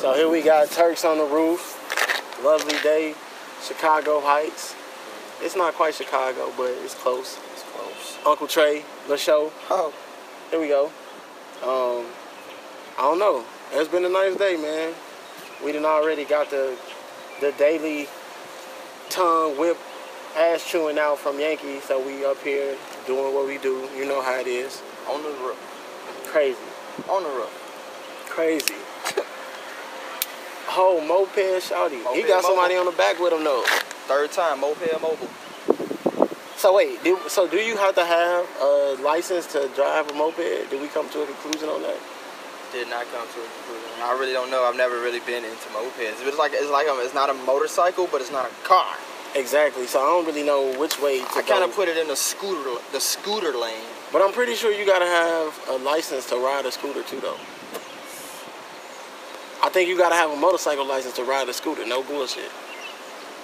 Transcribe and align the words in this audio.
So 0.00 0.14
here 0.14 0.30
we 0.30 0.40
got 0.40 0.70
Turks 0.70 1.04
on 1.04 1.18
the 1.18 1.26
roof. 1.26 1.76
Lovely 2.42 2.78
day, 2.82 3.12
Chicago 3.62 4.18
Heights. 4.22 4.74
It's 5.42 5.54
not 5.54 5.74
quite 5.74 5.94
Chicago, 5.94 6.50
but 6.56 6.70
it's 6.82 6.94
close. 6.94 7.36
It's 7.52 7.62
close. 7.64 8.16
Uncle 8.26 8.46
Trey, 8.46 8.82
the 9.08 9.18
show. 9.18 9.52
Oh, 9.68 9.92
Here 10.50 10.58
we 10.58 10.68
go. 10.68 10.86
Um, 11.60 12.06
I 12.98 13.02
don't 13.02 13.18
know. 13.18 13.44
It's 13.72 13.90
been 13.90 14.06
a 14.06 14.08
nice 14.08 14.36
day, 14.36 14.56
man. 14.56 14.94
We 15.62 15.72
done 15.72 15.84
already 15.84 16.24
got 16.24 16.48
the 16.48 16.78
the 17.42 17.52
daily 17.58 18.08
tongue 19.10 19.58
whip 19.58 19.76
ass 20.34 20.66
chewing 20.66 20.98
out 20.98 21.18
from 21.18 21.38
Yankees, 21.38 21.84
so 21.84 22.02
we 22.02 22.24
up 22.24 22.38
here 22.42 22.74
doing 23.06 23.34
what 23.34 23.46
we 23.46 23.58
do. 23.58 23.86
You 23.94 24.06
know 24.06 24.22
how 24.22 24.40
it 24.40 24.46
is. 24.46 24.80
on 25.10 25.22
the 25.22 25.28
roof. 25.44 25.58
Crazy. 26.24 26.56
On 27.06 27.22
the 27.22 27.28
roof. 27.28 28.24
Crazy. 28.30 28.76
Oh, 30.72 31.02
moped 31.06 31.36
shouty. 31.66 31.98
he 32.14 32.22
got 32.22 32.42
somebody 32.44 32.74
mobile. 32.74 32.88
on 32.88 32.94
the 32.94 32.98
back 32.98 33.18
with 33.18 33.32
him 33.32 33.44
though. 33.44 33.64
Third 34.06 34.30
time, 34.32 34.60
moped 34.60 34.86
mobile. 35.02 35.28
So 36.56 36.74
wait, 36.74 37.02
do, 37.02 37.18
so 37.26 37.48
do 37.48 37.56
you 37.56 37.76
have 37.76 37.94
to 37.96 38.04
have 38.04 38.46
a 38.60 38.96
license 39.02 39.46
to 39.52 39.68
drive 39.74 40.10
a 40.10 40.14
moped? 40.14 40.70
Did 40.70 40.80
we 40.80 40.88
come 40.88 41.08
to 41.10 41.22
a 41.22 41.26
conclusion 41.26 41.68
on 41.68 41.82
that? 41.82 41.98
Did 42.72 42.88
not 42.88 43.06
come 43.10 43.26
to 43.26 43.40
a 43.40 43.48
conclusion. 43.50 44.02
I 44.02 44.12
really 44.18 44.32
don't 44.32 44.50
know. 44.50 44.62
I've 44.62 44.76
never 44.76 45.00
really 45.00 45.20
been 45.20 45.44
into 45.44 45.68
mopeds. 45.74 46.22
It's 46.22 46.38
like 46.38 46.52
it's 46.54 46.70
like 46.70 46.86
a, 46.86 46.94
it's 47.00 47.14
not 47.14 47.30
a 47.30 47.34
motorcycle, 47.34 48.08
but 48.12 48.20
it's 48.20 48.30
not 48.30 48.46
a 48.46 48.54
car. 48.66 48.94
Exactly. 49.34 49.86
So 49.86 50.00
I 50.00 50.06
don't 50.06 50.26
really 50.26 50.42
know 50.42 50.76
which 50.78 51.00
way 51.00 51.18
to 51.18 51.26
I 51.36 51.42
kind 51.42 51.64
of 51.64 51.74
put 51.74 51.88
it 51.88 51.96
in 51.96 52.08
the 52.08 52.16
scooter 52.16 52.80
the 52.92 53.00
scooter 53.00 53.52
lane. 53.52 53.86
But 54.12 54.22
I'm 54.22 54.32
pretty 54.32 54.54
sure 54.54 54.72
you 54.72 54.84
gotta 54.86 55.06
have 55.06 55.58
a 55.68 55.76
license 55.84 56.28
to 56.30 56.36
ride 56.36 56.66
a 56.66 56.72
scooter 56.72 57.02
too, 57.02 57.20
though. 57.20 57.36
I 59.62 59.68
think 59.68 59.88
you 59.88 59.96
gotta 59.96 60.14
have 60.14 60.30
a 60.30 60.36
motorcycle 60.36 60.86
license 60.86 61.16
to 61.16 61.24
ride 61.24 61.48
a 61.48 61.52
scooter. 61.52 61.86
No 61.86 62.02
bullshit. 62.02 62.50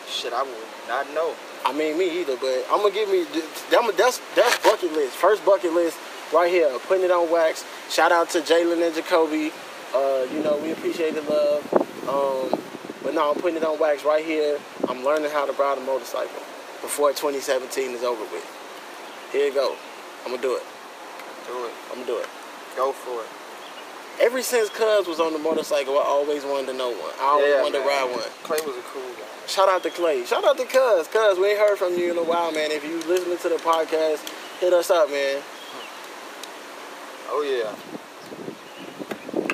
Shit, 0.09 0.33
I 0.33 0.43
would 0.43 0.55
not 0.89 1.13
know. 1.13 1.35
I 1.65 1.73
mean, 1.73 1.99
me 1.99 2.21
either. 2.21 2.37
But 2.37 2.65
I'm 2.71 2.81
gonna 2.81 2.95
give 2.95 3.09
me 3.09 3.25
that- 3.25 3.97
that's 3.97 4.21
that's 4.35 4.59
bucket 4.59 4.93
list. 4.93 5.15
First 5.17 5.45
bucket 5.45 5.73
list 5.73 5.99
right 6.33 6.51
here. 6.51 6.71
Putting 6.87 7.05
it 7.05 7.11
on 7.11 7.31
wax. 7.31 7.65
Shout 7.91 8.13
out 8.13 8.31
to 8.31 8.41
Jalen 8.41 8.83
and 8.85 8.95
Jacoby. 8.95 9.53
Uh, 9.95 10.27
you 10.33 10.41
know 10.41 10.57
we 10.57 10.73
appreciate 10.73 11.15
the 11.15 11.23
love. 11.23 11.63
Um, 12.09 12.63
but 13.03 13.15
no, 13.15 13.31
I'm 13.33 13.41
putting 13.41 13.57
it 13.57 13.65
on 13.65 13.79
wax 13.79 14.05
right 14.05 14.25
here. 14.25 14.59
I'm 14.89 15.05
learning 15.05 15.31
how 15.31 15.45
to 15.45 15.53
ride 15.53 15.79
a 15.79 15.81
motorcycle 15.83 16.43
before 16.81 17.11
2017 17.13 17.91
is 17.93 18.03
over 18.05 18.23
with. 18.33 18.47
Here 19.33 19.47
you 19.49 19.53
go. 19.55 19.77
I'm 20.25 20.31
gonna 20.31 20.43
do 20.43 20.57
it. 20.57 20.63
Do 21.47 21.65
it. 21.67 21.73
I'm 21.91 21.97
gonna 22.01 22.07
do 22.07 22.19
it. 22.19 22.29
Go 22.77 22.93
for 22.93 23.21
it. 23.23 23.29
Ever 24.21 24.43
since 24.43 24.71
Cuz 24.71 25.07
was 25.07 25.21
on 25.21 25.33
the 25.33 25.39
motorcycle, 25.39 25.99
I 25.99 26.03
always 26.03 26.43
wanted 26.45 26.69
to 26.69 26.73
know 26.73 26.91
one. 26.91 27.13
I 27.21 27.25
always 27.25 27.49
Yeah, 27.49 27.63
wanted 27.63 27.79
to 27.83 27.85
ride 27.85 28.11
one. 28.11 28.23
Clay 28.43 28.59
was 28.67 28.77
a 28.77 28.83
cool 28.93 29.03
guy. 29.03 29.25
Shout 29.47 29.69
out 29.69 29.83
to 29.83 29.91
Clay. 29.91 30.25
Shout 30.25 30.45
out 30.45 30.57
to 30.57 30.65
Cuz. 30.65 31.07
Cuz, 31.09 31.39
we 31.39 31.49
ain't 31.51 31.59
heard 31.59 31.77
from 31.79 31.97
you 31.99 32.11
in 32.13 32.19
a 32.19 32.23
while, 32.23 32.51
man. 32.51 32.71
If 32.71 32.83
you 32.85 32.97
listening 33.03 33.37
to 33.39 33.49
the 33.51 33.57
podcast, 33.57 34.27
hit 34.59 34.73
us 34.73 34.91
up, 34.91 35.11
man. 35.11 35.43
Oh 37.29 37.43
yeah. 37.43 37.75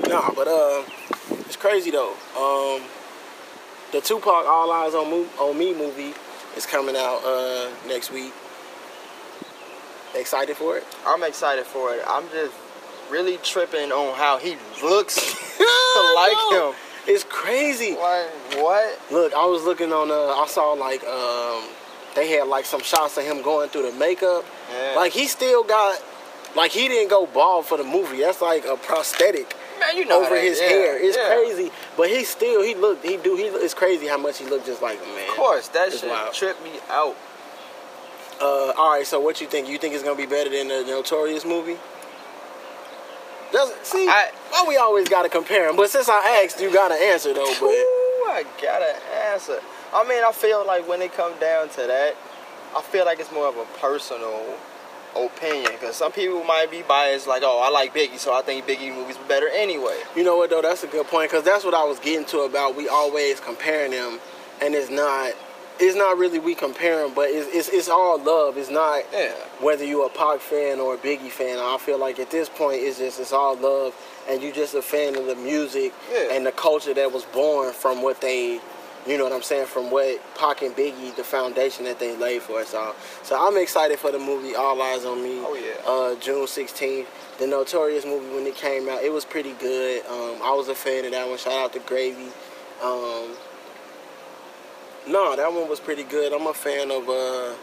Nah, 0.09 0.31
but 0.35 0.47
uh, 0.47 0.85
it's 1.47 1.57
crazy 1.57 1.91
though. 1.91 2.13
Um, 2.37 2.83
the 3.91 4.01
Tupac 4.01 4.47
All 4.47 4.71
Eyes 4.71 4.95
on, 4.95 5.11
Mo- 5.11 5.29
on 5.41 5.59
Me 5.59 5.75
movie 5.75 6.15
is 6.57 6.67
coming 6.67 6.97
out 6.97 7.25
uh 7.25 7.69
next 7.89 8.13
week. 8.13 8.33
Excited 10.15 10.57
for 10.57 10.77
it? 10.77 10.85
I'm 11.07 11.23
excited 11.25 11.65
for 11.67 11.95
it. 11.95 12.03
I'm 12.07 12.29
just 12.31 12.55
really 13.11 13.39
tripping 13.39 13.93
on 13.93 14.17
how 14.17 14.39
he 14.39 14.57
looks 14.83 15.17
like 16.17 16.37
him. 16.53 16.75
It's 17.07 17.25
crazy. 17.25 17.93
Like 17.97 18.31
what? 18.57 19.01
Look, 19.11 19.35
I 19.35 19.45
was 19.47 19.65
looking 19.65 19.93
on. 19.93 20.11
Uh, 20.11 20.41
I 20.41 20.47
saw 20.49 20.73
like 20.73 21.03
um, 21.05 21.65
they 22.15 22.31
had 22.31 22.47
like 22.47 22.65
some 22.65 22.83
shots 22.83 23.17
of 23.17 23.25
him 23.25 23.43
going 23.43 23.69
through 23.71 23.91
the 23.91 23.99
makeup. 23.99 24.45
Yeah. 24.71 24.95
Like 24.97 25.13
he 25.13 25.27
still 25.27 25.65
got, 25.65 26.01
like 26.55 26.71
he 26.71 26.89
didn't 26.89 27.11
go 27.11 27.27
bald 27.27 27.67
for 27.67 27.77
the 27.77 27.85
movie. 27.85 28.19
That's 28.21 28.41
like 28.41 28.65
a 28.65 28.77
prosthetic 28.77 29.57
Man, 29.81 29.97
you 29.97 30.05
know 30.05 30.25
over 30.25 30.39
his 30.39 30.61
yeah, 30.61 30.69
hair. 30.69 31.05
It's 31.05 31.17
yeah. 31.17 31.29
crazy, 31.29 31.73
but 31.97 32.09
he 32.09 32.23
still 32.25 32.63
he 32.63 32.75
looked 32.77 33.05
he 33.05 33.17
do 33.17 33.35
he. 33.35 33.45
It's 33.45 33.75
crazy 33.75 34.07
how 34.07 34.19
much 34.19 34.39
he 34.39 34.47
looked 34.47 34.67
just 34.67 34.81
like 34.81 35.01
him, 35.03 35.15
man. 35.17 35.29
Of 35.29 35.35
course, 35.35 35.69
that 35.69 35.89
It's 35.89 36.01
shit 36.01 36.11
wild. 36.11 36.35
tripped 36.35 36.63
me 36.63 36.71
out. 36.89 37.17
Uh, 38.41 38.73
all 38.77 38.93
right, 38.93 39.07
so 39.07 39.21
what 39.21 39.41
you 39.41 39.47
think? 39.47 39.69
You 39.69 39.79
think 39.79 39.95
it's 39.95 40.03
gonna 40.03 40.17
be 40.17 40.27
better 40.27 40.51
than 40.51 40.69
the 40.69 40.85
Notorious 40.87 41.45
movie? 41.45 41.79
Does 43.53 43.73
see? 43.83 44.09
I- 44.09 44.31
why 44.51 44.65
we 44.67 44.77
always 44.77 45.09
gotta 45.09 45.29
compare 45.29 45.67
them? 45.67 45.77
But 45.77 45.91
since 45.91 46.09
I 46.09 46.43
asked, 46.45 46.61
you 46.61 46.73
gotta 46.73 46.95
answer 46.95 47.33
though. 47.33 47.53
But 47.61 47.67
Ooh, 47.67 48.27
I 48.29 48.45
gotta 48.61 48.97
answer. 49.31 49.61
I 49.95 50.05
mean, 50.09 50.25
I 50.25 50.33
feel 50.33 50.67
like 50.67 50.89
when 50.89 51.03
it 51.03 51.13
comes 51.15 51.39
down 51.39 51.69
to 51.71 51.83
that, 51.83 52.17
I 52.75 52.81
feel 52.81 53.05
like 53.05 53.21
it's 53.21 53.31
more 53.33 53.49
of 53.49 53.57
a 53.57 53.67
personal 53.79 54.43
opinion 55.15 55.71
because 55.73 55.95
some 55.97 56.11
people 56.11 56.43
might 56.45 56.71
be 56.71 56.81
biased, 56.83 57.27
like, 57.27 57.43
oh, 57.45 57.61
I 57.63 57.69
like 57.69 57.95
Biggie, 57.95 58.19
so 58.19 58.33
I 58.33 58.41
think 58.41 58.67
Biggie 58.67 58.95
movies 58.95 59.19
were 59.19 59.27
better 59.27 59.49
anyway. 59.49 60.01
You 60.17 60.25
know 60.25 60.37
what 60.39 60.49
though? 60.49 60.63
That's 60.63 60.83
a 60.83 60.87
good 60.87 61.07
point 61.07 61.31
because 61.31 61.45
that's 61.45 61.65
what 61.65 61.75
I 61.75 61.85
was 61.85 61.99
getting 61.99 62.25
to 62.27 62.41
about. 62.41 62.75
We 62.77 62.89
always 62.89 63.39
comparing 63.41 63.91
them, 63.91 64.21
and 64.63 64.75
it's 64.75 64.91
not. 64.91 65.35
It's 65.83 65.97
not 65.97 66.17
really 66.17 66.39
we 66.39 66.55
comparing, 66.55 67.13
but 67.13 67.29
it's 67.29 67.49
it's, 67.53 67.69
it's 67.69 67.89
all 67.89 68.17
love. 68.19 68.57
It's 68.57 68.71
not 68.71 69.03
Yeah. 69.13 69.33
whether 69.61 69.85
you're 69.85 70.07
a 70.07 70.11
Pac 70.11 70.39
fan 70.41 70.79
or 70.79 70.95
a 70.95 70.97
Biggie 70.97 71.29
fan. 71.31 71.59
I 71.59 71.77
feel 71.79 71.99
like 71.99 72.21
at 72.21 72.31
this 72.31 72.49
point 72.49 72.81
it's 72.83 72.99
just 72.99 73.19
it's 73.19 73.33
all 73.33 73.57
love, 73.57 73.93
and 74.29 74.41
you 74.43 74.53
just 74.53 74.75
a 74.75 74.83
fan 74.83 75.17
of 75.17 75.27
the 75.27 75.35
music 75.35 75.93
Yeah. 76.13 76.33
and 76.35 76.47
the 76.47 76.53
culture 76.53 76.95
that 76.95 77.11
was 77.13 77.25
born 77.25 77.73
from 77.73 78.01
what 78.03 78.21
they. 78.21 78.61
You 79.05 79.19
know 79.19 79.25
what 79.25 79.33
I'm 79.33 79.43
saying? 79.43 79.67
From 79.67 79.91
what 79.91 80.21
Pac 80.37 80.63
and 80.63 80.77
Biggie, 80.77 81.17
the 81.17 81.25
foundation 81.25 81.85
that 81.87 81.99
they 81.99 82.15
laid 82.17 82.43
for 82.43 82.61
us 82.61 82.73
all. 82.73 82.95
So 83.25 83.35
I'm 83.37 83.57
excited 83.57 83.99
for 83.99 84.13
the 84.13 84.19
movie 84.21 84.55
All 84.55 84.77
Eyez 84.77 85.05
on 85.05 85.21
Me. 85.21 85.41
Oh, 85.45 85.55
yeah. 85.57 85.85
Uh, 85.85 86.15
June 86.21 86.47
16th. 86.47 87.07
The 87.41 87.49
Notorious 87.49 88.05
movie 88.05 88.33
when 88.33 88.47
it 88.47 88.55
came 88.55 88.89
out, 88.89 89.03
it 89.03 89.13
was 89.13 89.25
pretty 89.25 89.55
good. 89.55 90.07
Um, 90.07 90.41
I 90.45 90.53
was 90.55 90.69
a 90.69 90.75
fan 90.77 91.05
of 91.05 91.11
that 91.11 91.29
one. 91.29 91.37
Shout 91.37 91.53
out 91.55 91.73
to 91.73 91.81
Gravy. 91.81 92.29
Um, 92.81 93.31
no, 95.09 95.37
that 95.37 95.53
one 95.53 95.69
was 95.69 95.81
pretty 95.81 96.05
good. 96.05 96.33
I'm 96.33 96.47
a 96.47 96.55
fan 96.55 96.91
of 96.91 97.09
uh, 97.09 97.55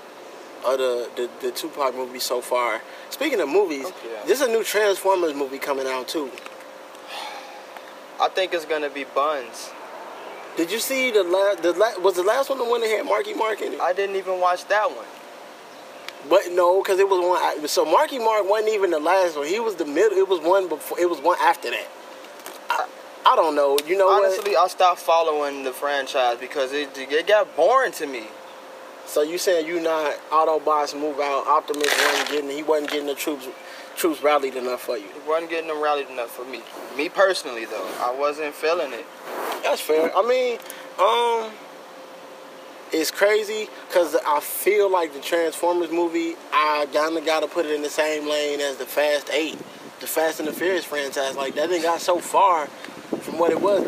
of 0.66 0.78
the, 0.78 1.10
the 1.16 1.30
the 1.42 1.52
Tupac 1.52 1.96
movie 1.96 2.20
so 2.20 2.42
far. 2.42 2.82
Speaking 3.10 3.40
of 3.42 3.50
movies, 3.50 3.86
Okay. 3.86 4.22
there's 4.28 4.42
a 4.42 4.48
new 4.48 4.64
Transformers 4.64 5.34
movie 5.34 5.58
coming 5.60 5.88
out 5.88 6.08
too. 6.08 6.30
I 8.22 8.28
think 8.30 8.54
it's 8.54 8.66
gonna 8.66 8.90
be 8.90 9.06
Buns. 9.06 9.72
Did 10.58 10.72
you 10.72 10.80
see 10.80 11.12
the 11.12 11.24
last? 11.24 11.64
The 11.64 11.72
la- 11.74 11.98
was 12.00 12.16
the 12.16 12.24
last 12.24 12.50
one 12.50 12.58
the 12.60 12.66
one 12.66 12.82
that 12.82 12.90
had 12.90 13.06
Marky 13.06 13.34
Mark 13.34 13.62
in 13.62 13.74
it? 13.74 13.80
I 13.80 13.94
didn't 13.94 14.18
even 14.18 14.40
watch 14.42 14.66
that 14.68 14.90
one. 14.92 15.06
But 16.30 16.52
no, 16.52 16.82
because 16.84 17.00
it 17.00 17.08
was 17.08 17.20
one. 17.22 17.68
So 17.70 17.86
Marky 17.86 18.20
Mark 18.20 18.48
wasn't 18.50 18.74
even 18.74 18.92
the 18.92 19.00
last 19.00 19.38
one. 19.38 19.48
He 19.48 19.60
was 19.62 19.76
the 19.76 19.86
middle. 19.86 20.18
It 20.18 20.28
was 20.28 20.42
one 20.42 20.68
before. 20.68 21.00
It 21.00 21.10
was 21.10 21.20
one 21.22 21.38
after 21.40 21.70
that. 21.72 21.88
I, 23.30 23.36
don't 23.36 23.56
know. 23.56 23.78
You 23.86 23.98
know 23.98 24.08
what? 24.08 24.26
Honestly, 24.26 24.56
I 24.56 24.68
stopped 24.68 25.00
following 25.00 25.64
the 25.64 25.72
franchise 25.72 26.38
because 26.40 26.74
it, 26.74 26.90
it 26.98 27.28
got 27.28 27.56
boring 27.56 27.92
to 27.94 28.08
me. 28.08 28.24
So 29.06 29.24
you 29.24 29.38
saying 29.38 29.66
you 29.66 29.80
not 29.82 30.14
Autobots 30.30 31.00
move 31.00 31.20
out? 31.20 31.48
Optimus 31.48 31.92
wasn't 31.98 32.30
getting. 32.30 32.50
He 32.50 32.62
wasn't 32.64 32.92
getting 32.92 33.08
the 33.08 33.16
troops. 33.16 33.48
Troops 33.96 34.22
rallied 34.22 34.56
enough 34.56 34.82
for 34.82 34.98
you. 34.98 35.06
It 35.06 35.28
wasn't 35.28 35.50
getting 35.50 35.68
them 35.68 35.82
rallied 35.82 36.10
enough 36.10 36.30
for 36.30 36.46
me. 36.46 36.62
Me 36.96 37.10
personally, 37.10 37.66
though, 37.66 37.88
I 38.00 38.16
wasn't 38.18 38.54
feeling 38.54 38.94
it. 38.94 39.06
That's 39.64 39.82
fair. 39.82 40.12
I 40.16 40.22
mean, 40.22 40.60
um, 41.00 41.52
it's 42.92 43.12
crazy 43.12 43.68
because 43.88 44.16
I 44.26 44.40
feel 44.40 44.92
like 44.92 45.14
the 45.14 45.20
Transformers 45.20 45.92
movie. 45.92 46.36
I 46.54 46.88
kinda 46.92 47.22
gotta 47.22 47.48
put 47.48 47.66
it 47.66 47.72
in 47.72 47.82
the 47.82 47.90
same 47.90 48.28
lane 48.28 48.60
as 48.60 48.78
the 48.78 48.86
Fast 48.86 49.30
Eight, 49.32 49.58
the 50.00 50.08
Fast 50.08 50.40
and 50.40 50.48
the 50.48 50.54
Furious 50.54 50.86
franchise. 50.86 51.36
Like 51.36 51.56
that 51.56 51.70
thing 51.70 51.82
got 51.82 52.02
so 52.02 52.20
far 52.20 52.70
from 53.22 53.38
what 53.38 53.52
it 53.52 53.62
was. 53.62 53.84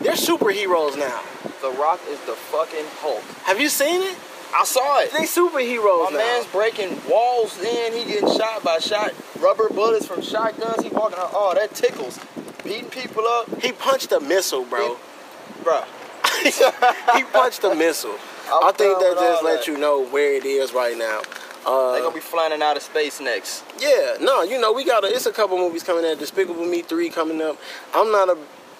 They're 0.00 0.14
superheroes 0.14 0.98
now. 0.98 1.22
The 1.60 1.70
Rock 1.78 2.00
is 2.08 2.18
the 2.20 2.32
fucking 2.32 2.84
Hulk. 3.00 3.22
Have 3.44 3.60
you 3.60 3.68
seen 3.68 4.02
it? 4.02 4.16
I 4.54 4.64
saw 4.64 5.00
it. 5.00 5.12
They 5.12 5.20
superheroes 5.24 6.04
My 6.04 6.10
now. 6.10 6.18
man's 6.18 6.46
breaking 6.46 7.00
walls 7.08 7.58
in. 7.60 7.92
He 7.92 8.04
getting 8.04 8.28
shot 8.36 8.62
by 8.62 8.78
shot, 8.78 9.14
rubber 9.40 9.68
bullets 9.68 10.06
from 10.06 10.20
shotguns. 10.22 10.82
He 10.82 10.90
walking 10.90 11.18
out. 11.18 11.30
Oh, 11.32 11.54
that 11.54 11.74
tickles. 11.74 12.18
Beating 12.64 12.90
people 12.90 13.24
up, 13.26 13.62
he 13.62 13.72
punched 13.72 14.12
a 14.12 14.20
missile, 14.20 14.64
bro. 14.64 14.96
Bro, 15.64 15.84
he 16.42 17.22
punched 17.32 17.64
a 17.64 17.74
missile. 17.74 18.16
I'm 18.52 18.64
I 18.64 18.72
think 18.72 18.98
that 18.98 19.14
just 19.18 19.42
let 19.42 19.66
you 19.66 19.78
know 19.78 20.04
where 20.04 20.34
it 20.34 20.44
is 20.44 20.72
right 20.72 20.96
now. 20.96 21.22
Uh, 21.66 21.92
They 21.92 22.00
gonna 22.00 22.14
be 22.14 22.20
flying 22.20 22.60
out 22.60 22.76
of 22.76 22.82
space 22.82 23.20
next. 23.20 23.64
Yeah, 23.78 24.16
no, 24.20 24.42
you 24.42 24.60
know 24.60 24.72
we 24.72 24.84
got 24.84 25.04
a, 25.04 25.08
it's 25.08 25.26
a 25.26 25.32
couple 25.32 25.56
movies 25.58 25.82
coming 25.82 26.04
out. 26.04 26.18
Despicable 26.18 26.64
Me 26.64 26.82
three 26.82 27.08
coming 27.08 27.40
up. 27.40 27.56
I'm 27.94 28.10
not 28.10 28.28
a 28.28 28.36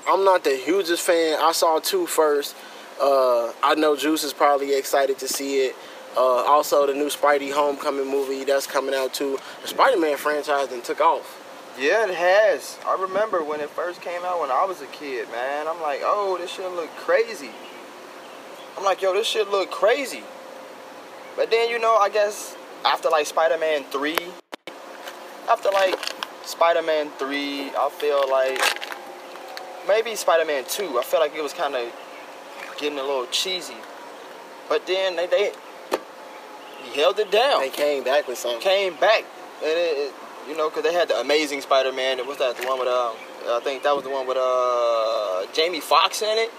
I'm 0.09 0.25
not 0.25 0.43
the 0.43 0.57
hugest 0.57 1.03
fan. 1.03 1.39
I 1.41 1.53
saw 1.53 1.79
two 1.79 2.07
first. 2.07 2.57
Uh, 3.01 3.53
I 3.63 3.75
know 3.77 3.97
Juice 3.97 4.25
is 4.25 4.33
probably 4.33 4.77
excited 4.77 5.19
to 5.21 5.29
see 5.29 5.67
it. 5.67 5.77
Uh, 6.17 6.21
also, 6.21 6.87
the 6.87 6.93
new 6.93 7.07
Spidey 7.07 7.53
Homecoming 7.53 8.09
movie 8.11 8.45
that's 8.45 8.67
coming 8.67 8.95
out 8.95 9.15
too. 9.15 9.39
The 9.63 9.69
Spider-Man 9.69 10.17
franchise 10.19 10.69
then 10.69 10.83
took 10.83 11.01
off. 11.01 11.39
Yeah, 11.79 12.05
it 12.07 12.15
has. 12.15 12.79
I 12.87 13.01
remember 13.01 13.43
when 13.43 13.61
it 13.61 13.71
first 13.71 14.03
came 14.03 14.23
out 14.25 14.41
when 14.41 14.51
I 14.51 14.67
was 14.67 14.83
a 14.83 14.87
kid, 14.87 15.31
man. 15.31 15.67
I'm 15.67 15.81
like, 15.81 16.01
oh, 16.03 16.37
this 16.39 16.51
shit 16.51 16.71
look 16.73 16.91
crazy. 16.97 17.51
I'm 18.77 18.85
like, 18.85 19.01
yo, 19.01 19.15
this 19.15 19.27
shit 19.27 19.49
look 19.51 19.71
crazy. 19.71 20.23
But 21.35 21.51
then, 21.51 21.71
you 21.71 21.79
know, 21.79 21.97
I 21.97 22.11
guess 22.11 22.57
after 22.85 23.09
like 23.09 23.27
Spider-Man 23.27 23.85
3, 23.85 24.17
after 25.49 25.71
like 25.71 25.99
Spider-Man 26.45 27.11
3, 27.19 27.71
I 27.71 27.91
feel 27.91 28.31
like 28.31 29.89
maybe 29.89 30.17
Spider-Man 30.17 30.65
2, 30.69 30.99
I 30.99 31.03
feel 31.03 31.21
like 31.21 31.35
it 31.35 31.43
was 31.43 31.53
kind 31.53 31.75
of 31.75 31.93
getting 32.79 32.99
a 32.99 33.03
little 33.03 33.27
cheesy. 33.27 33.77
But 34.69 34.87
then 34.87 35.17
they, 35.17 35.27
they 35.27 35.53
held 36.95 37.19
it 37.19 37.31
down. 37.31 37.61
They 37.61 37.71
came 37.71 38.05
back 38.05 38.27
with 38.29 38.39
something. 38.39 38.61
Came 38.61 38.95
back. 38.97 39.25
And 39.63 39.71
it, 39.71 39.99
it 40.09 40.15
you 40.49 40.57
know, 40.57 40.69
because 40.69 40.83
they 40.83 40.93
had 40.93 41.09
the 41.09 41.21
Amazing 41.21 41.61
Spider-Man. 41.61 42.19
It 42.19 42.27
was 42.27 42.39
that 42.39 42.57
the 42.57 42.67
one 42.67 42.79
with 42.79 42.89
um, 42.89 43.15
I 43.47 43.61
think 43.63 43.83
that 43.83 43.95
was 43.95 44.05
the 44.05 44.11
one 44.11 44.27
with 44.27 44.39
uh 44.41 45.47
Jamie 45.53 45.81
Foxx 45.81 46.23
in 46.23 46.39
it. 46.39 46.51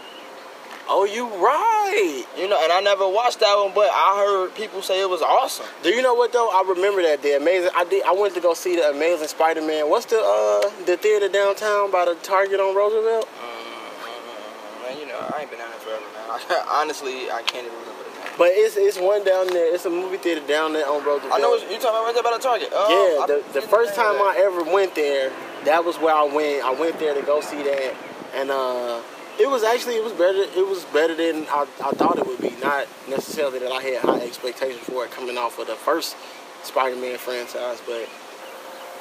Oh, 0.90 1.06
you 1.06 1.28
right. 1.40 2.26
You 2.38 2.50
know, 2.50 2.60
and 2.62 2.72
I 2.72 2.82
never 2.82 3.08
watched 3.08 3.40
that 3.40 3.56
one, 3.56 3.72
but 3.74 3.90
I 3.92 4.18
heard 4.20 4.56
people 4.56 4.82
say 4.82 5.02
it 5.02 5.10
was 5.10 5.22
awesome. 5.22 5.66
Do 5.82 5.90
you 5.90 6.02
know 6.02 6.14
what 6.14 6.34
though? 6.34 6.50
I 6.50 6.64
remember 6.68 7.02
that 7.04 7.22
the 7.22 7.38
amazing. 7.38 7.70
I 7.76 7.86
did. 7.86 8.04
I 8.04 8.12
went 8.12 8.34
to 8.36 8.42
go 8.42 8.54
see 8.54 8.76
the 8.76 8.90
Amazing 8.90 9.30
Spider-Man. 9.30 9.90
What's 9.90 10.08
the 10.08 10.20
uh 10.20 10.70
the 10.86 10.98
theater 10.98 11.30
downtown 11.30 11.90
by 11.92 12.06
the 12.06 12.16
Target 12.16 12.60
on 12.60 12.76
Roosevelt? 12.76 13.28
Mm, 13.28 14.84
man, 14.84 15.00
you 15.00 15.08
know, 15.08 15.20
I 15.34 15.42
ain't 15.42 15.50
been 15.50 15.60
down 15.60 15.70
there 15.72 15.80
forever, 15.80 16.04
man. 16.04 16.40
I, 16.52 16.82
honestly, 16.82 17.32
I 17.32 17.42
can't 17.44 17.66
even 17.66 17.80
remember. 17.80 18.04
But 18.38 18.50
it's 18.52 18.76
it's 18.76 19.00
one 19.00 19.24
down 19.24 19.48
there. 19.48 19.74
It's 19.74 19.86
a 19.86 19.90
movie 19.90 20.18
theater 20.18 20.46
down 20.48 20.74
there 20.74 20.88
on 20.88 21.04
Roosevelt. 21.06 21.32
I 21.34 21.40
know 21.40 21.52
what 21.52 21.62
you 21.62 21.78
talking 21.80 21.90
about 21.90 22.06
right 22.06 22.14
there 22.14 22.24
by 22.24 22.34
the 22.36 22.44
Target. 22.44 22.70
Oh, 22.74 22.90
yeah, 22.92 23.28
the, 23.28 23.62
the 23.62 23.62
first 23.62 23.96
time 23.96 24.16
I 24.16 24.36
ever 24.40 24.64
went 24.64 24.96
there, 24.96 25.32
that 25.66 25.86
was 25.86 25.98
where 25.98 26.16
I 26.16 26.24
went. 26.24 26.66
I 26.66 26.74
went 26.74 27.00
there 27.00 27.14
to 27.14 27.22
go 27.22 27.42
see 27.42 27.62
that, 27.62 27.96
and 28.34 28.50
uh, 28.50 29.02
it 29.40 29.50
was 29.50 29.64
actually 29.64 29.96
it 29.96 30.04
was 30.04 30.14
better. 30.14 30.44
It 30.58 30.68
was 30.68 30.86
better 30.86 31.16
than 31.16 31.46
I, 31.50 31.66
I 31.84 31.92
thought 31.92 32.18
it 32.18 32.26
would 32.28 32.42
be. 32.42 32.52
Not 32.62 32.88
necessarily 33.10 33.60
that 33.60 33.72
I 33.72 33.82
had 33.82 33.98
high 34.02 34.22
expectations 34.22 34.84
for 34.84 35.06
it 35.06 35.12
coming 35.12 35.38
off 35.38 35.60
of 35.60 35.68
the 35.68 35.76
first 35.76 36.16
Spider-Man 36.64 37.18
franchise, 37.18 37.82
but 37.86 38.08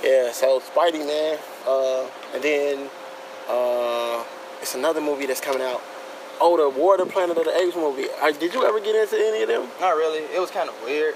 yeah. 0.03 0.33
So 0.33 0.61
Spidey 0.61 1.07
Man, 1.07 1.39
uh, 1.67 2.07
and 2.35 2.43
then 2.43 2.91
uh, 3.49 4.25
it's 4.61 4.75
another 4.75 5.01
movie 5.01 5.27
that's 5.27 5.41
coming 5.41 5.63
out. 5.63 5.81
Oh, 6.41 6.57
the 6.57 6.69
War 6.77 6.95
of 7.01 7.07
the 7.07 7.13
Planet 7.13 7.37
of 7.39 7.45
the 7.45 7.57
Apes 7.57 7.77
movie. 7.77 8.07
Uh, 8.21 8.33
did 8.33 8.53
you 8.53 8.65
ever 8.65 8.81
get 8.81 8.97
into 8.97 9.17
any 9.17 9.43
of 9.43 9.49
them? 9.49 9.69
Not 9.81 9.91
really. 9.97 10.25
It 10.35 10.41
was 10.41 10.51
kind 10.51 10.69
of 10.69 10.75
weird. 10.83 11.15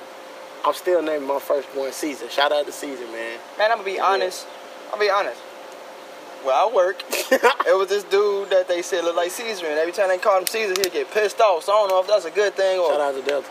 I'm 0.64 0.74
still 0.74 1.02
naming 1.02 1.26
my 1.26 1.38
firstborn 1.40 1.90
Caesar. 1.92 2.28
Shout 2.30 2.52
out 2.52 2.66
to 2.66 2.72
Caesar, 2.72 3.06
man. 3.06 3.38
Man, 3.58 3.70
I'm 3.72 3.78
gonna 3.78 3.84
be 3.84 3.92
Yeah. 3.94 4.04
honest. 4.06 4.46
I'm 4.86 4.98
gonna 4.98 5.04
be 5.04 5.10
honest. 5.10 5.40
Where 6.44 6.54
I 6.54 6.70
work, 6.72 7.02
it 7.10 7.76
was 7.76 7.88
this 7.88 8.04
dude 8.04 8.50
that 8.50 8.68
they 8.68 8.82
said 8.82 9.04
looked 9.04 9.16
like 9.16 9.30
Caesar, 9.32 9.66
and 9.66 9.78
every 9.78 9.92
time 9.92 10.08
they 10.08 10.18
called 10.18 10.42
him 10.42 10.46
Caesar, 10.46 10.74
he'd 10.80 10.92
get 10.92 11.10
pissed 11.10 11.40
off. 11.40 11.64
So 11.64 11.72
I 11.72 11.76
don't 11.76 11.88
know 11.90 12.00
if 12.00 12.06
that's 12.06 12.24
a 12.24 12.30
good 12.30 12.54
thing 12.54 12.78
or 12.78 12.90
Shout 12.90 13.00
out 13.00 13.14
to 13.16 13.22
Delta. 13.22 13.48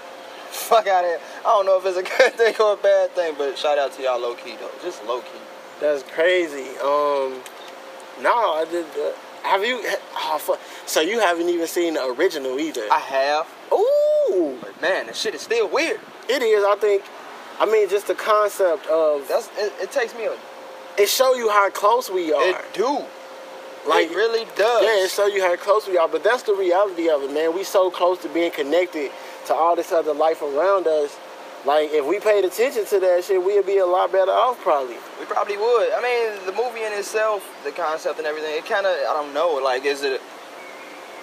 fuck 0.50 0.88
out 0.88 1.04
of 1.04 1.10
here. 1.10 1.20
I 1.42 1.44
don't 1.44 1.66
know 1.66 1.78
if 1.78 1.86
it's 1.86 1.98
a 1.98 2.04
good 2.18 2.34
thing 2.36 2.56
or 2.60 2.74
a 2.74 2.78
bad 2.78 3.12
thing, 3.12 3.36
but 3.38 3.58
shout 3.58 3.78
out 3.78 3.92
to 3.94 4.02
y'all 4.04 4.20
low 4.20 4.36
key 4.36 4.56
though, 4.60 4.72
just 4.82 5.04
low 5.06 5.20
key. 5.22 5.40
That's 5.82 6.04
crazy. 6.04 6.70
Um, 6.80 7.42
no, 8.22 8.32
I 8.56 8.66
did. 8.70 8.86
Uh, 8.98 9.12
have 9.44 9.64
you? 9.66 9.82
Oh, 10.16 10.38
fuck. 10.40 10.60
So 10.86 11.02
you 11.02 11.20
haven't 11.20 11.50
even 11.50 11.68
seen 11.68 11.96
the 11.96 12.06
original 12.06 12.60
either? 12.60 12.88
I 12.92 13.00
have, 13.00 13.48
Ooh, 13.74 14.58
but 14.62 14.82
man, 14.82 15.08
this 15.08 15.20
shit 15.20 15.36
is 15.36 15.42
still 15.42 15.68
weird. 15.68 16.00
it 16.30 16.42
is. 16.42 16.64
I 16.64 16.76
think. 16.78 17.04
I 17.60 17.66
mean, 17.66 17.88
just 17.90 18.08
the 18.08 18.16
concept 18.16 18.86
of 18.88 19.28
That's 19.30 19.50
it, 19.58 19.72
it 19.82 19.92
takes 19.92 20.14
me 20.16 20.26
a 20.26 20.36
it 20.98 21.10
show 21.10 21.34
you 21.34 21.50
how 21.50 21.70
close 21.70 22.10
we 22.10 22.34
are. 22.34 22.50
it 22.50 22.58
do. 22.74 23.04
Like- 23.88 24.10
it 24.12 24.16
really 24.16 24.46
does. 24.56 24.84
Yeah, 24.84 25.04
it 25.06 25.12
show 25.12 25.28
you 25.28 25.42
how 25.44 25.56
close 25.56 25.88
we 25.88 25.98
are. 25.98 26.08
But 26.08 26.24
that's 26.24 26.44
the 26.44 26.54
reality 26.56 27.10
of 27.10 27.22
it, 27.24 27.32
man. 27.32 27.54
We 27.56 27.64
so 27.64 27.90
close 27.92 28.20
to 28.24 28.30
being 28.30 28.52
connected 28.52 29.12
to 29.48 29.54
all 29.54 29.76
this 29.76 29.92
other 29.92 30.14
life 30.14 30.42
around 30.42 30.88
us. 30.88 31.16
Like 31.66 31.90
if 31.92 32.06
we 32.06 32.20
paid 32.20 32.46
attention 32.46 32.86
to 32.86 33.00
that 33.00 33.24
shit, 33.24 33.44
we'd 33.44 33.66
be 33.66 33.78
a 33.78 33.86
lot 33.86 34.12
better 34.12 34.32
off 34.32 34.60
probably. 34.62 34.98
We 35.20 35.26
probably 35.26 35.58
would. 35.58 35.94
I 35.94 36.02
mean, 36.02 36.46
the 36.46 36.52
movie 36.52 36.84
in 36.84 36.94
itself, 36.94 37.44
the 37.64 37.72
concept 37.72 38.18
and 38.20 38.28
everything, 38.28 38.56
it 38.56 38.66
kind 38.66 38.86
of, 38.86 38.92
I 38.94 39.14
don't 39.14 39.34
know, 39.34 39.60
like, 39.64 39.84
is 39.86 40.04
it, 40.04 40.22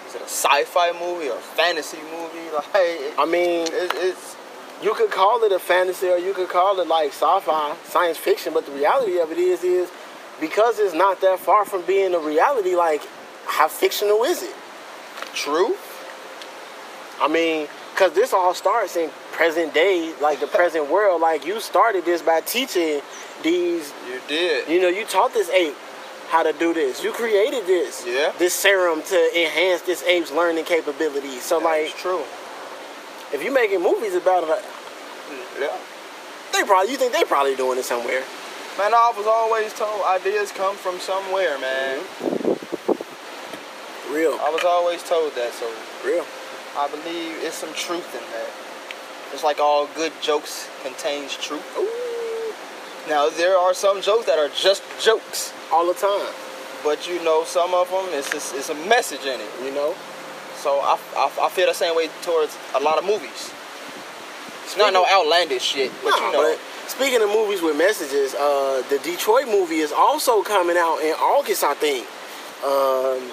is 0.07 0.15
it 0.15 0.21
a 0.21 0.25
sci-fi 0.25 0.91
movie 0.99 1.29
or 1.29 1.37
a 1.37 1.41
fantasy 1.41 1.97
movie? 2.11 2.39
Like, 2.53 3.17
I 3.17 3.25
mean, 3.25 3.67
it, 3.67 3.91
it's, 3.95 4.35
you 4.83 4.93
could 4.93 5.11
call 5.11 5.43
it 5.43 5.51
a 5.51 5.59
fantasy 5.59 6.07
or 6.09 6.17
you 6.17 6.33
could 6.33 6.49
call 6.49 6.79
it 6.79 6.87
like 6.87 7.09
sci-fi, 7.09 7.75
science 7.85 8.17
fiction, 8.17 8.53
but 8.53 8.65
the 8.65 8.71
reality 8.73 9.17
of 9.19 9.31
it 9.31 9.37
is 9.37 9.63
is 9.63 9.89
because 10.41 10.77
it's 10.79 10.93
not 10.93 11.21
that 11.21 11.39
far 11.39 11.63
from 11.65 11.81
being 11.83 12.13
a 12.13 12.19
reality, 12.19 12.75
like 12.75 13.01
how 13.45 13.67
fictional 13.67 14.23
is 14.23 14.43
it? 14.43 14.55
true. 15.33 15.75
I 17.21 17.27
mean, 17.27 17.67
because 17.93 18.13
this 18.13 18.33
all 18.33 18.53
starts 18.53 18.95
in 18.95 19.09
present 19.31 19.73
day, 19.73 20.13
like 20.21 20.39
the 20.39 20.47
present 20.47 20.89
world. 20.95 21.21
Like 21.21 21.45
you 21.45 21.59
started 21.59 22.05
this 22.05 22.21
by 22.21 22.41
teaching 22.41 23.01
these, 23.41 23.93
You 24.09 24.19
did. 24.27 24.67
you 24.69 24.81
know, 24.81 24.89
you 24.89 25.05
taught 25.05 25.33
this 25.33 25.49
ape 25.49 25.75
how 26.29 26.43
to 26.43 26.53
do 26.53 26.73
this. 26.73 27.03
You 27.03 27.11
created 27.11 27.65
this, 27.67 28.05
Yeah. 28.07 28.31
this 28.39 28.53
serum 28.53 29.01
to 29.03 29.39
enhance 29.39 29.81
this 29.83 30.03
ape's 30.03 30.31
learning 30.31 30.65
capabilities. 30.65 31.43
So 31.43 31.57
like, 31.59 31.87
That's 31.87 32.01
true. 32.01 32.23
if 33.33 33.41
you're 33.43 33.53
making 33.53 33.81
movies 33.81 34.15
about 34.15 34.43
it, 34.43 34.63
Yeah. 35.59 35.77
they 36.51 36.63
probably 36.63 36.91
you 36.91 36.97
think 36.97 37.13
they 37.13 37.23
probably 37.23 37.55
doing 37.55 37.77
it 37.79 37.85
somewhere. 37.85 38.23
Man, 38.77 38.93
I 38.93 39.13
was 39.15 39.27
always 39.27 39.71
told 39.73 40.03
ideas 40.05 40.51
come 40.51 40.75
from 40.75 40.99
somewhere, 40.99 41.57
man. 41.59 41.99
Mm-hmm. 41.99 44.13
Real, 44.13 44.37
I 44.41 44.49
was 44.49 44.63
always 44.63 45.03
told 45.03 45.33
that, 45.35 45.53
so 45.53 45.71
real. 46.05 46.25
I 46.77 46.87
believe 46.89 47.37
it's 47.43 47.55
some 47.55 47.73
truth 47.73 48.13
in 48.15 48.21
that. 48.33 48.49
It's 49.33 49.43
like 49.43 49.59
all 49.59 49.87
good 49.95 50.11
jokes 50.21 50.69
contains 50.83 51.35
truth. 51.37 51.63
Ooh, 51.77 53.09
Now 53.09 53.29
there 53.29 53.57
are 53.57 53.73
some 53.73 54.01
jokes 54.01 54.25
that 54.25 54.37
are 54.39 54.49
just 54.49 54.83
jokes, 54.99 55.53
all 55.71 55.85
the 55.87 55.93
time, 55.93 56.33
but 56.83 57.07
you 57.07 57.23
know 57.23 57.43
some 57.43 57.73
of 57.73 57.89
them 57.89 58.05
it's 58.11 58.29
just, 58.31 58.55
it's 58.55 58.69
a 58.69 58.75
message 58.87 59.25
in 59.25 59.39
it. 59.39 59.49
you 59.63 59.71
know. 59.73 59.95
So 60.55 60.79
I, 60.81 60.97
I, 61.15 61.45
I 61.45 61.49
feel 61.49 61.67
the 61.67 61.73
same 61.73 61.95
way 61.95 62.09
towards 62.21 62.57
a 62.75 62.79
lot 62.79 62.97
of 62.97 63.05
movies. 63.05 63.51
It's 64.63 64.77
not 64.77 64.93
no 64.93 65.05
outlandish 65.05 65.61
shit, 65.63 65.91
but 66.03 66.09
Nah, 66.11 66.27
you 66.27 66.33
know. 66.33 66.55
but 66.55 66.89
speaking 66.89 67.21
of 67.21 67.29
movies 67.29 67.61
with 67.61 67.77
messages, 67.77 68.33
uh, 68.35 68.81
the 68.89 68.99
Detroit 68.99 69.47
movie 69.47 69.79
is 69.79 69.91
also 69.91 70.41
coming 70.43 70.77
out 70.77 70.99
in 70.99 71.13
August, 71.15 71.63
I 71.63 71.73
think. 71.75 72.07
Um, 72.63 73.31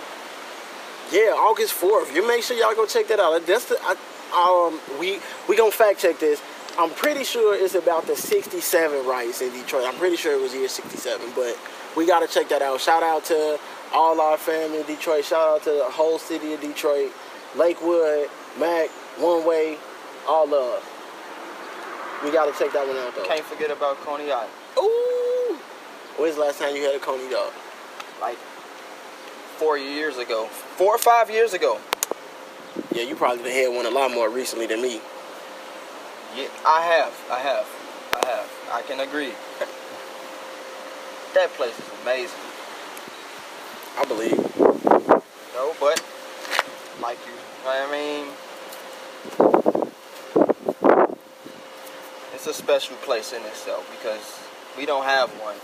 yeah, 1.12 1.32
August 1.34 1.72
fourth. 1.72 2.14
You 2.14 2.26
make 2.26 2.42
sure 2.42 2.56
y'all 2.56 2.74
go 2.74 2.86
check 2.86 3.08
that 3.08 3.20
out. 3.20 3.44
That's 3.46 3.66
the 3.66 3.78
I, 3.82 3.96
um 4.32 4.80
we 5.00 5.18
we 5.48 5.56
gonna 5.56 5.70
fact 5.72 6.00
check 6.00 6.18
this. 6.20 6.40
I'm 6.78 6.90
pretty 6.90 7.24
sure 7.24 7.54
it's 7.54 7.74
about 7.74 8.06
the 8.06 8.14
67 8.14 9.06
riots 9.06 9.40
in 9.42 9.52
Detroit. 9.52 9.84
I'm 9.86 9.96
pretty 9.96 10.16
sure 10.16 10.32
it 10.32 10.40
was 10.40 10.54
year 10.54 10.68
67, 10.68 11.32
but 11.34 11.58
we 11.96 12.06
gotta 12.06 12.28
check 12.28 12.48
that 12.50 12.62
out. 12.62 12.80
Shout 12.80 13.02
out 13.02 13.24
to 13.26 13.58
all 13.92 14.20
our 14.20 14.36
family 14.38 14.80
in 14.80 14.86
Detroit. 14.86 15.24
Shout 15.24 15.48
out 15.56 15.62
to 15.64 15.70
the 15.70 15.84
whole 15.90 16.18
city 16.20 16.52
of 16.54 16.60
Detroit, 16.60 17.10
Lakewood, 17.56 18.30
Mac, 18.58 18.88
One 19.18 19.44
Way, 19.44 19.78
all 20.28 20.46
love. 20.48 20.80
We 22.22 22.30
gotta 22.30 22.52
check 22.52 22.72
that 22.72 22.86
one 22.86 22.96
out 22.96 23.14
though. 23.14 23.24
Can't 23.24 23.44
forget 23.44 23.70
about 23.70 23.96
Coney 23.98 24.30
Island. 24.30 24.52
Ooh. 24.78 25.58
When's 26.18 26.34
the 26.34 26.42
last 26.42 26.58
time 26.58 26.76
you 26.76 26.82
had 26.82 26.94
a 26.94 26.98
Coney 26.98 27.30
dog? 27.30 27.52
Like 28.20 28.36
four 29.56 29.78
years 29.78 30.18
ago, 30.18 30.46
four 30.46 30.94
or 30.94 30.98
five 30.98 31.30
years 31.30 31.54
ago. 31.54 31.78
Yeah, 32.92 33.04
you 33.04 33.16
probably 33.16 33.52
had 33.52 33.68
one 33.68 33.86
a 33.86 33.90
lot 33.90 34.10
more 34.10 34.28
recently 34.28 34.66
than 34.66 34.82
me. 34.82 35.00
Yeah, 36.36 36.48
I 36.66 36.82
have, 36.82 37.12
I 37.30 37.38
have, 37.38 37.66
I 38.14 38.26
have. 38.26 38.50
I 38.72 38.82
can 38.82 39.00
agree. 39.00 39.32
that 41.34 41.50
place 41.56 41.78
is 41.78 41.90
amazing. 42.02 42.38
I 43.98 44.04
believe. 44.04 44.38
No, 45.54 45.74
but 45.80 46.02
like 47.02 47.18
you, 47.26 47.32
I 47.66 47.90
mean, 47.90 48.26
it's 52.40 52.46
a 52.46 52.54
special 52.54 52.96
place 53.04 53.34
in 53.34 53.42
itself 53.42 53.84
because 53.98 54.40
we 54.74 54.86
don't 54.86 55.04
have 55.04 55.28
one. 55.44 55.56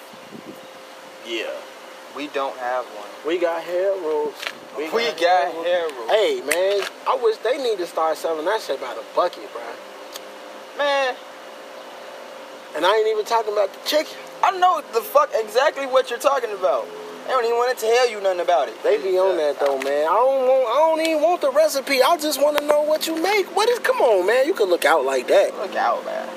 Yeah. 1.27 1.49
We 2.15 2.27
don't 2.29 2.55
have 2.59 2.85
one. 2.85 3.09
We 3.27 3.39
got 3.41 3.63
Harold's. 3.63 4.37
We 4.77 4.85
got 4.85 5.55
rolls. 5.55 5.67
Harold's. 5.67 6.11
Hey 6.11 6.43
man, 6.45 6.87
I 7.09 7.19
wish 7.23 7.39
they 7.39 7.57
need 7.57 7.79
to 7.79 7.87
start 7.87 8.19
selling 8.19 8.45
that 8.45 8.61
shit 8.61 8.79
by 8.79 8.93
the 8.93 9.03
bucket, 9.15 9.51
bro. 9.55 9.63
Man, 10.77 11.17
And 12.77 12.85
I 12.85 12.95
ain't 12.95 13.09
even 13.09 13.25
talking 13.25 13.55
about 13.55 13.73
the 13.73 13.89
chicken. 13.89 14.13
I 14.45 14.51
know 14.59 14.83
the 14.93 15.01
fuck 15.01 15.31
exactly 15.33 15.87
what 15.87 16.11
you're 16.11 16.19
talking 16.19 16.53
about. 16.53 16.85
They 17.25 17.31
don't 17.31 17.45
even 17.47 17.57
want 17.57 17.79
to 17.79 17.87
tell 17.87 18.11
you 18.11 18.21
nothing 18.21 18.41
about 18.41 18.69
it. 18.69 18.83
They 18.83 18.99
be 18.99 19.19
on 19.19 19.39
that 19.39 19.59
though, 19.59 19.79
man. 19.79 20.05
I 20.05 20.13
don't 20.13 20.45
want. 20.45 20.69
I 20.69 20.75
don't 20.75 21.01
even 21.09 21.23
want 21.23 21.41
the 21.41 21.53
recipe. 21.53 22.03
I 22.03 22.19
just 22.19 22.43
want 22.43 22.59
to 22.59 22.67
know 22.67 22.83
what 22.83 23.07
you 23.07 23.17
make. 23.23 23.47
What 23.57 23.67
is? 23.71 23.79
Come 23.79 24.03
on, 24.03 24.27
man. 24.27 24.47
You 24.47 24.53
can 24.53 24.69
look 24.69 24.85
out 24.85 25.07
like 25.07 25.27
that. 25.29 25.57
Look 25.57 25.75
out, 25.75 26.05
man. 26.05 26.29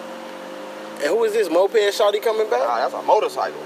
And 0.99 1.07
who 1.07 1.23
is 1.23 1.33
this 1.33 1.49
moped 1.49 1.75
shawty 1.95 2.21
coming 2.21 2.49
back? 2.49 2.59
Nah, 2.59 2.77
that's 2.77 2.93
a 2.93 3.01
motorcycle. 3.01 3.61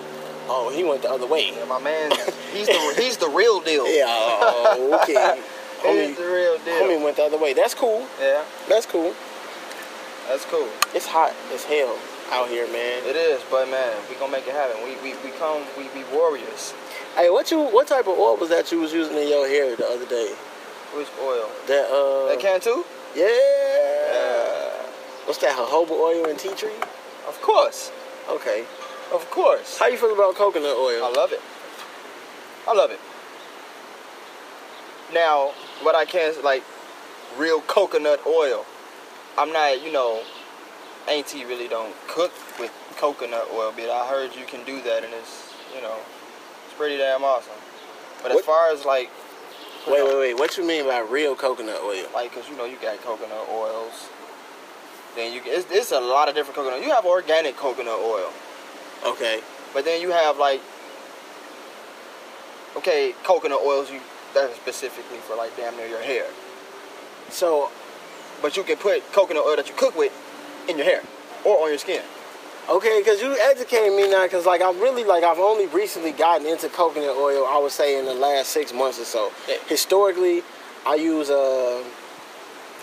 Oh, 0.48 0.70
he 0.76 0.84
went 0.84 1.02
the 1.02 1.10
other 1.12 1.26
way. 1.26 1.52
Yeah, 1.56 1.66
my 1.66 1.80
man, 1.80 2.12
he's 2.52 2.68
the 2.68 2.94
he's 2.98 3.18
the 3.18 3.30
real 3.30 3.60
deal. 3.62 3.88
Yeah, 3.88 4.06
oh, 4.08 5.00
okay. 5.02 5.42
he's 6.08 6.18
the 6.18 6.24
real 6.24 6.58
deal. 6.60 6.84
homie 6.84 7.04
went 7.04 7.16
the 7.16 7.24
other 7.24 7.38
way. 7.38 7.54
That's 7.54 7.74
cool. 7.74 8.06
Yeah, 8.20 8.44
That's 8.68 8.86
cool. 8.86 9.16
that's 10.28 10.46
cool. 10.46 10.68
It's 10.94 11.08
hot 11.08 11.34
as 11.54 11.64
hell 11.64 11.98
out 12.32 12.50
here, 12.50 12.68
man. 12.68 13.04
It 13.08 13.16
is, 13.16 13.42
but 13.50 13.70
man, 13.72 13.96
we 14.10 14.16
gonna 14.16 14.32
make 14.32 14.46
it 14.48 14.54
happen. 14.54 14.84
We 14.84 14.96
we, 15.02 15.16
we 15.24 15.32
come, 15.40 15.64
we 15.78 15.88
be 15.90 16.04
warriors. 16.14 16.74
Hey, 17.16 17.30
what 17.30 17.50
you 17.50 17.62
what 17.64 17.88
type 17.88 18.08
of 18.08 18.20
oil 18.20 18.38
was 18.38 18.50
that 18.50 18.72
you 18.72 18.80
was 18.82 18.94
using 18.94 19.18
in 19.18 19.28
your 19.30 19.48
hair 19.48 19.76
the 19.76 19.88
other 19.88 20.06
day? 20.06 20.34
Which 20.94 21.08
oil? 21.22 21.50
That 21.68 21.90
uh 21.90 22.28
that 22.30 22.40
can 22.40 22.60
too? 22.60 22.86
Yeah. 23.16 23.26
Yeah. 23.26 24.70
What's 25.26 25.40
that? 25.40 25.56
Jojoba 25.56 25.92
oil 25.92 26.28
and 26.30 26.38
tea 26.38 26.54
tree? 26.54 26.70
Of 27.28 27.42
course, 27.42 27.92
Okay. 28.30 28.66
of 29.12 29.30
course. 29.32 29.78
How 29.78 29.88
you 29.88 29.98
feel 29.98 30.14
about 30.14 30.36
coconut 30.36 30.76
oil? 30.78 31.04
I 31.06 31.10
love 31.10 31.32
it. 31.32 31.42
I 32.68 32.74
love 32.74 32.92
it. 32.92 33.00
Now, 35.14 35.52
what 35.82 35.96
I 35.96 36.06
can 36.06 36.32
is 36.32 36.38
like 36.44 36.64
real 37.38 37.62
coconut 37.62 38.22
oil. 38.26 38.66
I'm 39.38 39.52
not, 39.52 39.82
you 39.82 39.92
know, 39.92 40.24
Auntie 41.08 41.44
really 41.46 41.68
don't 41.68 41.94
cook 42.08 42.32
with 42.60 42.72
coconut 42.98 43.48
oil, 43.54 43.74
but 43.76 43.90
I 43.90 44.08
heard 44.08 44.36
you 44.36 44.46
can 44.46 44.64
do 44.64 44.82
that, 44.84 45.04
and 45.04 45.14
it's, 45.14 45.52
you 45.76 45.82
know, 45.82 45.96
it's 46.66 46.74
pretty 46.76 46.98
damn 46.98 47.24
awesome. 47.24 47.52
But 48.22 48.32
as 48.32 48.36
What- 48.36 48.46
far 48.46 48.70
as 48.72 48.86
like, 48.86 49.10
Wait, 49.86 50.02
wait, 50.02 50.16
wait. 50.16 50.34
What 50.36 50.56
you 50.58 50.64
mean 50.64 50.86
by 50.86 51.00
real 51.00 51.36
coconut 51.36 51.82
oil? 51.84 52.06
like, 52.14 52.34
cause 52.34 52.48
you 52.48 52.56
know 52.56 52.64
you 52.64 52.78
got 52.78 53.02
coconut 53.04 53.50
oils. 53.52 54.08
Then 55.16 55.34
you 55.34 55.42
it's, 55.46 55.68
it's 55.72 55.92
a 55.92 56.00
lot 56.00 56.30
of 56.30 56.36
different 56.36 56.56
coconut. 56.56 56.82
You 56.82 56.92
have 56.92 57.06
organic 57.06 57.56
coconut 57.58 58.00
oil. 58.00 58.32
Okay. 59.06 59.42
But 59.74 59.86
then 59.86 60.02
you 60.02 60.12
have 60.12 60.38
like, 60.38 60.62
okay, 62.78 63.14
coconut 63.24 63.60
oils 63.66 63.92
you 63.92 64.00
that 64.34 64.50
are 64.50 64.56
specifically 64.56 65.18
for 65.18 65.36
like 65.36 65.56
damn 65.58 65.76
near 65.78 65.88
your 65.88 66.02
hair. 66.02 66.26
So, 67.30 67.70
But 68.42 68.58
you 68.58 68.64
can 68.64 68.78
put 68.78 69.12
coconut 69.14 69.44
oil 69.46 69.56
that 69.56 69.68
you 69.70 69.76
cook 69.76 69.96
with 69.98 70.12
in 70.68 70.78
your 70.78 70.86
hair 70.86 71.02
or 71.46 71.64
on 71.64 71.70
your 71.70 71.78
skin. 71.78 72.02
okay, 72.70 73.00
because 73.00 73.22
you 73.22 73.36
educated 73.52 73.94
me 73.94 74.10
now, 74.10 74.24
because 74.24 74.46
like 74.46 74.62
I'm 74.62 74.80
really 74.80 75.04
like 75.04 75.24
I've 75.24 75.40
only 75.40 75.68
recently 75.68 76.12
gotten 76.12 76.48
into 76.48 76.70
coconut 76.70 77.16
oil. 77.18 77.46
I 77.46 77.60
would 77.60 77.72
say 77.72 78.00
in 78.00 78.06
the 78.06 78.14
last 78.14 78.50
six 78.50 78.74
months 78.74 79.00
or 79.00 79.06
so. 79.06 79.32
Yeah. 79.48 79.58
Historically, 79.68 80.44
I 80.86 80.96
use 80.96 81.30
uh, 81.30 81.84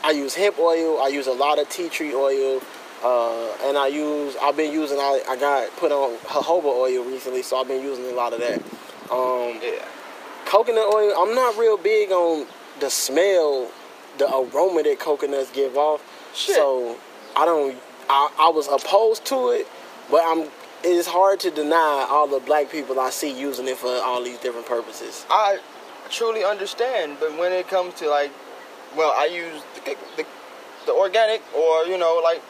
I 0.05 0.11
use 0.13 0.35
hemp 0.35 0.59
oil. 0.59 1.01
I 1.01 1.09
use 1.09 1.27
a 1.27 1.33
lot 1.33 1.59
of 1.59 1.69
tea 1.69 1.89
tree 1.89 2.15
oil. 2.15 2.61
Uh, 3.03 3.49
and 3.65 3.79
I 3.79 3.87
use, 3.87 4.37
I've 4.43 4.57
been 4.57 4.73
using, 4.73 4.99
I, 4.99 5.23
I 5.29 5.37
got 5.37 5.75
put 5.77 5.91
on 5.91 6.17
jojoba 6.19 6.65
oil 6.67 7.05
recently, 7.05 7.43
so 7.43 7.57
I've 7.59 7.69
been 7.69 7.83
using 7.83 8.05
a 8.07 8.13
lot 8.15 8.33
of 8.35 8.41
that. 8.41 8.61
Um, 9.11 9.59
Yeah. 9.63 9.85
coconut 10.45 10.93
oil 10.95 11.13
i'm 11.19 11.35
not 11.35 11.57
real 11.57 11.77
big 11.77 12.11
on 12.13 12.47
the 12.81 12.91
smell 12.91 13.71
the 14.19 14.27
aroma 14.29 14.83
that 14.83 14.99
coconuts 14.99 15.51
give 15.53 15.77
off 15.77 16.01
Shit. 16.35 16.55
so 16.57 16.97
i 17.37 17.45
don't 17.45 17.77
I, 18.09 18.31
I 18.39 18.49
was 18.51 18.67
opposed 18.69 19.25
to 19.27 19.51
it 19.51 19.67
but 20.11 20.23
i'm 20.25 20.49
it's 20.83 21.07
hard 21.09 21.41
to 21.41 21.51
deny 21.51 22.07
all 22.09 22.27
the 22.27 22.41
black 22.41 22.71
people 22.71 22.99
i 23.01 23.11
see 23.11 23.33
using 23.33 23.67
it 23.69 23.77
for 23.79 23.89
all 23.89 24.23
these 24.23 24.39
different 24.39 24.67
purposes 24.67 25.25
I 25.31 25.59
truly 26.11 26.43
understand, 26.45 27.19
but 27.21 27.37
when 27.39 27.53
it 27.53 27.69
comes 27.69 27.95
to 27.95 28.09
like, 28.09 28.33
well, 28.97 29.13
I 29.17 29.27
use 29.27 29.63
the, 29.75 29.97
the, 30.17 30.27
the 30.87 30.93
organic 30.93 31.43
or 31.55 31.85
you 31.85 31.99
know 31.99 32.21
like 32.23 32.43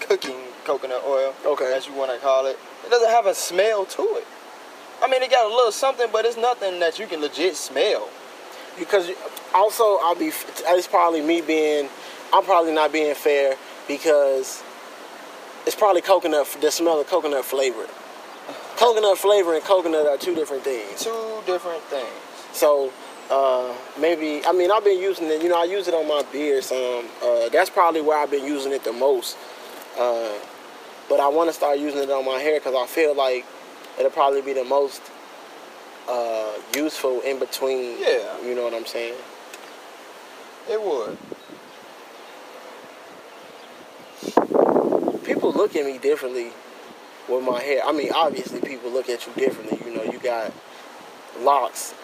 cooking 0.00 0.36
coconut 0.64 1.02
oil, 1.06 1.34
Okay. 1.46 1.72
as 1.74 1.86
you 1.86 1.94
want 1.94 2.10
to 2.12 2.18
call 2.18 2.46
it. 2.46 2.58
It 2.86 2.90
doesn't 2.90 3.10
have 3.10 3.26
a 3.26 3.34
smell 3.34 3.84
to 3.86 4.02
it. 4.16 4.26
I 5.02 5.08
mean, 5.08 5.22
it 5.22 5.30
got 5.30 5.44
a 5.50 5.54
little 5.54 5.72
something, 5.72 6.08
but 6.12 6.24
it's 6.24 6.36
nothing 6.36 6.80
that 6.80 6.98
you 6.98 7.06
can 7.06 7.20
legit 7.20 7.56
smell. 7.56 8.08
because 8.78 9.10
also 9.54 9.98
i'll 10.02 10.16
be 10.16 10.32
it's 10.74 10.88
probably 10.88 11.20
me 11.20 11.40
being 11.40 11.88
i'm 12.32 12.42
probably 12.44 12.72
not 12.72 12.90
being 12.92 13.14
fair 13.14 13.54
because 13.86 14.64
it's 15.64 15.76
probably 15.76 16.00
coconut 16.02 16.44
the 16.60 16.70
smell 16.72 16.98
of 17.00 17.06
coconut 17.06 17.44
flavor 17.44 17.86
coconut 18.76 19.16
flavor 19.16 19.54
and 19.54 19.62
coconut 19.62 20.06
are 20.08 20.16
two 20.18 20.34
different 20.34 20.64
things 20.64 21.04
Two 21.04 21.40
different 21.46 21.82
things. 21.84 22.10
So 22.52 22.90
uh, 23.30 23.74
maybe 23.98 24.44
I 24.46 24.52
mean 24.52 24.70
I've 24.70 24.84
been 24.84 25.00
using 25.00 25.26
it. 25.26 25.42
You 25.42 25.48
know 25.48 25.60
I 25.60 25.64
use 25.64 25.88
it 25.88 25.94
on 25.94 26.06
my 26.06 26.22
beard 26.32 26.64
some. 26.64 27.06
Uh, 27.22 27.48
that's 27.48 27.70
probably 27.70 28.00
where 28.00 28.18
I've 28.18 28.30
been 28.30 28.44
using 28.44 28.72
it 28.72 28.84
the 28.84 28.92
most. 28.92 29.36
Uh, 29.98 30.32
but 31.08 31.20
I 31.20 31.28
want 31.28 31.48
to 31.48 31.54
start 31.54 31.78
using 31.78 32.02
it 32.02 32.10
on 32.10 32.24
my 32.24 32.38
hair 32.38 32.58
because 32.58 32.74
I 32.74 32.86
feel 32.86 33.14
like 33.14 33.44
it'll 33.98 34.10
probably 34.10 34.42
be 34.42 34.52
the 34.52 34.64
most 34.64 35.02
uh, 36.08 36.52
useful 36.74 37.20
in 37.20 37.38
between. 37.38 38.00
Yeah. 38.00 38.40
You 38.42 38.54
know 38.54 38.64
what 38.64 38.74
I'm 38.74 38.86
saying? 38.86 39.14
It 40.70 40.80
would. 40.80 41.18
People 45.24 45.52
look 45.52 45.76
at 45.76 45.84
me 45.84 45.98
differently 45.98 46.52
with 47.28 47.44
my 47.44 47.60
hair. 47.60 47.82
I 47.84 47.92
mean, 47.92 48.10
obviously 48.14 48.60
people 48.60 48.90
look 48.90 49.08
at 49.08 49.26
you 49.26 49.32
differently. 49.34 49.80
You 49.84 49.96
know, 49.96 50.02
you 50.04 50.18
got 50.18 50.52
locks, 51.40 51.94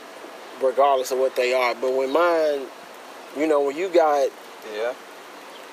regardless 0.63 1.11
of 1.11 1.19
what 1.19 1.37
they 1.37 1.53
are. 1.55 1.75
But 1.75 1.93
when 1.95 2.13
mine, 2.13 2.67
you 3.37 3.47
know, 3.47 3.61
when 3.63 3.77
you 3.77 3.89
got 3.89 4.29
Yeah. 4.75 4.93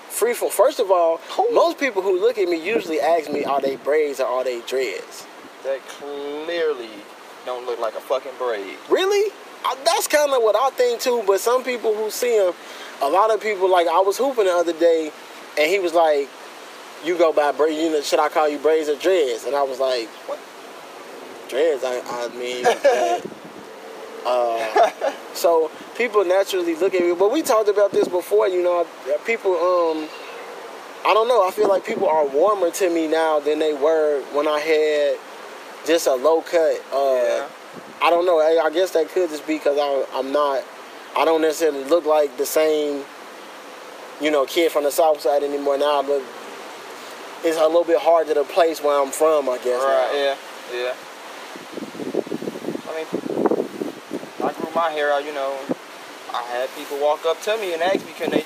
free 0.10 0.34
from 0.34 0.50
first 0.50 0.80
of 0.80 0.90
all 0.90 1.20
most 1.52 1.78
people 1.78 2.02
who 2.02 2.20
look 2.20 2.38
at 2.38 2.48
me 2.48 2.56
usually 2.58 3.00
ask 3.02 3.30
me 3.30 3.44
are 3.44 3.60
they 3.62 3.76
braids 3.76 4.20
or 4.20 4.26
are 4.28 4.44
they 4.44 4.62
dreads 4.62 5.26
That 5.64 5.80
clearly 5.88 6.90
don't 7.46 7.66
look 7.66 7.80
like 7.80 7.96
a 7.96 8.00
fucking 8.00 8.32
braid. 8.40 8.78
really 8.90 9.32
I, 9.66 9.76
that's 9.84 10.08
kind 10.08 10.32
of 10.32 10.42
what 10.42 10.56
i 10.56 10.70
think 10.72 11.02
too 11.02 11.24
but 11.28 11.40
some 11.42 11.64
people 11.64 11.94
who 11.94 12.10
see 12.10 12.38
them 12.40 12.54
a 13.02 13.10
lot 13.10 13.32
of 13.34 13.42
people 13.42 13.70
like 13.70 13.88
i 13.88 14.00
was 14.00 14.18
hooping 14.18 14.46
the 14.46 14.52
other 14.54 14.74
day 14.74 15.12
and 15.60 15.70
he 15.70 15.80
was 15.80 15.94
like 15.94 16.30
you 17.04 17.18
go 17.18 17.34
by 17.34 17.52
braids 17.52 17.78
you 17.78 17.92
know 17.92 18.02
should 18.02 18.20
i 18.20 18.30
call 18.30 18.48
you 18.48 18.58
braids 18.58 18.88
or 18.90 18.96
dreads 18.96 19.44
and 19.44 19.56
i 19.56 19.62
was 19.64 19.80
like 19.80 20.08
What? 20.30 20.40
dreads 21.50 21.84
i, 21.84 22.00
I 22.06 22.28
mean 22.30 22.64
uh, 24.28 25.14
so 25.34 25.72
people 25.98 26.24
naturally 26.26 26.76
look 26.76 26.94
at 26.94 27.02
me 27.02 27.16
but 27.16 27.32
we 27.32 27.42
talked 27.42 27.70
about 27.70 27.92
this 27.92 28.08
before 28.08 28.48
you 28.48 28.62
know 28.62 28.86
people 29.26 29.54
um 29.56 30.08
I 31.06 31.14
don't 31.14 31.30
know. 31.30 31.48
I 31.48 31.52
feel 31.52 31.70
like 31.70 31.86
people 31.86 32.10
are 32.10 32.26
warmer 32.28 32.70
to 32.70 32.90
me 32.90 33.08
now 33.08 33.40
than 33.40 33.60
they 33.60 33.74
were 33.74 34.22
when 34.34 34.46
I 34.46 34.60
had 34.60 35.18
just 35.86 36.06
a 36.06 36.16
low 36.16 36.42
cut. 36.42 36.84
Uh, 36.92 37.22
Yeah. 37.24 37.48
I 38.02 38.10
don't 38.10 38.26
know. 38.26 38.40
I, 38.40 38.66
I 38.66 38.70
guess 38.72 38.92
that 38.92 39.08
could 39.10 39.30
just 39.30 39.48
be 39.48 39.58
because 39.58 39.78
I'm 40.14 40.32
not. 40.34 40.64
I 41.18 41.24
don't 41.24 41.42
necessarily 41.42 41.86
look 41.86 42.06
like 42.06 42.36
the 42.38 42.46
same, 42.46 43.06
you 44.20 44.32
know, 44.32 44.46
kid 44.46 44.72
from 44.72 44.84
the 44.84 44.92
south 44.92 45.22
side 45.22 45.44
anymore. 45.44 45.78
Now, 45.78 46.04
but 46.04 46.22
it's 47.44 47.58
a 47.58 47.66
little 47.66 47.86
bit 47.86 48.00
harder 48.00 48.34
to 48.34 48.44
place 48.44 48.84
where 48.84 49.02
I'm 49.02 49.12
from. 49.12 49.48
I 49.48 49.58
guess. 49.60 49.82
Right, 49.82 50.12
now. 50.12 50.78
yeah, 50.78 50.84
yeah. 50.84 50.94
I 52.90 52.96
mean, 52.98 53.08
my 54.78 54.92
hair 54.92 55.12
out, 55.12 55.26
you 55.26 55.34
know. 55.34 55.58
I 56.34 56.44
had 56.44 56.70
people 56.78 57.00
walk 57.02 57.26
up 57.26 57.42
to 57.44 57.58
me 57.58 57.74
and 57.74 57.82
ask 57.82 58.06
me, 58.06 58.14
can 58.14 58.30
they, 58.30 58.46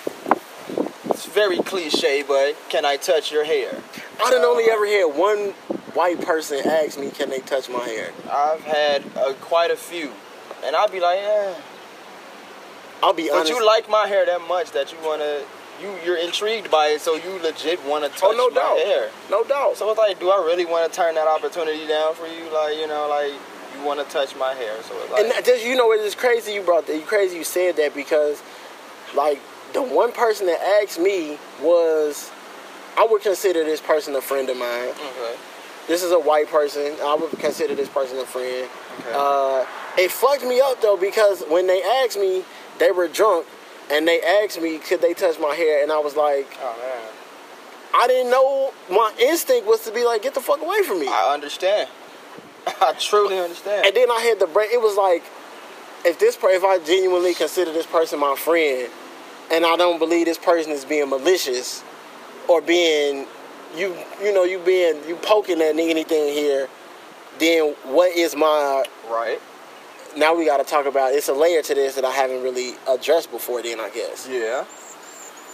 it's 1.09 1.25
very 1.25 1.57
cliche, 1.57 2.23
but 2.25 2.55
can 2.69 2.85
I 2.85 2.95
touch 2.95 3.31
your 3.31 3.43
hair? 3.43 3.81
I 4.23 4.29
didn't 4.29 4.45
only 4.45 4.65
ever 4.71 4.85
hear 4.85 5.07
one 5.07 5.49
white 5.93 6.21
person 6.21 6.59
ask 6.65 6.97
me, 6.97 7.09
"Can 7.09 7.29
they 7.29 7.39
touch 7.39 7.67
my 7.69 7.83
hair?" 7.83 8.11
I've 8.31 8.61
had 8.61 9.03
uh, 9.17 9.33
quite 9.41 9.71
a 9.71 9.75
few. 9.75 10.11
And 10.63 10.75
I'd 10.75 10.91
be 10.91 10.99
like, 10.99 11.19
yeah. 11.19 11.55
I'll 13.03 13.13
be 13.13 13.31
honest. 13.31 13.51
But 13.51 13.59
you 13.59 13.65
like 13.65 13.89
my 13.89 14.07
hair 14.07 14.25
that 14.25 14.41
much 14.47 14.71
that 14.71 14.91
you 14.93 14.99
want 14.99 15.21
to, 15.21 15.43
you, 15.81 15.97
you're 16.05 16.17
intrigued 16.17 16.69
by 16.69 16.89
it, 16.89 17.01
so 17.01 17.15
you 17.15 17.41
legit 17.41 17.83
want 17.83 18.03
to 18.05 18.09
touch 18.11 18.21
oh 18.23 18.37
no 18.37 18.49
my 18.49 18.61
doubt, 18.61 18.77
hair. 18.77 19.09
no 19.31 19.43
doubt. 19.43 19.75
So 19.75 19.89
it's 19.89 19.97
like, 19.97 20.19
do 20.19 20.29
I 20.29 20.37
really 20.45 20.65
want 20.65 20.89
to 20.89 20.95
turn 20.95 21.15
that 21.15 21.27
opportunity 21.27 21.87
down 21.87 22.13
for 22.13 22.27
you? 22.27 22.45
Like, 22.53 22.77
you 22.77 22.87
know, 22.87 23.09
like, 23.09 23.33
want 23.83 23.99
to 23.99 24.13
touch 24.13 24.35
my 24.35 24.53
hair. 24.53 24.81
So 24.83 24.95
it's 25.01 25.11
like, 25.11 25.25
and 25.25 25.45
just 25.45 25.65
you 25.65 25.75
know, 25.75 25.91
it 25.91 26.01
is 26.01 26.15
crazy 26.15 26.53
you 26.53 26.61
brought 26.61 26.87
that. 26.87 26.95
You 26.95 27.03
crazy 27.03 27.37
you 27.37 27.43
said 27.43 27.75
that 27.77 27.93
because, 27.93 28.41
like, 29.15 29.39
the 29.73 29.81
one 29.81 30.11
person 30.11 30.47
that 30.47 30.59
asked 30.83 30.99
me 30.99 31.37
was, 31.61 32.31
I 32.97 33.07
would 33.09 33.21
consider 33.21 33.63
this 33.63 33.81
person 33.81 34.15
a 34.15 34.21
friend 34.21 34.49
of 34.49 34.57
mine. 34.57 34.89
okay. 34.89 35.35
This 35.87 36.03
is 36.03 36.11
a 36.11 36.19
white 36.19 36.47
person. 36.47 36.95
I 37.01 37.15
would 37.15 37.31
consider 37.39 37.75
this 37.75 37.89
person 37.89 38.17
a 38.19 38.25
friend. 38.25 38.69
Okay. 38.99 39.11
Uh, 39.13 39.65
it 39.97 40.11
fucked 40.11 40.43
me 40.43 40.61
up 40.61 40.81
though 40.81 40.95
because 40.95 41.43
when 41.49 41.67
they 41.67 41.81
asked 41.81 42.19
me, 42.19 42.43
they 42.79 42.91
were 42.91 43.07
drunk, 43.07 43.45
and 43.91 44.07
they 44.07 44.21
asked 44.21 44.61
me 44.61 44.77
could 44.77 45.01
they 45.01 45.13
touch 45.13 45.39
my 45.39 45.55
hair, 45.55 45.83
and 45.83 45.91
I 45.91 45.99
was 45.99 46.15
like, 46.15 46.47
oh, 46.61 46.77
man. 46.79 47.09
I 47.93 48.07
didn't 48.07 48.31
know. 48.31 48.73
My 48.89 49.11
instinct 49.19 49.67
was 49.67 49.83
to 49.85 49.91
be 49.91 50.05
like, 50.05 50.21
get 50.21 50.33
the 50.33 50.39
fuck 50.39 50.61
away 50.61 50.81
from 50.83 50.99
me. 50.99 51.07
I 51.07 51.33
understand. 51.33 51.89
I 52.81 52.93
truly 52.99 53.39
understand. 53.39 53.85
And 53.87 53.95
then 53.95 54.11
I 54.11 54.19
had 54.21 54.39
the 54.39 54.47
break. 54.47 54.71
It 54.71 54.81
was 54.81 54.97
like, 54.97 55.23
if 56.05 56.19
this, 56.19 56.35
per- 56.35 56.49
if 56.49 56.63
I 56.63 56.79
genuinely 56.79 57.33
consider 57.33 57.71
this 57.71 57.85
person 57.85 58.19
my 58.19 58.35
friend, 58.35 58.89
and 59.51 59.65
I 59.65 59.75
don't 59.77 59.99
believe 59.99 60.25
this 60.25 60.37
person 60.37 60.71
is 60.71 60.85
being 60.85 61.09
malicious, 61.09 61.83
or 62.47 62.61
being, 62.61 63.27
you, 63.75 63.95
you 64.21 64.33
know, 64.33 64.43
you 64.43 64.59
being, 64.59 65.01
you 65.07 65.15
poking 65.17 65.61
at 65.61 65.77
anything 65.77 66.33
here, 66.33 66.67
then 67.39 67.75
what 67.85 68.11
is 68.15 68.35
my 68.35 68.83
Right. 69.09 69.39
now 70.15 70.35
we 70.35 70.45
got 70.45 70.57
to 70.57 70.63
talk 70.63 70.85
about 70.85 71.13
it's 71.13 71.27
a 71.27 71.33
layer 71.33 71.61
to 71.61 71.73
this 71.73 71.95
that 71.95 72.05
I 72.05 72.11
haven't 72.11 72.43
really 72.43 72.75
addressed 72.87 73.31
before 73.31 73.61
then 73.61 73.79
I 73.79 73.89
guess. 73.89 74.27
Yeah. 74.29 74.65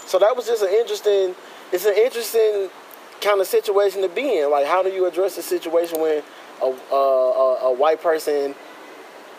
So 0.06 0.20
that 0.20 0.36
was 0.36 0.46
just 0.48 0.62
an 0.64 0.70
interesting 0.70 1.36
it's 1.72 1.86
an 1.86 1.96
interesting 1.96 2.70
kind 3.22 3.42
of 3.42 3.48
situation 3.48 4.02
to 4.02 4.10
be 4.10 4.40
in. 4.40 4.52
Like 4.52 4.66
how 4.68 4.84
do 4.84 4.90
you 4.90 5.06
address 5.06 5.38
a 5.38 5.42
situation 5.42 6.00
when 6.02 6.24
a 6.62 6.66
a, 6.66 7.58
a, 7.70 7.74
white 7.74 8.02
person 8.02 8.56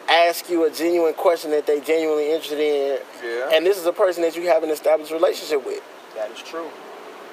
ask 0.08 0.48
you 0.48 0.64
a 0.64 0.70
genuine 0.70 1.14
question 1.14 1.50
that 1.50 1.66
they 1.66 1.80
genuinely 1.80 2.30
interested 2.30 2.58
in 2.60 2.98
Yeah. 3.22 3.50
and 3.52 3.66
this 3.66 3.76
is 3.78 3.86
a 3.86 3.92
person 3.92 4.22
that 4.22 4.36
you 4.36 4.46
have 4.48 4.62
an 4.62 4.70
established 4.70 5.12
relationship 5.12 5.64
with. 5.66 5.82
that 6.14 6.30
is 6.30 6.42
true. 6.42 6.68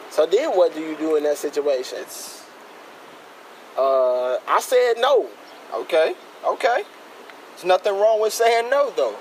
So 0.10 0.26
then 0.26 0.52
what 0.52 0.74
do 0.74 0.82
you 0.82 0.96
do 0.96 1.16
in 1.16 1.24
that 1.24 1.38
situation? 1.38 2.00
It's 2.02 2.44
Uh, 3.78 4.38
I 4.48 4.60
said 4.62 4.94
no. 4.98 5.28
okay. 5.74 6.16
Okay. 6.46 6.84
There's 7.52 7.66
nothing 7.66 7.94
wrong 7.94 8.22
with 8.22 8.34
saying 8.34 8.70
no, 8.70 8.92
though. 8.96 9.16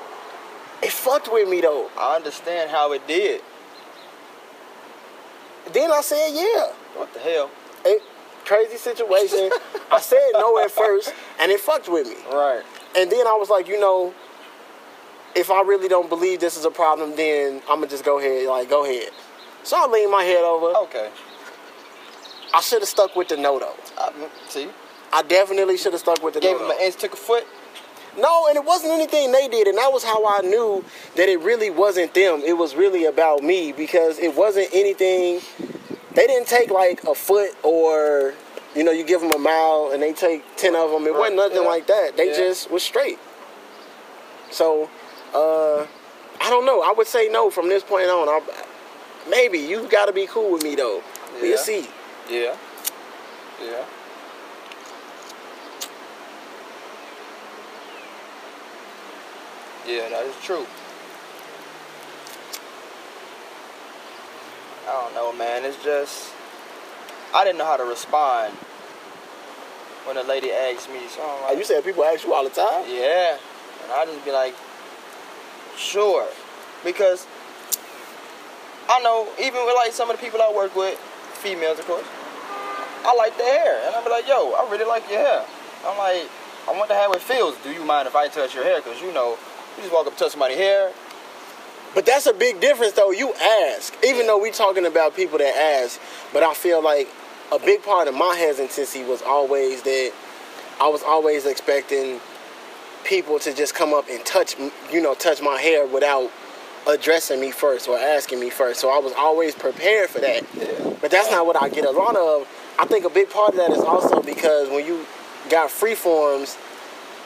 It 0.82 0.92
fucked 0.92 1.32
with 1.32 1.48
me 1.48 1.60
though. 1.60 1.90
I 1.98 2.16
understand 2.16 2.70
how 2.70 2.92
it 2.92 3.06
did. 3.06 3.40
Then 5.72 5.90
I 5.92 6.00
said 6.02 6.30
yeah. 6.34 6.72
What 6.98 7.12
the 7.14 7.20
hell? 7.20 7.50
It, 7.84 8.02
crazy 8.44 8.76
situation. 8.76 9.50
I 9.90 10.00
said 10.00 10.30
no 10.34 10.62
at 10.62 10.70
first, 10.70 11.14
and 11.40 11.50
it 11.50 11.60
fucked 11.60 11.88
with 11.88 12.08
me. 12.08 12.16
Right. 12.32 12.62
And 12.96 13.10
then 13.10 13.26
I 13.26 13.36
was 13.38 13.50
like, 13.50 13.68
you 13.68 13.80
know, 13.80 14.14
if 15.34 15.50
I 15.50 15.62
really 15.62 15.88
don't 15.88 16.08
believe 16.08 16.40
this 16.40 16.56
is 16.56 16.64
a 16.64 16.70
problem, 16.70 17.16
then 17.16 17.60
I'm 17.68 17.78
gonna 17.78 17.88
just 17.88 18.04
go 18.04 18.18
ahead, 18.18 18.46
like, 18.48 18.68
go 18.68 18.84
ahead. 18.84 19.10
So 19.62 19.76
I 19.78 19.90
leaned 19.90 20.10
my 20.10 20.22
head 20.22 20.44
over. 20.44 20.76
Okay. 20.84 21.10
I 22.54 22.60
should 22.60 22.82
have 22.82 22.88
stuck 22.88 23.16
with 23.16 23.28
the 23.28 23.36
no 23.36 23.58
though. 23.58 23.74
I, 23.98 24.12
see, 24.48 24.68
I 25.12 25.22
definitely 25.22 25.76
should 25.76 25.92
have 25.92 26.00
stuck 26.00 26.22
with 26.22 26.34
the 26.34 26.40
no. 26.40 26.46
gave 26.46 26.60
no. 26.60 26.66
him 26.66 26.70
an 26.70 26.84
inch, 26.84 26.96
took 26.96 27.14
a 27.14 27.16
foot. 27.16 27.44
No, 28.16 28.46
and 28.46 28.56
it 28.56 28.64
wasn't 28.64 28.92
anything 28.92 29.32
they 29.32 29.48
did, 29.48 29.66
and 29.66 29.76
that 29.76 29.92
was 29.92 30.04
how 30.04 30.24
I 30.24 30.40
knew 30.42 30.84
that 31.16 31.28
it 31.28 31.40
really 31.40 31.70
wasn't 31.70 32.14
them. 32.14 32.42
It 32.46 32.56
was 32.56 32.76
really 32.76 33.06
about 33.06 33.42
me 33.42 33.72
because 33.72 34.20
it 34.20 34.36
wasn't 34.36 34.68
anything. 34.72 35.40
They 36.14 36.26
didn't 36.26 36.46
take 36.46 36.70
like 36.70 37.02
a 37.04 37.14
foot 37.14 37.56
or, 37.62 38.34
you 38.74 38.84
know, 38.84 38.92
you 38.92 39.04
give 39.04 39.20
them 39.20 39.32
a 39.32 39.38
mile 39.38 39.90
and 39.92 40.02
they 40.02 40.12
take 40.12 40.44
ten 40.56 40.76
of 40.76 40.90
them. 40.90 41.06
It 41.06 41.14
wasn't 41.14 41.36
nothing 41.36 41.62
yeah, 41.62 41.68
like 41.68 41.86
that. 41.88 42.16
They 42.16 42.28
yeah. 42.28 42.36
just 42.36 42.70
was 42.70 42.82
straight. 42.82 43.18
So, 44.50 44.88
uh, 45.34 45.86
I 46.40 46.50
don't 46.50 46.64
know. 46.64 46.82
I 46.82 46.92
would 46.96 47.06
say 47.06 47.28
no 47.28 47.50
from 47.50 47.68
this 47.68 47.82
point 47.82 48.06
on. 48.06 48.28
I, 48.28 48.40
maybe 49.28 49.58
you've 49.58 49.90
got 49.90 50.06
to 50.06 50.12
be 50.12 50.26
cool 50.26 50.52
with 50.52 50.62
me 50.62 50.76
though. 50.76 51.02
We'll 51.40 51.58
see. 51.58 51.88
Yeah. 52.30 52.56
Yeah. 53.60 53.84
Yeah, 59.86 60.08
that 60.08 60.24
is 60.26 60.34
true. 60.42 60.66
I 64.86 64.92
don't 64.92 65.14
know, 65.14 65.32
man. 65.32 65.64
It's 65.64 65.82
just 65.82 66.32
I 67.34 67.44
didn't 67.44 67.58
know 67.58 67.64
how 67.66 67.76
to 67.76 67.84
respond 67.84 68.52
when 70.06 70.16
a 70.16 70.22
lady 70.22 70.52
asked 70.52 70.88
me. 70.90 71.00
So 71.08 71.22
And 71.22 71.42
like, 71.42 71.58
you 71.58 71.64
said 71.64 71.84
people 71.84 72.04
ask 72.04 72.24
you 72.24 72.34
all 72.34 72.44
the 72.44 72.50
time. 72.50 72.84
yeah, 72.88 73.38
and 73.82 73.92
I 73.92 74.04
just 74.04 74.24
be 74.24 74.32
like, 74.32 74.54
sure, 75.76 76.28
because 76.84 77.26
I 78.88 79.00
know 79.00 79.26
even 79.40 79.64
with 79.64 79.74
like 79.76 79.92
some 79.92 80.10
of 80.10 80.16
the 80.16 80.22
people 80.22 80.40
I 80.42 80.52
work 80.54 80.76
with, 80.76 80.98
females 81.40 81.78
of 81.78 81.86
course, 81.86 82.06
I 83.06 83.14
like 83.16 83.36
their 83.38 83.58
hair, 83.58 83.86
and 83.86 83.96
I 83.96 84.04
be 84.04 84.10
like, 84.10 84.28
yo, 84.28 84.52
I 84.52 84.68
really 84.70 84.84
like 84.84 85.08
your 85.10 85.20
hair. 85.20 85.44
I'm 85.86 85.98
like, 85.98 86.28
I 86.68 86.78
wonder 86.78 86.94
how 86.94 87.12
it 87.12 87.20
feels. 87.20 87.56
Do 87.64 87.70
you 87.72 87.84
mind 87.84 88.08
if 88.08 88.16
I 88.16 88.28
touch 88.28 88.54
your 88.54 88.64
hair? 88.64 88.80
Cause 88.80 89.00
you 89.02 89.12
know, 89.12 89.36
you 89.76 89.82
just 89.82 89.92
walk 89.92 90.06
up, 90.06 90.12
and 90.12 90.18
touch 90.18 90.32
somebody's 90.32 90.58
hair. 90.58 90.92
But 91.94 92.06
that's 92.06 92.26
a 92.26 92.32
big 92.32 92.60
difference, 92.60 92.92
though. 92.92 93.12
You 93.12 93.32
ask, 93.34 93.94
even 94.04 94.26
though 94.26 94.38
we 94.38 94.50
talking 94.50 94.86
about 94.86 95.14
people 95.14 95.38
that 95.38 95.56
ask, 95.56 96.00
but 96.32 96.42
I 96.42 96.54
feel 96.54 96.82
like 96.82 97.08
a 97.52 97.58
big 97.58 97.82
part 97.82 98.08
of 98.08 98.14
my 98.14 98.34
hesitancy 98.34 99.04
was 99.04 99.22
always 99.22 99.82
that 99.82 100.12
I 100.80 100.88
was 100.88 101.02
always 101.02 101.46
expecting 101.46 102.20
people 103.04 103.38
to 103.38 103.54
just 103.54 103.74
come 103.74 103.94
up 103.94 104.06
and 104.10 104.24
touch, 104.24 104.56
you 104.90 105.00
know, 105.00 105.14
touch 105.14 105.40
my 105.40 105.60
hair 105.60 105.86
without 105.86 106.30
addressing 106.88 107.40
me 107.40 107.50
first 107.50 107.88
or 107.88 107.98
asking 107.98 108.40
me 108.40 108.50
first. 108.50 108.80
So 108.80 108.90
I 108.90 108.98
was 108.98 109.12
always 109.16 109.54
prepared 109.54 110.10
for 110.10 110.20
that. 110.20 110.42
Yeah. 110.54 110.94
But 111.00 111.10
that's 111.10 111.30
not 111.30 111.46
what 111.46 111.60
I 111.60 111.68
get 111.68 111.84
a 111.84 111.90
lot 111.90 112.16
of. 112.16 112.48
I 112.78 112.86
think 112.86 113.04
a 113.04 113.10
big 113.10 113.30
part 113.30 113.50
of 113.50 113.56
that 113.56 113.70
is 113.70 113.78
also 113.78 114.20
because 114.22 114.68
when 114.68 114.84
you 114.84 115.06
got 115.48 115.70
free 115.70 115.94
forms, 115.94 116.56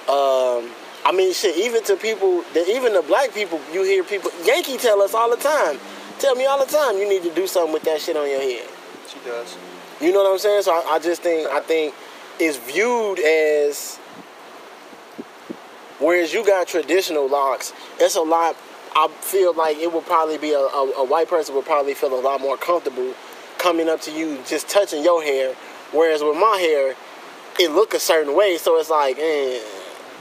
um, 0.09 0.71
I 1.09 1.12
mean, 1.12 1.33
shit, 1.33 1.57
even 1.57 1.83
to 1.85 1.97
people, 1.97 2.42
that 2.53 2.68
even 2.68 2.92
the 2.92 3.01
black 3.01 3.33
people, 3.33 3.59
you 3.73 3.83
hear 3.83 4.05
people, 4.05 4.31
Yankee 4.44 4.77
tell 4.77 5.01
us 5.01 5.14
all 5.14 5.31
the 5.31 5.42
time, 5.42 5.79
tell 6.18 6.35
me 6.35 6.44
all 6.44 6.62
the 6.62 6.71
time, 6.71 6.99
you 6.99 7.09
need 7.09 7.23
to 7.23 7.35
do 7.35 7.47
something 7.47 7.73
with 7.73 7.83
that 7.85 8.03
shit 8.03 8.14
on 8.14 8.29
your 8.29 8.42
head. 8.42 8.68
She 9.09 9.18
does. 9.25 9.57
You 10.03 10.12
know 10.12 10.23
what 10.23 10.33
I'm 10.33 10.38
saying? 10.38 10.64
So 10.64 10.73
I, 10.75 10.97
I 10.97 10.99
just 10.99 11.23
think, 11.23 11.49
I 11.49 11.61
think 11.61 11.94
it's 12.38 12.59
viewed 12.59 13.21
as, 13.21 13.97
whereas 15.99 16.35
you 16.35 16.44
got 16.44 16.68
traditional 16.68 17.27
locks, 17.27 17.73
it's 17.99 18.16
a 18.16 18.21
lot, 18.21 18.55
I 18.94 19.09
feel 19.23 19.55
like 19.55 19.79
it 19.79 19.90
would 19.90 20.05
probably 20.05 20.37
be 20.37 20.53
a, 20.53 20.59
a, 20.59 20.92
a 20.99 21.05
white 21.05 21.29
person 21.29 21.55
would 21.55 21.64
probably 21.64 21.94
feel 21.94 22.12
a 22.12 22.21
lot 22.21 22.42
more 22.42 22.59
comfortable 22.59 23.14
coming 23.57 23.88
up 23.88 24.03
to 24.03 24.11
you, 24.11 24.42
just 24.47 24.68
touching 24.68 25.03
your 25.03 25.23
hair. 25.23 25.55
Whereas 25.90 26.23
with 26.23 26.37
my 26.37 26.59
hair, 26.61 26.94
it 27.59 27.71
look 27.71 27.94
a 27.94 27.99
certain 27.99 28.37
way, 28.37 28.59
so 28.59 28.79
it's 28.79 28.90
like, 28.90 29.16
eh, 29.18 29.59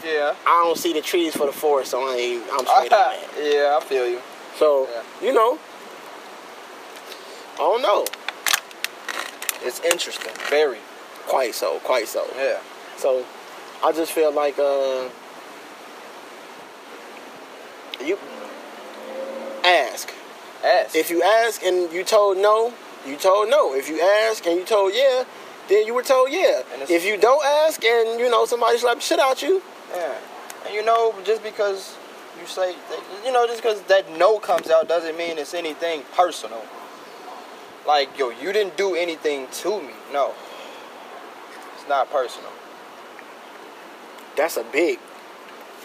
Yeah. 0.07 0.35
I 0.45 0.63
don't 0.63 0.77
see 0.77 0.93
the 0.93 1.01
trees 1.01 1.35
for 1.35 1.45
the 1.45 1.51
forest, 1.51 1.91
so 1.91 2.01
I 2.01 2.15
ain't, 2.15 2.43
I'm 2.51 2.65
straight 2.65 2.93
on 2.93 2.99
that. 2.99 3.19
yeah, 3.41 3.77
I 3.77 3.83
feel 3.83 4.07
you. 4.07 4.21
So, 4.57 4.87
Yeah. 4.89 5.27
you 5.27 5.33
know, 5.33 5.59
I 7.55 7.57
don't 7.57 7.81
know. 7.81 8.05
It's 9.63 9.81
interesting. 9.81 10.31
Very. 10.49 10.79
Quite 11.27 11.53
so, 11.55 11.79
quite 11.79 12.07
so. 12.07 12.25
Yeah. 12.37 12.59
So, 12.95 13.25
I 13.83 13.91
just 13.91 14.13
feel 14.13 14.31
like, 14.31 14.57
uh, 14.57 15.09
you 18.03 18.17
ask. 19.63 20.13
Ask. 20.63 20.95
If 20.95 21.09
you 21.09 21.21
ask 21.21 21.61
and 21.63 21.91
you 21.91 22.03
told 22.03 22.37
no, 22.37 22.73
you 23.05 23.15
told 23.17 23.49
no. 23.49 23.73
If 23.75 23.89
you 23.89 24.01
ask 24.01 24.45
and 24.45 24.57
you 24.57 24.65
told 24.65 24.93
yeah, 24.95 25.23
then 25.67 25.85
you 25.85 25.93
were 25.93 26.03
told 26.03 26.31
yeah. 26.31 26.63
If 26.89 27.05
you 27.05 27.17
don't 27.17 27.45
ask 27.45 27.83
and 27.83 28.19
you 28.19 28.29
know 28.29 28.45
somebody 28.45 28.77
slap 28.77 28.95
the 28.95 29.01
shit 29.01 29.19
out 29.19 29.41
you, 29.41 29.61
Yeah. 29.93 30.15
And 30.65 30.73
you 30.73 30.83
know, 30.83 31.13
just 31.23 31.43
because 31.43 31.95
you 32.39 32.47
say, 32.47 32.75
you 33.25 33.31
know, 33.31 33.47
just 33.47 33.61
because 33.61 33.81
that 33.83 34.09
no 34.17 34.39
comes 34.39 34.69
out 34.69 34.87
doesn't 34.87 35.17
mean 35.17 35.37
it's 35.37 35.53
anything 35.53 36.03
personal. 36.15 36.61
Like, 37.87 38.17
yo, 38.17 38.29
you 38.29 38.51
didn't 38.51 38.75
do 38.77 38.95
anything 38.95 39.47
to 39.51 39.81
me. 39.81 39.93
No. 40.11 40.33
It's 41.75 41.87
not 41.87 42.11
personal. 42.11 42.51
that's 44.35 44.57
a 44.57 44.63
big. 44.63 44.99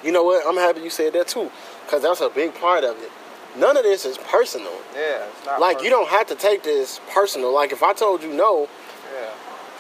You 0.03 0.11
know 0.12 0.25
what? 0.25 0.45
I'm 0.47 0.57
happy 0.57 0.81
you 0.81 0.91
said 0.91 1.12
that 1.12 1.29
too, 1.29 1.51
cause 1.88 2.03
that's 2.03 2.21
a 2.21 2.29
big 2.29 2.55
part 2.55 2.83
of 2.85 3.01
it. 3.03 3.11
None 3.57 3.77
of 3.77 3.85
this 3.85 4.05
is 4.05 4.19
personal. 4.19 4.73
Yeah, 4.95 5.27
it's 5.29 5.47
not 5.47 5.61
Like 5.61 5.83
you 5.83 5.91
don't 5.91 6.09
have 6.09 6.27
to 6.29 6.35
take 6.35 6.62
this 6.62 7.01
personal. 7.12 7.53
Like 7.55 7.73
if 7.73 7.83
I 7.83 7.93
told 7.93 8.23
you 8.23 8.33
no. 8.33 8.69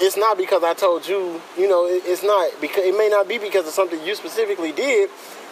It's 0.00 0.16
not 0.16 0.36
because 0.36 0.62
I 0.62 0.74
told 0.74 1.06
you. 1.06 1.40
You 1.56 1.68
know, 1.68 1.86
it, 1.86 2.02
it's 2.06 2.22
not 2.22 2.50
because 2.60 2.84
it 2.84 2.96
may 2.96 3.08
not 3.08 3.28
be 3.28 3.38
because 3.38 3.66
of 3.66 3.72
something 3.72 4.00
you 4.04 4.14
specifically 4.14 4.72
did. 4.72 5.10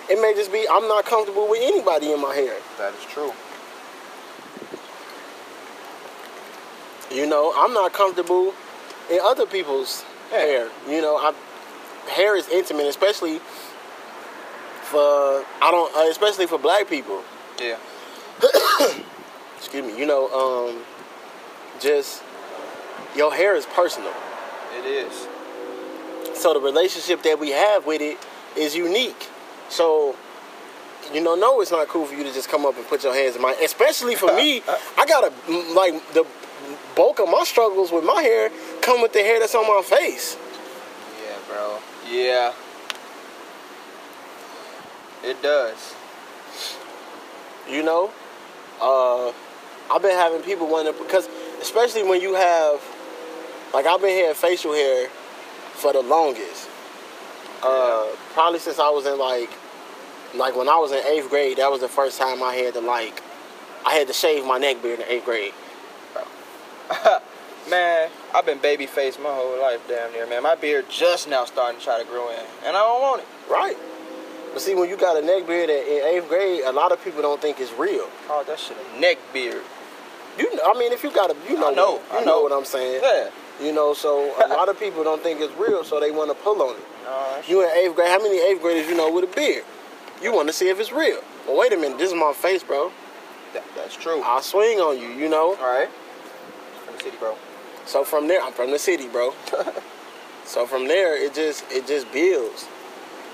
It 0.09 0.21
may 0.21 0.35
just 0.35 0.53
be 0.53 0.67
I'm 0.71 0.89
not 0.89 1.05
comfortable 1.05 1.49
with 1.49 1.61
anybody 1.63 2.13
in 2.13 2.21
my 2.21 2.35
hair. 2.35 2.57
That 2.79 2.95
is 2.95 3.05
true. 3.05 3.33
You 7.11 7.27
know, 7.27 7.53
I'm 7.57 7.73
not 7.75 7.93
comfortable 7.93 8.55
in 9.11 9.19
other 9.23 9.47
people's 9.47 10.05
Yeah. 10.31 10.39
hair. 10.39 10.69
You 10.89 11.01
know, 11.03 11.17
I, 11.17 11.33
hair 12.11 12.37
is 12.37 12.49
intimate, 12.49 12.87
especially 12.87 13.41
for 14.85 15.45
I 15.61 15.71
don't, 15.71 15.95
uh, 15.97 16.09
especially 16.11 16.47
for 16.47 16.59
black 16.59 16.89
people. 16.89 17.23
Yeah. 17.61 17.77
Excuse 19.59 19.85
me. 19.85 19.99
You 19.99 20.07
know, 20.07 20.29
um, 20.33 20.83
just 21.81 22.23
your 23.17 23.35
hair 23.35 23.55
is 23.57 23.67
personal. 23.67 24.13
It 24.79 24.87
is. 24.87 25.29
So 26.35 26.55
the 26.55 26.61
relationship 26.61 27.23
that 27.25 27.39
we 27.39 27.51
have 27.51 27.87
with 27.87 28.01
it 28.01 28.19
is 28.57 28.75
unique. 28.75 29.29
So, 29.69 30.17
you 31.13 31.21
know, 31.21 31.35
no, 31.35 31.61
it's 31.61 31.71
not 31.71 31.89
cool 31.89 32.07
for 32.07 32.15
you 32.15 32.25
to 32.25 32.33
just 32.33 32.49
come 32.49 32.65
up 32.65 32.77
and 32.77 32.87
put 32.87 33.05
your 33.05 33.15
hands 33.15 33.37
in 33.37 33.43
my. 33.43 33.53
Especially 33.63 34.15
for 34.15 34.35
me, 34.35 34.63
I 34.99 35.07
gotta 35.07 35.33
like 35.75 36.13
the 36.13 36.25
bulk 36.95 37.21
of 37.21 37.29
my 37.29 37.45
struggles 37.45 37.93
with 37.93 38.05
my 38.05 38.23
hair 38.23 38.51
come 38.81 39.03
with 39.03 39.13
the 39.13 39.21
hair 39.21 39.39
that's 39.39 39.55
on 39.55 39.67
my 39.67 39.83
face. 39.83 40.37
Yeah, 41.25 41.37
bro. 41.49 41.79
Yeah. 42.11 42.53
It 45.23 45.43
does. 45.43 45.95
You 47.69 47.83
know, 47.83 48.11
uh, 48.81 49.33
I've 49.93 50.03
been 50.03 50.17
having 50.17 50.43
people 50.43 50.67
wonder 50.67 50.93
because, 50.93 51.29
especially 51.61 52.03
when 52.03 52.21
you 52.21 52.35
have, 52.35 52.81
like, 53.73 53.87
I've 53.87 54.01
been 54.01 54.17
having 54.19 54.35
facial 54.35 54.73
hair 54.73 55.09
for 55.09 55.93
the 55.93 56.03
longest. 56.03 56.69
Uh, 57.63 58.07
probably 58.33 58.59
since 58.59 58.79
I 58.79 58.89
was 58.91 59.07
in 59.07 59.19
like, 59.19 59.51
like 60.35 60.57
when 60.57 60.69
I 60.69 60.77
was 60.77 60.93
in 60.93 61.05
eighth 61.07 61.29
grade, 61.29 61.59
that 61.59 61.71
was 61.71 61.81
the 61.81 61.89
first 61.89 62.19
time 62.19 62.43
I 62.43 62.55
had 62.55 62.75
to 62.75 62.81
like, 62.81 63.23
I 63.87 63.95
had 63.95 64.07
to 64.09 64.13
shave 64.13 64.45
my 64.47 64.59
neck 64.59 64.83
beard 64.83 65.01
in 65.01 65.07
eighth 65.09 65.25
grade. 65.25 65.53
Man, 67.71 68.11
I've 68.35 68.47
been 68.47 68.59
baby 68.59 68.87
faced 68.87 69.21
my 69.21 69.29
whole 69.33 69.61
life 69.61 69.81
damn 69.87 70.11
near, 70.13 70.27
man. 70.27 70.43
My 70.43 70.55
beard 70.55 70.87
just 70.89 71.29
now 71.29 71.45
starting 71.45 71.79
to 71.79 71.85
try 71.85 71.99
to 72.03 72.05
grow 72.09 72.31
in. 72.31 72.41
And 72.65 72.77
I 72.77 72.81
don't 72.81 73.01
want 73.03 73.21
it. 73.21 73.29
Right. 73.51 73.77
But 74.53 74.63
see, 74.63 74.75
when 74.75 74.89
you 74.89 74.97
got 74.97 75.17
a 75.23 75.25
neck 75.25 75.47
beard 75.47 75.69
in 75.71 75.77
eighth 76.05 76.29
grade, 76.29 76.63
a 76.65 76.73
lot 76.73 76.91
of 76.91 77.03
people 77.05 77.23
don't 77.23 77.41
think 77.41 77.61
it's 77.61 77.73
real. 77.75 78.09
Oh, 78.29 78.43
that 78.47 78.59
shit 78.59 78.77
a 78.97 78.99
neck 79.01 79.19
beard. 79.33 79.63
You, 80.39 80.57
know, 80.57 80.63
I 80.75 80.79
mean, 80.79 80.93
if 80.93 81.05
you 81.05 81.13
got 81.13 81.31
a, 81.31 81.37
you 81.49 81.57
know, 81.61 81.71
I 81.71 81.75
know, 81.75 81.93
what- 81.93 82.03
I 82.13 82.19
you 82.21 82.27
know. 82.27 82.33
know 82.37 82.43
what 82.43 82.53
I'm 82.53 82.65
saying. 82.65 83.01
Yeah. 83.03 83.31
You 83.61 83.73
know, 83.73 83.93
so 83.93 84.33
a 84.45 84.49
lot 84.49 84.69
of 84.69 84.79
people 84.79 85.05
don't 85.05 85.23
think 85.23 85.41
it's 85.41 85.55
real, 85.57 85.85
so 85.85 86.01
they 86.01 86.11
want 86.11 86.31
to 86.31 86.35
pull 86.43 86.61
on 86.63 86.77
it. 86.77 86.83
Uh, 87.07 87.43
You 87.47 87.63
in 87.63 87.69
eighth 87.77 87.95
grade? 87.95 88.09
How 88.09 88.19
many 88.19 88.39
eighth 88.41 88.63
graders 88.63 88.89
you 88.89 88.97
know 88.97 89.13
with 89.13 89.25
a 89.25 89.35
beard? 89.35 89.65
You 90.23 90.33
want 90.33 90.49
to 90.49 90.53
see 90.53 90.69
if 90.69 90.81
it's 90.81 90.93
real. 90.93 91.21
Well, 91.47 91.59
wait 91.59 91.73
a 91.73 91.77
minute, 91.77 91.99
this 91.99 92.11
is 92.11 92.17
my 92.17 92.33
face, 92.33 92.63
bro. 92.63 92.91
that, 93.53 93.65
that's 93.77 93.97
true. 93.97 94.23
I'll 94.25 94.43
swing 94.43 94.79
on 94.79 94.99
you. 94.99 95.09
You 95.09 95.29
know. 95.29 95.57
All 95.61 95.79
right. 95.79 95.89
From 96.85 96.97
the 96.97 97.03
city, 97.03 97.17
bro. 97.19 97.37
So 97.87 98.05
from 98.05 98.29
there, 98.29 98.41
I'm 98.43 98.53
from 98.53 98.71
the 98.71 98.79
city, 98.79 99.09
bro. 99.09 99.35
so 100.45 100.67
from 100.67 100.87
there, 100.89 101.17
it 101.23 101.35
just 101.35 101.65
it 101.71 101.87
just 101.87 102.11
builds. 102.13 102.67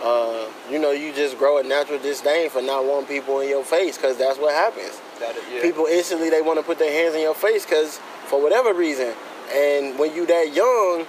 Uh, 0.02 0.46
you 0.70 0.78
know, 0.78 0.90
you 0.90 1.12
just 1.12 1.38
grow 1.38 1.58
a 1.58 1.62
natural 1.62 1.98
disdain 1.98 2.50
for 2.50 2.60
not 2.62 2.84
wanting 2.84 3.06
people 3.08 3.40
in 3.40 3.48
your 3.48 3.64
face, 3.64 3.96
cause 3.96 4.16
that's 4.18 4.38
what 4.38 4.52
happens. 4.54 5.00
That 5.20 5.34
is, 5.36 5.42
yeah. 5.52 5.62
People 5.62 5.86
instantly 5.86 6.28
they 6.30 6.42
want 6.42 6.58
to 6.58 6.64
put 6.64 6.78
their 6.78 6.92
hands 6.92 7.14
in 7.14 7.22
your 7.22 7.34
face, 7.34 7.64
cause 7.64 7.98
for 8.26 8.42
whatever 8.42 8.74
reason. 8.74 9.14
And 9.54 9.98
when 9.98 10.14
you 10.14 10.26
that 10.26 10.54
young, 10.54 11.04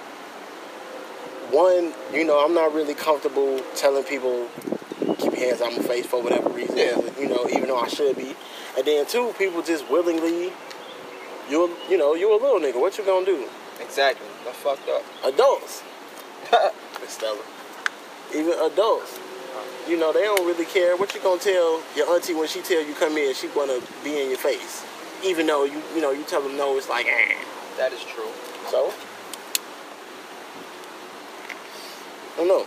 one, 1.52 1.94
you 2.14 2.26
know, 2.26 2.44
I'm 2.44 2.54
not 2.54 2.74
really 2.74 2.94
comfortable 2.94 3.60
telling 3.76 4.04
people 4.04 4.48
keep 5.18 5.34
your 5.34 5.48
hands 5.48 5.62
out 5.62 5.72
my 5.72 5.84
face 5.84 6.06
for 6.06 6.22
whatever 6.22 6.50
reason. 6.50 6.78
Yeah. 6.78 7.00
You 7.20 7.30
know, 7.30 7.48
even 7.50 7.68
though 7.68 7.80
I 7.80 7.88
should 7.88 8.16
be. 8.16 8.36
And 8.78 8.86
then 8.86 9.06
two, 9.06 9.34
people 9.38 9.62
just 9.62 9.90
willingly, 9.90 10.52
you 11.50 11.76
you 11.90 11.98
know, 11.98 12.16
you 12.16 12.32
a 12.32 12.38
little 12.40 12.60
nigga. 12.60 12.80
What 12.80 12.98
you 12.98 13.06
gonna 13.06 13.26
do? 13.26 13.48
Exactly. 13.82 14.28
That's 14.44 14.58
fucked 14.58 14.88
up. 14.90 15.04
adults, 15.24 15.84
Miss 17.02 17.12
Stella, 17.12 17.42
even 18.36 18.54
adults, 18.54 19.20
you 19.88 19.98
know, 19.98 20.12
they 20.12 20.22
don't 20.22 20.46
really 20.46 20.66
care. 20.66 20.96
What 20.98 21.14
you 21.16 21.22
gonna 21.22 21.40
tell 21.40 21.82
your 21.96 22.10
auntie 22.14 22.34
when 22.34 22.48
she 22.48 22.62
tell 22.62 22.86
you 22.86 22.94
come 22.94 23.18
in? 23.18 23.34
She 23.34 23.48
wanna 23.56 23.80
be 24.04 24.22
in 24.22 24.30
your 24.30 24.38
face, 24.38 24.86
even 25.24 25.48
though 25.48 25.64
you 25.64 25.82
you 25.96 26.02
know 26.02 26.12
you 26.12 26.24
tell 26.24 26.42
them 26.42 26.58
no. 26.58 26.78
It's 26.78 26.90
like, 26.90 27.08
eh. 27.08 27.36
That 27.78 27.94
is 27.94 28.04
true. 28.04 28.30
so. 28.70 28.92
I 32.34 32.38
don't 32.38 32.48
know. 32.48 32.66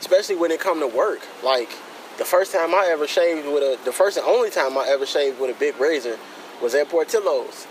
Especially 0.00 0.36
when 0.36 0.50
it 0.50 0.58
come 0.58 0.80
to 0.80 0.86
work, 0.86 1.20
like 1.44 1.70
the 2.18 2.24
first 2.24 2.52
time 2.52 2.74
I 2.74 2.88
ever 2.90 3.06
shaved 3.06 3.46
with 3.46 3.62
a, 3.62 3.78
the 3.84 3.92
first 3.92 4.16
and 4.16 4.26
only 4.26 4.50
time 4.50 4.76
I 4.76 4.86
ever 4.88 5.06
shaved 5.06 5.38
with 5.38 5.54
a 5.54 5.58
big 5.58 5.78
razor 5.78 6.18
was 6.60 6.74
at 6.74 6.88
Portillo's. 6.88 7.66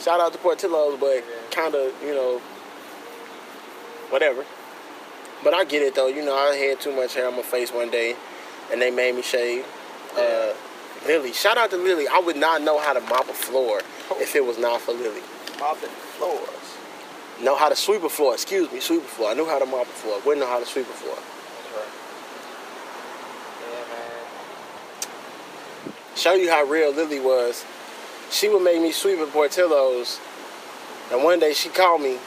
Shout 0.00 0.20
out 0.20 0.32
to 0.32 0.38
Portillo's, 0.38 0.98
but 1.00 1.24
kind 1.50 1.74
of, 1.74 1.94
you 2.02 2.14
know, 2.14 2.38
whatever. 4.10 4.44
But 5.42 5.54
I 5.54 5.64
get 5.64 5.82
it 5.82 5.94
though. 5.94 6.08
You 6.08 6.24
know, 6.24 6.34
I 6.34 6.54
had 6.56 6.80
too 6.80 6.94
much 6.94 7.14
hair 7.14 7.28
on 7.28 7.36
my 7.36 7.42
face 7.42 7.72
one 7.72 7.90
day, 7.90 8.16
and 8.70 8.82
they 8.82 8.90
made 8.90 9.14
me 9.14 9.22
shave. 9.22 9.64
Uh, 10.16 10.52
Lily, 11.06 11.32
shout 11.32 11.56
out 11.56 11.70
to 11.70 11.76
Lily. 11.76 12.06
I 12.08 12.18
would 12.18 12.36
not 12.36 12.62
know 12.62 12.78
how 12.78 12.92
to 12.92 13.00
mop 13.00 13.28
a 13.28 13.34
floor 13.34 13.80
if 14.12 14.34
it 14.36 14.44
was 14.44 14.58
not 14.58 14.80
for 14.80 14.92
Lily. 14.92 15.22
Mopping 15.58 15.88
floors. 15.88 16.76
Know 17.42 17.56
how 17.56 17.68
to 17.68 17.76
sweep 17.76 18.02
a 18.02 18.08
floor. 18.08 18.34
Excuse 18.34 18.72
me, 18.72 18.80
sweep 18.80 19.02
a 19.02 19.04
floor. 19.04 19.30
I 19.30 19.34
knew 19.34 19.46
how 19.46 19.58
to 19.58 19.66
mop 19.66 19.82
a 19.82 19.90
floor. 19.90 20.20
Wouldn't 20.24 20.44
know 20.44 20.50
how 20.50 20.58
to 20.58 20.66
sweep 20.66 20.86
a 20.86 20.92
floor. 20.92 21.16
That's 21.16 21.76
right. 21.76 21.92
Yeah, 23.70 23.84
man. 25.90 25.94
Show 26.16 26.32
you 26.34 26.50
how 26.50 26.64
real 26.64 26.92
Lily 26.92 27.20
was. 27.20 27.64
She 28.30 28.48
would 28.48 28.62
make 28.62 28.80
me 28.80 28.90
sweep 28.90 29.18
at 29.18 29.28
Portillo's, 29.28 30.18
and 31.12 31.22
one 31.22 31.38
day 31.38 31.52
she 31.52 31.68
called 31.68 32.00
me. 32.00 32.18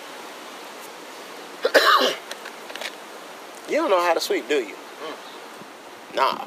you 3.69 3.75
don't 3.75 3.89
know 3.89 4.01
how 4.01 4.13
to 4.13 4.19
sweep, 4.19 4.47
do 4.47 4.55
you? 4.55 4.75
Mm. 4.75 6.15
Nah. 6.15 6.45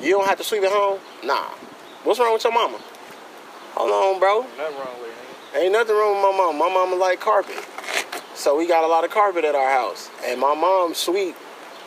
You 0.00 0.12
don't 0.12 0.26
have 0.26 0.38
to 0.38 0.44
sweep 0.44 0.62
at 0.62 0.72
home? 0.72 1.00
Nah. 1.24 1.50
What's 2.04 2.18
wrong 2.18 2.32
with 2.32 2.44
your 2.44 2.52
mama? 2.52 2.78
Hold 3.76 3.90
on, 3.90 4.18
bro. 4.18 4.40
Nothing 4.40 4.78
wrong 4.78 5.00
with 5.00 5.10
it. 5.10 5.58
Ain't 5.58 5.72
nothing 5.72 5.94
wrong 5.94 6.14
with 6.14 6.22
my 6.22 6.36
mom. 6.36 6.58
My 6.58 6.68
mama 6.72 6.96
like 6.96 7.20
carpet. 7.20 7.62
So 8.34 8.56
we 8.56 8.66
got 8.66 8.84
a 8.84 8.86
lot 8.86 9.04
of 9.04 9.10
carpet 9.10 9.44
at 9.44 9.54
our 9.54 9.70
house. 9.70 10.10
And 10.24 10.40
my 10.40 10.54
mom 10.54 10.94
sweep 10.94 11.36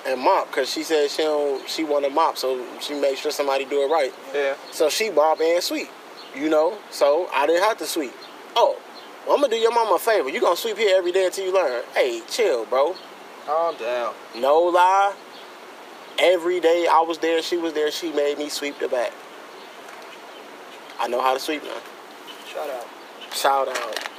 and 0.06 0.19
mop 0.19 0.47
because 0.47 0.71
she 0.71 0.84
said 0.84 1.10
she 1.10 1.23
don't 1.23 1.67
she 1.67 1.84
want 1.84 2.06
to 2.06 2.12
mop 2.12 2.38
so 2.38 2.65
she 2.80 2.93
makes 2.93 3.19
sure 3.21 3.32
somebody 3.32 3.65
do 3.65 3.82
it 3.82 3.91
right. 3.91 4.13
Yeah. 4.34 4.56
So 4.71 4.89
she 4.89 5.10
mop 5.10 5.41
and 5.41 5.63
sweep. 5.63 5.89
You 6.36 6.49
know? 6.49 6.78
So 6.91 7.28
I 7.34 7.47
didn't 7.47 7.63
have 7.63 7.78
to 7.80 7.86
sweep. 7.86 8.13
Oh, 8.56 8.78
well, 9.25 9.36
I'm 9.36 9.41
gonna 9.41 9.54
do 9.54 9.60
your 9.60 9.73
mama 9.73 9.95
a 9.95 9.99
favor. 9.99 10.30
You 10.30 10.41
gonna 10.41 10.56
sweep 10.56 10.78
here 10.78 10.95
every 10.95 11.12
day 11.12 11.25
until 11.25 11.45
you 11.45 11.54
learn. 11.54 11.84
Hey, 11.95 12.21
chill, 12.30 12.65
bro. 12.65 12.95
Calm 13.45 13.75
down. 13.78 14.13
No 14.36 14.60
lie. 14.60 15.15
Every 16.19 16.60
day 16.60 16.88
I 16.89 17.02
was 17.02 17.17
there, 17.17 17.41
she 17.41 17.58
was 17.58 17.73
there, 17.73 17.89
she 17.91 18.12
made 18.12 18.38
me 18.38 18.49
sweep 18.49 18.78
the 18.78 18.88
back. 18.88 19.12
I 20.99 21.07
know 21.07 21.21
how 21.21 21.33
to 21.33 21.39
sweep 21.39 21.63
now. 21.63 21.77
Shout 22.47 22.69
out. 22.69 22.88
Shout 23.33 23.67
out. 23.69 24.09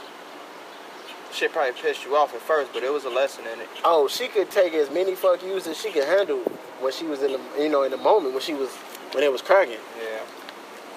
Shit 1.33 1.53
probably 1.53 1.81
pissed 1.81 2.05
you 2.05 2.17
off 2.17 2.35
at 2.35 2.41
first, 2.41 2.73
but 2.73 2.83
it 2.83 2.93
was 2.93 3.05
a 3.05 3.11
lesson 3.11 3.45
in 3.47 3.61
it. 3.61 3.69
Oh, 3.85 4.09
she 4.09 4.29
could 4.29 4.51
take 4.51 4.73
as 4.75 4.91
many 4.91 5.15
fuck 5.15 5.43
yous 5.43 5.67
as 5.67 5.81
she 5.81 5.93
could 5.93 6.05
handle 6.05 6.39
when 6.81 6.93
she 6.93 7.05
was 7.05 7.23
in 7.23 7.33
the 7.33 7.41
you 7.59 7.69
know 7.69 7.83
in 7.83 7.91
the 7.91 7.97
moment 7.97 8.35
when 8.35 8.43
she 8.43 8.55
was 8.55 8.71
when 9.13 9.23
it 9.23 9.31
was 9.31 9.43
cracking. 9.43 9.79
Yeah. 9.99 10.23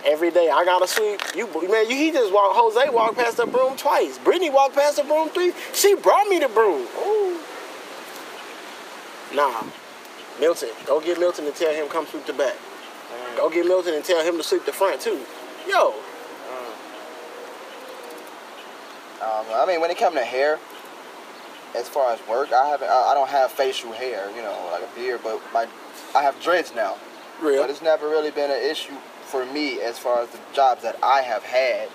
Every 0.06 0.32
day 0.32 0.50
I 0.50 0.66
gotta 0.66 0.88
sweep. 0.88 1.22
You 1.36 1.48
man, 1.70 1.90
you 1.90 1.96
he 1.96 2.12
just 2.12 2.34
walked. 2.34 2.56
Jose 2.58 2.90
walked 2.90 3.18
past 3.18 3.38
the 3.38 3.46
broom 3.46 3.78
twice. 3.78 4.18
Brittany 4.18 4.50
walked 4.50 4.76
past 4.76 4.98
the 4.98 5.04
broom 5.04 5.30
three. 5.30 5.54
She 5.74 5.96
brought 5.96 6.28
me 6.28 6.40
the 6.40 6.50
broom. 6.50 6.88
Ooh. 6.98 7.40
Nah, 9.36 9.64
Milton, 10.40 10.70
go 10.86 11.00
get 11.00 11.20
Milton 11.20 11.46
and 11.46 11.56
tell 11.56 11.74
him 11.74 11.88
come 11.90 12.06
sweep 12.08 12.26
the 12.26 12.34
back. 12.34 12.56
Go 13.36 13.50
get 13.50 13.66
Milton 13.66 13.96
and 13.96 14.04
tell 14.04 14.24
him 14.24 14.38
to 14.38 14.44
sweep 14.44 14.66
the 14.66 14.74
front 14.74 15.02
too. 15.02 15.20
Yo, 15.68 15.94
Um, 19.22 19.46
I 19.54 19.66
mean, 19.66 19.80
when 19.80 19.90
it 19.90 19.98
comes 19.98 20.16
to 20.18 20.24
hair, 20.24 20.60
as 21.76 21.88
far 21.88 22.12
as 22.12 22.20
work, 22.28 22.52
I 22.52 22.68
haven't. 22.68 22.90
I, 22.90 23.12
I 23.12 23.14
don't 23.14 23.30
have 23.30 23.52
facial 23.52 23.94
hair, 23.94 24.30
you 24.36 24.42
know, 24.42 24.70
like 24.72 24.84
a 24.84 24.96
beard, 24.96 25.22
but 25.24 25.42
my, 25.54 25.66
I 26.14 26.22
have 26.22 26.40
dreads 26.42 26.74
now. 26.76 26.98
real. 27.42 27.62
But 27.62 27.70
it's 27.70 27.82
never 27.82 28.10
really 28.10 28.32
been 28.32 28.52
an 28.52 28.62
issue 28.62 28.94
for 29.26 29.46
me 29.46 29.80
as 29.82 29.98
far 29.98 30.22
as 30.22 30.30
the 30.30 30.40
jobs 30.54 30.84
that 30.84 30.98
I 31.02 31.22
have 31.22 31.44
had. 31.44 31.88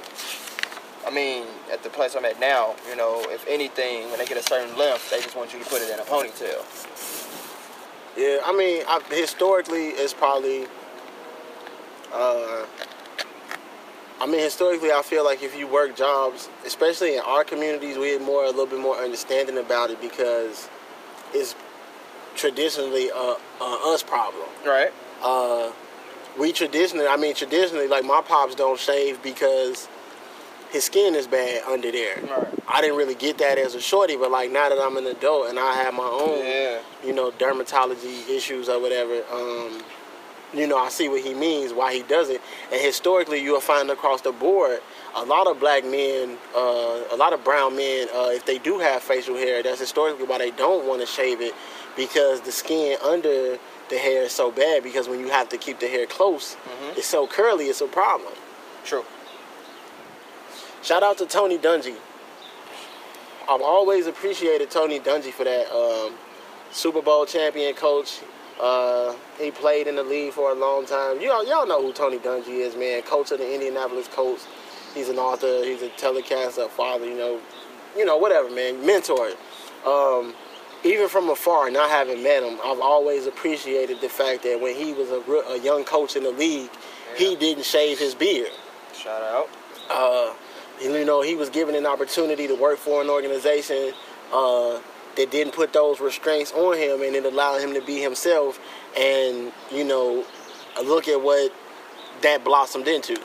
I 1.06 1.10
mean, 1.10 1.44
at 1.70 1.82
the 1.82 1.90
place 1.90 2.16
I'm 2.16 2.24
at 2.24 2.40
now, 2.40 2.74
you 2.88 2.96
know, 2.96 3.22
if 3.28 3.46
anything, 3.46 4.08
when 4.08 4.18
they 4.18 4.26
get 4.26 4.38
a 4.38 4.42
certain 4.42 4.76
length, 4.76 5.10
they 5.10 5.20
just 5.20 5.36
want 5.36 5.52
you 5.52 5.58
to 5.60 5.66
put 5.66 5.82
it 5.82 5.90
in 5.90 5.98
a 6.00 6.02
ponytail. 6.02 6.64
Yeah, 8.16 8.40
I 8.44 8.56
mean, 8.56 8.82
I, 8.88 9.00
historically, 9.14 9.88
it's 9.88 10.14
probably. 10.14 10.66
Uh, 12.12 12.64
I 14.20 14.26
mean, 14.26 14.40
historically, 14.40 14.90
I 14.90 15.02
feel 15.02 15.24
like 15.24 15.42
if 15.42 15.56
you 15.56 15.66
work 15.68 15.96
jobs, 15.96 16.48
especially 16.66 17.14
in 17.14 17.20
our 17.20 17.44
communities, 17.44 17.96
we're 17.96 18.18
more 18.18 18.44
a 18.44 18.48
little 18.48 18.66
bit 18.66 18.80
more 18.80 18.96
understanding 18.96 19.58
about 19.58 19.90
it 19.90 20.00
because 20.00 20.68
it's 21.32 21.54
traditionally 22.34 23.10
a, 23.10 23.36
a 23.60 23.80
us 23.94 24.02
problem. 24.02 24.48
Right. 24.66 24.92
Uh, 25.22 25.72
we 26.38 26.52
traditionally, 26.52 27.06
I 27.06 27.16
mean, 27.16 27.34
traditionally, 27.34 27.86
like 27.88 28.04
my 28.04 28.20
pops 28.20 28.54
don't 28.54 28.78
shave 28.78 29.22
because 29.22 29.88
his 30.70 30.84
skin 30.84 31.14
is 31.14 31.26
bad 31.26 31.62
under 31.64 31.90
there. 31.90 32.20
Right. 32.22 32.48
I 32.68 32.80
didn't 32.80 32.96
really 32.96 33.14
get 33.14 33.38
that 33.38 33.56
as 33.56 33.74
a 33.74 33.80
shorty, 33.80 34.16
but 34.16 34.30
like 34.30 34.50
now 34.50 34.68
that 34.68 34.78
I'm 34.78 34.96
an 34.96 35.06
adult 35.06 35.48
and 35.48 35.58
I 35.58 35.74
have 35.74 35.94
my 35.94 36.04
own 36.04 36.38
Yeah. 36.44 36.80
you 37.04 37.12
know, 37.12 37.30
dermatology 37.30 38.28
issues 38.28 38.68
or 38.68 38.80
whatever, 38.80 39.22
um, 39.32 39.82
you 40.54 40.66
know, 40.66 40.78
I 40.78 40.88
see 40.88 41.08
what 41.08 41.22
he 41.22 41.34
means, 41.34 41.72
why 41.72 41.92
he 41.94 42.02
does 42.02 42.28
it. 42.30 42.40
And 42.72 42.80
historically, 42.80 43.42
you'll 43.42 43.60
find 43.60 43.90
across 43.90 44.22
the 44.22 44.32
board, 44.32 44.80
a 45.14 45.24
lot 45.24 45.46
of 45.46 45.60
black 45.60 45.84
men, 45.84 46.38
uh, 46.56 47.02
a 47.10 47.16
lot 47.16 47.32
of 47.32 47.44
brown 47.44 47.76
men, 47.76 48.08
uh, 48.14 48.28
if 48.30 48.46
they 48.46 48.58
do 48.58 48.78
have 48.78 49.02
facial 49.02 49.36
hair, 49.36 49.62
that's 49.62 49.80
historically 49.80 50.24
why 50.24 50.38
they 50.38 50.50
don't 50.52 50.86
want 50.86 51.00
to 51.00 51.06
shave 51.06 51.40
it 51.40 51.54
because 51.96 52.40
the 52.42 52.52
skin 52.52 52.96
under 53.04 53.58
the 53.90 53.98
hair 53.98 54.22
is 54.24 54.32
so 54.32 54.50
bad 54.50 54.82
because 54.82 55.08
when 55.08 55.18
you 55.20 55.28
have 55.28 55.48
to 55.48 55.56
keep 55.58 55.80
the 55.80 55.88
hair 55.88 56.06
close, 56.06 56.56
Mhm. 56.56 56.98
it's 56.98 57.06
so 57.06 57.26
curly, 57.26 57.66
it's 57.66 57.80
a 57.80 57.86
problem. 57.86 58.32
True. 58.84 59.04
Shout 60.82 61.02
out 61.02 61.18
to 61.18 61.26
Tony 61.26 61.58
Dungy. 61.58 61.96
I've 63.48 63.62
always 63.62 64.06
appreciated 64.06 64.70
Tony 64.70 65.00
Dungy 65.00 65.32
for 65.32 65.44
that 65.44 65.70
um, 65.74 66.14
Super 66.70 67.02
Bowl 67.02 67.26
champion 67.26 67.74
coach. 67.74 68.20
Uh, 68.60 69.14
he 69.38 69.50
played 69.50 69.86
in 69.86 69.96
the 69.96 70.02
league 70.02 70.32
for 70.32 70.50
a 70.50 70.54
long 70.54 70.84
time. 70.84 71.20
Y'all, 71.20 71.46
y'all 71.46 71.66
know 71.66 71.80
who 71.80 71.92
Tony 71.92 72.18
Dungy 72.18 72.60
is, 72.60 72.74
man. 72.76 73.02
Coach 73.02 73.30
of 73.30 73.38
the 73.38 73.54
Indianapolis 73.54 74.08
Colts. 74.08 74.46
He's 74.94 75.08
an 75.08 75.18
author. 75.18 75.64
He's 75.64 75.82
a 75.82 75.88
telecaster, 75.90 76.66
a 76.66 76.68
father. 76.68 77.04
You 77.04 77.16
know, 77.16 77.40
you 77.96 78.04
know, 78.04 78.16
whatever, 78.16 78.50
man. 78.50 78.84
Mentor. 78.84 79.30
Um, 79.86 80.34
even 80.84 81.08
from 81.08 81.28
afar, 81.28 81.70
not 81.70 81.90
having 81.90 82.22
met 82.22 82.42
him, 82.42 82.58
I've 82.64 82.80
always 82.80 83.26
appreciated 83.26 84.00
the 84.00 84.08
fact 84.08 84.42
that 84.44 84.60
when 84.60 84.74
he 84.74 84.92
was 84.92 85.10
a, 85.10 85.20
a 85.52 85.58
young 85.58 85.84
coach 85.84 86.16
in 86.16 86.22
the 86.22 86.30
league, 86.30 86.70
he 87.16 87.36
didn't 87.36 87.64
shave 87.64 87.98
his 87.98 88.14
beard. 88.14 88.50
Shout 88.92 89.22
out. 89.22 89.48
Uh, 89.90 90.34
you 90.80 91.04
know, 91.04 91.22
he 91.22 91.34
was 91.34 91.48
given 91.48 91.74
an 91.74 91.86
opportunity 91.86 92.46
to 92.46 92.54
work 92.54 92.78
for 92.78 93.02
an 93.02 93.10
organization 93.10 93.92
uh, 94.32 94.78
that 95.16 95.30
didn't 95.30 95.52
put 95.52 95.72
those 95.72 96.00
restraints 96.00 96.52
on 96.52 96.76
him, 96.76 97.02
and 97.02 97.14
it 97.14 97.24
allowed 97.24 97.60
him 97.60 97.74
to 97.74 97.80
be 97.80 98.00
himself. 98.00 98.60
And 98.98 99.52
you 99.72 99.84
know, 99.84 100.24
look 100.84 101.08
at 101.08 101.20
what 101.20 101.52
that 102.22 102.44
blossomed 102.44 102.88
into. 102.88 103.16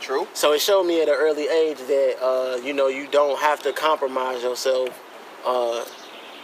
True. 0.00 0.26
So 0.34 0.52
it 0.52 0.60
showed 0.60 0.84
me 0.84 1.00
at 1.00 1.08
an 1.08 1.14
early 1.16 1.46
age 1.46 1.78
that 1.78 2.16
uh, 2.20 2.56
you 2.56 2.72
know 2.72 2.88
you 2.88 3.06
don't 3.06 3.38
have 3.38 3.62
to 3.62 3.72
compromise 3.72 4.42
yourself 4.42 5.00
uh, 5.46 5.84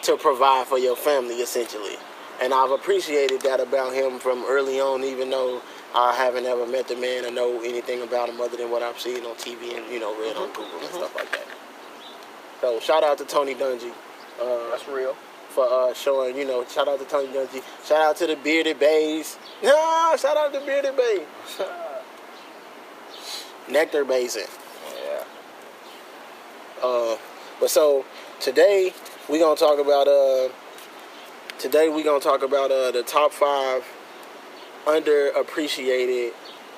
to 0.03 0.17
provide 0.17 0.67
for 0.67 0.79
your 0.79 0.97
family, 0.97 1.37
essentially. 1.37 1.97
And 2.41 2.55
I've 2.55 2.71
appreciated 2.71 3.41
that 3.43 3.59
about 3.59 3.93
him 3.95 4.21
from 4.21 4.45
early 4.47 4.81
on, 4.81 5.03
even 5.03 5.31
though 5.31 5.61
I 5.95 6.15
haven't 6.15 6.47
ever 6.47 6.67
met 6.67 6.87
the 6.87 6.95
man 6.95 7.25
or 7.25 7.31
know 7.31 7.61
anything 7.63 8.03
about 8.03 8.29
him 8.29 8.41
other 8.41 8.57
than 8.57 8.71
what 8.71 8.83
I've 8.83 9.01
seen 9.01 9.25
on 9.25 9.35
TV 9.35 9.77
and 9.77 9.93
you 9.93 9.99
know 9.99 10.19
read 10.21 10.37
on 10.37 10.49
Google 10.49 10.79
and 10.81 10.89
stuff 10.91 11.15
like 11.17 11.31
that. 11.33 11.47
So 12.61 12.79
shout 12.81 13.03
out 13.03 13.19
to 13.19 13.25
Tony 13.25 13.55
Dungy. 13.55 13.93
Uh, 14.41 14.71
That's 14.71 14.87
real. 14.89 15.15
for 15.51 15.65
uh, 15.69 15.93
showing, 15.95 16.37
you 16.37 16.45
know, 16.47 16.65
shout 16.67 16.89
out 16.89 16.99
to 16.99 17.05
Tony 17.05 17.29
Dungy. 17.29 17.63
Shout 17.85 18.01
out 18.03 18.17
to 18.17 18.27
the 18.27 18.37
Bearded 18.37 18.79
Bays. 18.79 19.39
No, 19.63 20.15
shout 20.19 20.37
out 20.37 20.53
to 20.53 20.61
Bearded 20.61 20.97
Bay. 20.97 21.25
Nectar 23.71 24.05
Basin. 24.05 24.47
Yeah. 25.05 25.25
Uh, 26.83 27.17
but 27.61 27.71
so 27.71 28.05
today 28.41 28.93
we're 29.29 29.41
gonna 29.41 29.57
talk 29.57 29.79
about 29.79 30.07
uh 30.09 30.49
today 31.59 31.89
we're 31.89 32.05
gonna 32.05 32.21
talk 32.21 32.43
about 32.43 32.71
uh 32.71 32.91
the 32.93 33.03
top 33.03 33.33
five 33.33 33.85
underappreciated 34.87 36.33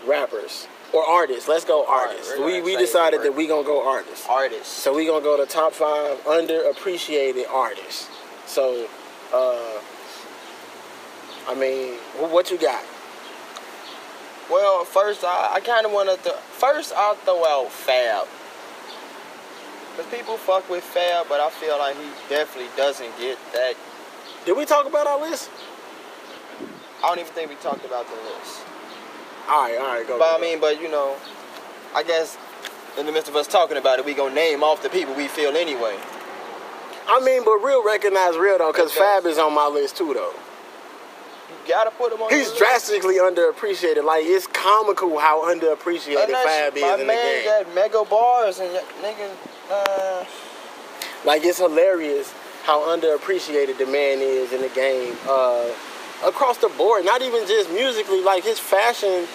rappers 0.07 0.67
or 0.93 1.07
artists. 1.07 1.49
Let's 1.49 1.65
go 1.65 1.87
artists. 1.87 2.35
we're 2.39 2.47
we 2.47 2.63
we 2.63 2.77
decided 2.77 3.23
that 3.23 3.35
we 3.35 3.47
gonna 3.47 3.67
go 3.67 3.87
artists. 3.89 4.27
Artists. 4.29 4.69
So 4.69 4.95
we 4.95 5.07
gonna 5.07 5.23
go 5.23 5.37
to 5.37 5.51
top 5.51 5.73
five 5.73 6.19
underappreciated 6.25 7.49
artists. 7.49 8.09
So 8.47 8.89
uh 9.33 9.81
I 11.49 11.55
mean, 11.55 11.95
what 12.31 12.51
you 12.51 12.59
got? 12.59 12.85
Well, 14.51 14.85
first 14.85 15.25
I, 15.25 15.55
I 15.55 15.61
kind 15.61 15.87
of 15.87 15.93
want 15.93 16.11
to. 16.11 16.17
Th- 16.23 16.37
first 16.37 16.93
I'll 16.95 17.15
throw 17.15 17.45
out 17.47 17.71
Fab. 17.71 18.27
Cause 19.97 20.07
people 20.07 20.37
fuck 20.37 20.69
with 20.71 20.85
Fab, 20.85 21.27
but 21.29 21.41
I 21.41 21.51
feel 21.51 21.79
like 21.79 21.97
he 21.97 22.09
definitely 22.29 22.71
doesn't 22.77 23.17
get 23.19 23.39
that. 23.53 23.75
Did 24.47 24.57
we 24.57 24.65
talk 24.65 24.87
about 24.87 25.07
our 25.07 25.21
list? 25.21 25.51
I 27.03 27.09
don't 27.09 27.19
even 27.19 27.33
think 27.33 27.51
we 27.51 27.57
talked 27.57 27.85
about 27.85 28.07
the 28.07 28.15
list. 28.15 28.61
All 29.51 29.63
right, 29.63 29.77
all 29.79 29.87
right, 29.89 30.07
go. 30.07 30.19
But 30.19 30.31
go, 30.33 30.39
I 30.39 30.41
mean, 30.41 30.61
but 30.61 30.81
you 30.81 30.89
know, 30.91 31.17
I 31.95 32.03
guess 32.05 32.39
in 32.99 33.07
the 33.07 33.13
midst 33.13 33.29
of 33.29 33.37
us 33.37 33.47
talking 33.49 33.77
about 33.77 33.99
it, 33.99 34.05
we 34.05 34.15
gonna 34.15 34.35
name 34.35 34.63
off 34.63 34.83
the 34.83 34.89
people 34.91 35.15
we 35.15 35.27
feel 35.29 35.57
anyway. 35.57 35.97
I 37.09 37.21
mean, 37.25 37.45
but 37.45 37.59
real 37.59 37.85
recognize 37.85 38.37
real 38.37 38.59
though, 38.59 38.73
because. 38.73 38.93
Fab 38.93 39.27
is 39.27 39.39
on 39.39 39.53
my 39.55 39.67
list 39.67 39.97
too 39.97 40.15
though. 40.15 40.33
You 41.51 41.57
gotta 41.75 41.91
put 41.91 42.13
him 42.13 42.23
on. 42.23 42.31
He's 42.31 42.53
drastically 42.55 43.17
underappreciated. 43.17 44.05
Like 44.05 44.25
it's 44.25 44.47
comical 44.47 45.19
how 45.19 45.43
underappreciated 45.53 46.29
that's- 46.29 46.45
Fab 46.45 46.77
is 46.77 46.83
my 46.83 46.93
in 46.95 47.01
the 47.01 47.07
man 47.07 47.43
game. 47.45 47.45
got 47.65 47.75
mega 47.75 48.05
bars 48.05 48.61
and 48.61 48.73
y- 48.73 48.83
nigga. 49.03 49.31
Uh, 49.71 50.25
Like 51.25 51.45
it's 51.45 51.59
hilarious 51.59 52.33
how 52.65 52.81
underappreciated 52.87 53.77
the 53.79 53.87
man 53.87 54.21
is 54.21 54.53
in 54.53 54.63
the 54.63 54.69
game. 54.71 55.17
Uh, 55.29 55.67
across 56.25 56.59
the 56.59 56.69
board, 56.69 57.05
not 57.05 57.23
even 57.23 57.47
just 57.47 57.71
musically. 57.71 58.23
Like 58.23 58.45
his 58.45 58.59
fashion, 58.59 59.27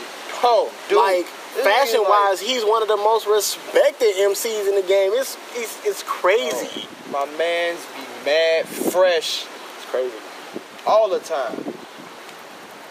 oh, 0.43 0.71
dude. 0.89 0.97
like 0.97 1.25
fashion 1.63 2.01
wise, 2.07 2.39
he's 2.39 2.63
one 2.63 2.81
of 2.81 2.87
the 2.87 2.97
most 2.97 3.27
respected 3.27 4.15
MCs 4.15 4.67
in 4.67 4.75
the 4.75 4.87
game. 4.87 5.11
It's 5.13 5.37
it's, 5.53 5.85
it's 5.85 6.03
crazy. 6.03 6.87
Oh, 6.87 7.11
my 7.11 7.37
man's 7.37 7.85
be 7.95 8.25
mad 8.25 8.65
fresh 8.67 9.45
It's 9.77 9.85
crazy. 9.85 10.15
all 10.85 11.09
the 11.09 11.19
time. 11.19 11.55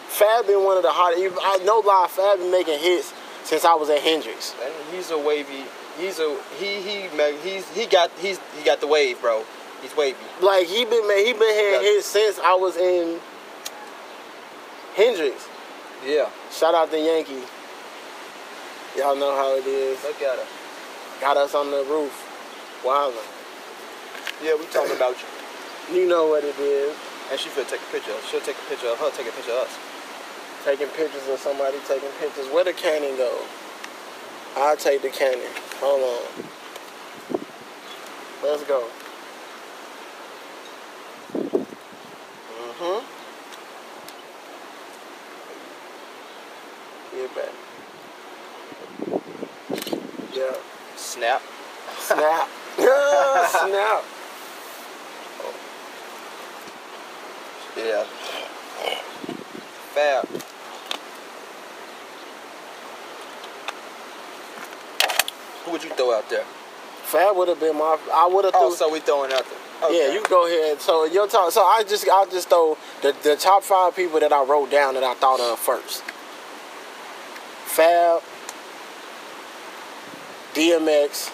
Fab 0.09 0.47
been 0.47 0.65
one 0.65 0.77
of 0.77 0.85
the 0.85 0.93
hottest. 0.93 1.37
I 1.43 1.59
no 1.65 1.81
lie, 1.81 2.07
Fab 2.09 2.39
been 2.39 2.51
making 2.51 2.79
hits 2.79 3.13
since 3.43 3.65
I 3.65 3.75
was 3.75 3.91
at 3.91 4.01
Hendrix. 4.01 4.55
And 4.63 4.73
he's 4.93 5.11
a 5.11 5.19
wavy. 5.19 5.65
He's 5.99 6.19
a 6.19 6.37
he 6.59 6.81
he 6.81 7.09
he's 7.43 7.69
he 7.71 7.87
got 7.87 8.11
he's 8.19 8.39
he 8.57 8.65
got 8.65 8.81
the 8.81 8.87
wave, 8.87 9.21
bro. 9.21 9.45
He's 9.83 9.97
wavy. 9.97 10.17
Like 10.41 10.67
he 10.67 10.85
been 10.85 11.03
he 11.19 11.33
been 11.33 11.55
having 11.55 11.87
hits 11.87 12.07
since 12.07 12.39
I 12.39 12.55
was 12.55 12.77
in 12.77 13.21
Hendrix. 14.95 15.49
Yeah. 16.07 16.31
Shout 16.51 16.75
out 16.75 16.91
to 16.91 16.99
Yankee. 16.99 17.43
Y'all 18.97 19.17
know 19.17 19.35
how 19.35 19.57
it 19.57 19.67
is. 19.67 20.03
Look 20.05 20.23
at 20.23 20.39
her. 20.39 20.47
Got 21.21 21.37
us 21.37 21.55
on 21.55 21.71
the 21.71 21.85
roof. 21.91 22.13
Wildin'. 22.85 23.19
Yeah, 24.43 24.55
we 24.55 24.67
talking 24.67 24.95
about 24.95 25.17
you. 25.19 25.97
You 25.97 26.09
know 26.09 26.29
what 26.29 26.45
it 26.45 26.59
is. 26.59 26.97
And 27.31 27.41
she 27.41 27.49
finna 27.49 27.69
take 27.69 27.81
a 27.81 27.93
picture. 27.93 28.13
She'll 28.31 28.41
take 28.41 28.57
a 28.57 28.69
picture 28.69 28.89
of 28.89 28.99
her, 28.99 29.11
take 29.11 29.27
a 29.27 29.33
picture 29.33 29.53
of 29.53 29.67
us. 29.67 29.79
Taking 30.65 30.89
pictures 30.89 31.27
of 31.29 31.39
somebody 31.39 31.79
taking 31.89 32.11
pictures. 32.21 32.47
Where 32.53 32.65
the 32.65 32.73
cannon 32.73 33.17
go? 33.17 33.45
I'll 34.57 34.77
take 34.77 35.03
the 35.03 35.11
cannon. 35.11 35.51
Hold 35.81 36.03
on. 36.03 36.45
Let's 38.43 38.63
go. 38.65 38.87
Mm-hmm. 42.75 43.14
Get 47.15 47.35
back. 47.37 47.49
Yeah. 50.35 50.57
Snap. 50.97 51.43
Snap. 51.99 52.49
yeah, 52.79 53.47
Snap. 53.47 54.05
Yeah. 57.77 58.05
Fab. 59.95 60.27
Who 65.65 65.71
would 65.71 65.85
you 65.85 65.91
throw 65.91 66.13
out 66.13 66.29
there? 66.29 66.43
Fab 67.05 67.37
would 67.37 67.47
have 67.47 67.61
been 67.61 67.77
my. 67.79 67.97
I 68.13 68.27
would 68.27 68.45
have. 68.45 68.55
Oh, 68.57 68.71
threw 68.71 68.77
so 68.77 68.93
we 68.93 68.99
throwing 68.99 69.33
out 69.33 69.45
there. 69.49 69.93
Yeah, 69.93 70.13
you 70.13 70.23
go 70.29 70.47
ahead. 70.47 70.81
So 70.81 71.05
your 71.05 71.29
top. 71.29 71.53
So 71.53 71.63
I 71.63 71.85
just 71.85 72.09
I 72.09 72.25
just 72.27 72.49
throw 72.49 72.77
the 73.03 73.15
the 73.23 73.37
top 73.37 73.63
five 73.63 73.95
people 73.95 74.19
that 74.19 74.33
I 74.33 74.43
wrote 74.43 74.73
down 74.73 74.95
that 74.95 75.05
I 75.05 75.15
thought 75.15 75.39
of 75.39 75.61
first. 75.61 76.03
Fab, 77.75 78.23
DMX, 80.55 81.31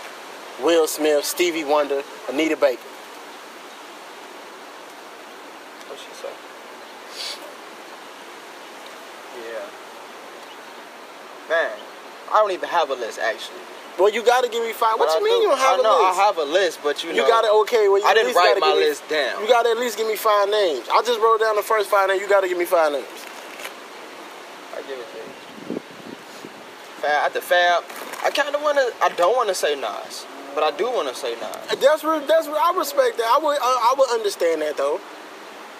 Will 0.64 0.86
Smith, 0.86 1.24
Stevie 1.26 1.64
Wonder, 1.64 2.02
Anita 2.30 2.56
Baker. 2.56 2.80
What 5.88 5.98
she 5.98 6.08
say? 6.16 6.32
Yeah. 9.36 9.66
Man, 11.50 11.70
I 12.32 12.34
don't 12.40 12.52
even 12.52 12.68
have 12.70 12.88
a 12.88 12.94
list 12.94 13.18
actually. 13.18 13.58
Well, 13.98 14.08
you 14.08 14.24
got 14.24 14.42
to 14.42 14.48
give 14.48 14.64
me 14.64 14.72
five. 14.72 14.98
What 14.98 15.08
But 15.12 15.20
you 15.20 15.26
I 15.26 15.28
mean 15.28 15.38
do- 15.40 15.42
you 15.42 15.48
don't 15.50 15.58
have 15.58 15.76
I 15.76 15.80
a 15.80 15.82
know 15.82 15.98
list? 16.08 16.18
I 16.18 16.22
have 16.24 16.38
a 16.38 16.44
list, 16.44 16.78
but 16.82 17.04
you 17.04 17.10
know. 17.12 17.16
you 17.16 17.28
got 17.28 17.42
to 17.42 17.50
okay. 17.68 17.86
Well, 17.88 17.98
you 18.00 18.06
I 18.06 18.14
didn't 18.14 18.34
write 18.34 18.56
my 18.58 18.72
me- 18.72 18.80
list 18.80 19.06
down. 19.10 19.42
You 19.42 19.48
got 19.48 19.64
to 19.64 19.70
at 19.72 19.76
least 19.78 19.98
give 19.98 20.06
me 20.06 20.16
five 20.16 20.48
names. 20.48 20.88
I 20.90 21.02
just 21.02 21.20
wrote 21.20 21.38
down 21.40 21.54
the 21.56 21.62
first 21.62 21.90
five 21.90 22.08
names. 22.08 22.22
You 22.22 22.28
got 22.28 22.40
to 22.40 22.48
give 22.48 22.56
me 22.56 22.64
five 22.64 22.92
names. 22.92 23.04
I 24.72 24.80
give 24.88 24.96
it 24.98 25.04
to 25.12 25.18
you. 25.18 25.80
Fab, 27.00 27.26
at 27.26 27.32
the 27.34 27.40
Fab, 27.40 27.84
I 28.22 28.30
kind 28.30 28.54
of 28.54 28.60
want 28.62 28.76
to. 28.78 29.04
I 29.04 29.08
don't 29.16 29.34
want 29.36 29.48
to 29.48 29.54
say 29.54 29.74
Nas, 29.74 30.26
but 30.54 30.62
I 30.62 30.70
do 30.76 30.84
want 30.86 31.08
to 31.08 31.14
say 31.14 31.34
Nas 31.34 31.80
That's 31.80 32.04
re- 32.04 32.24
that's 32.26 32.46
re- 32.46 32.60
I 32.60 32.74
respect 32.76 33.16
that. 33.18 33.26
I 33.26 33.38
would 33.42 33.58
I, 33.60 33.92
I 33.92 33.94
would 33.98 34.10
understand 34.10 34.62
that 34.62 34.76
though. 34.76 35.00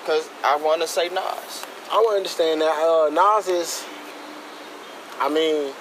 because 0.02 0.28
I 0.44 0.56
want 0.56 0.80
to 0.82 0.88
say 0.88 1.08
Nas. 1.08 1.64
I 1.92 2.02
would 2.06 2.16
understand 2.16 2.60
that. 2.62 2.72
Uh, 2.78 3.10
Nas 3.10 3.48
is, 3.48 3.84
I 5.18 5.28
mean, 5.28 5.72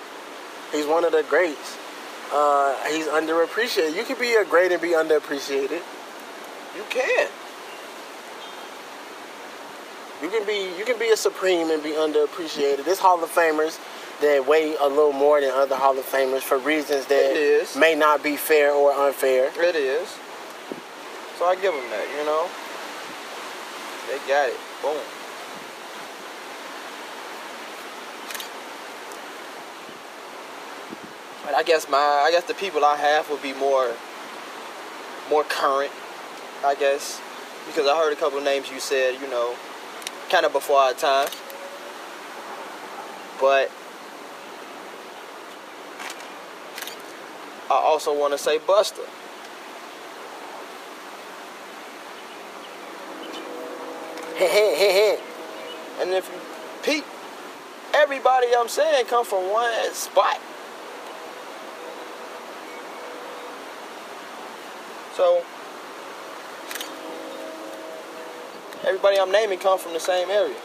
he's 0.71 0.85
one 0.87 1.05
of 1.05 1.11
the 1.11 1.23
greats. 1.29 1.77
Uh, 2.33 2.75
he's 2.89 3.05
underappreciated. 3.07 3.95
You 3.95 4.03
can 4.03 4.19
be 4.19 4.33
a 4.35 4.43
great 4.45 4.71
and 4.71 4.81
be 4.81 4.89
underappreciated. 4.89 5.81
You 6.75 6.83
can. 6.89 7.27
You 10.21 10.29
can 10.29 10.45
be 10.45 10.69
you 10.77 10.83
can 10.85 10.99
be 10.99 11.09
a 11.11 11.17
supreme 11.17 11.69
and 11.71 11.81
be 11.81 11.91
underappreciated. 11.91 12.83
This 12.85 12.99
Hall 12.99 13.23
of 13.23 13.29
Famers 13.31 13.79
that 14.21 14.45
weigh 14.47 14.75
a 14.75 14.87
little 14.87 15.13
more 15.13 15.39
than 15.39 15.51
other 15.51 15.75
Hall 15.75 15.97
of 15.97 16.05
Famers 16.05 16.41
for 16.41 16.57
reasons 16.57 17.05
that 17.07 17.67
may 17.77 17.95
not 17.95 18.23
be 18.23 18.35
fair 18.35 18.71
or 18.71 18.91
unfair. 18.91 19.51
It 19.57 19.75
is. 19.75 20.09
So 21.37 21.45
I 21.45 21.55
give 21.55 21.73
them 21.73 21.89
that. 21.89 22.07
You 22.17 22.25
know. 22.25 22.49
They 24.09 24.17
got 24.27 24.49
it. 24.49 24.57
Boom. 24.81 24.97
But 31.45 31.55
I 31.55 31.63
guess 31.63 31.87
my 31.89 31.97
I 31.97 32.29
guess 32.31 32.43
the 32.43 32.53
people 32.53 32.83
I 32.83 32.95
have 32.97 33.29
would 33.29 33.41
be 33.41 33.53
more 33.53 33.93
more 35.29 35.43
current. 35.43 35.91
I 36.65 36.75
guess 36.75 37.21
because 37.67 37.87
I 37.87 37.95
heard 37.97 38.13
a 38.13 38.15
couple 38.15 38.41
names 38.41 38.69
you 38.71 38.79
said, 38.79 39.21
you 39.21 39.29
know, 39.29 39.55
kind 40.29 40.45
of 40.45 40.53
before 40.53 40.77
our 40.77 40.93
time. 40.93 41.29
But 43.39 43.71
I 47.69 47.75
also 47.75 48.17
want 48.17 48.33
to 48.33 48.37
say 48.37 48.57
Buster. 48.57 49.03
and 54.39 56.11
if 56.11 56.27
you 56.29 56.39
peep, 56.81 57.05
everybody 57.93 58.47
I'm 58.57 58.69
saying 58.69 59.05
come 59.05 59.25
from 59.25 59.51
one 59.51 59.93
spot. 59.93 60.39
So 65.15 65.43
everybody 68.87 69.19
I'm 69.19 69.31
naming 69.31 69.59
come 69.59 69.77
from 69.77 69.93
the 69.93 69.99
same 69.99 70.29
area. 70.29 70.55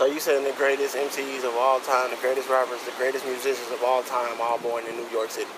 So 0.00 0.06
you 0.06 0.18
saying 0.18 0.44
the 0.44 0.52
greatest 0.52 0.96
MCs 0.96 1.44
of 1.46 1.54
all 1.58 1.78
time, 1.78 2.08
the 2.08 2.16
greatest 2.22 2.48
rappers, 2.48 2.82
the 2.84 2.92
greatest 2.92 3.26
musicians 3.26 3.70
of 3.70 3.82
all 3.84 4.02
time, 4.02 4.32
all 4.40 4.56
born 4.56 4.86
in 4.86 4.96
New 4.96 5.06
York 5.10 5.30
City. 5.30 5.50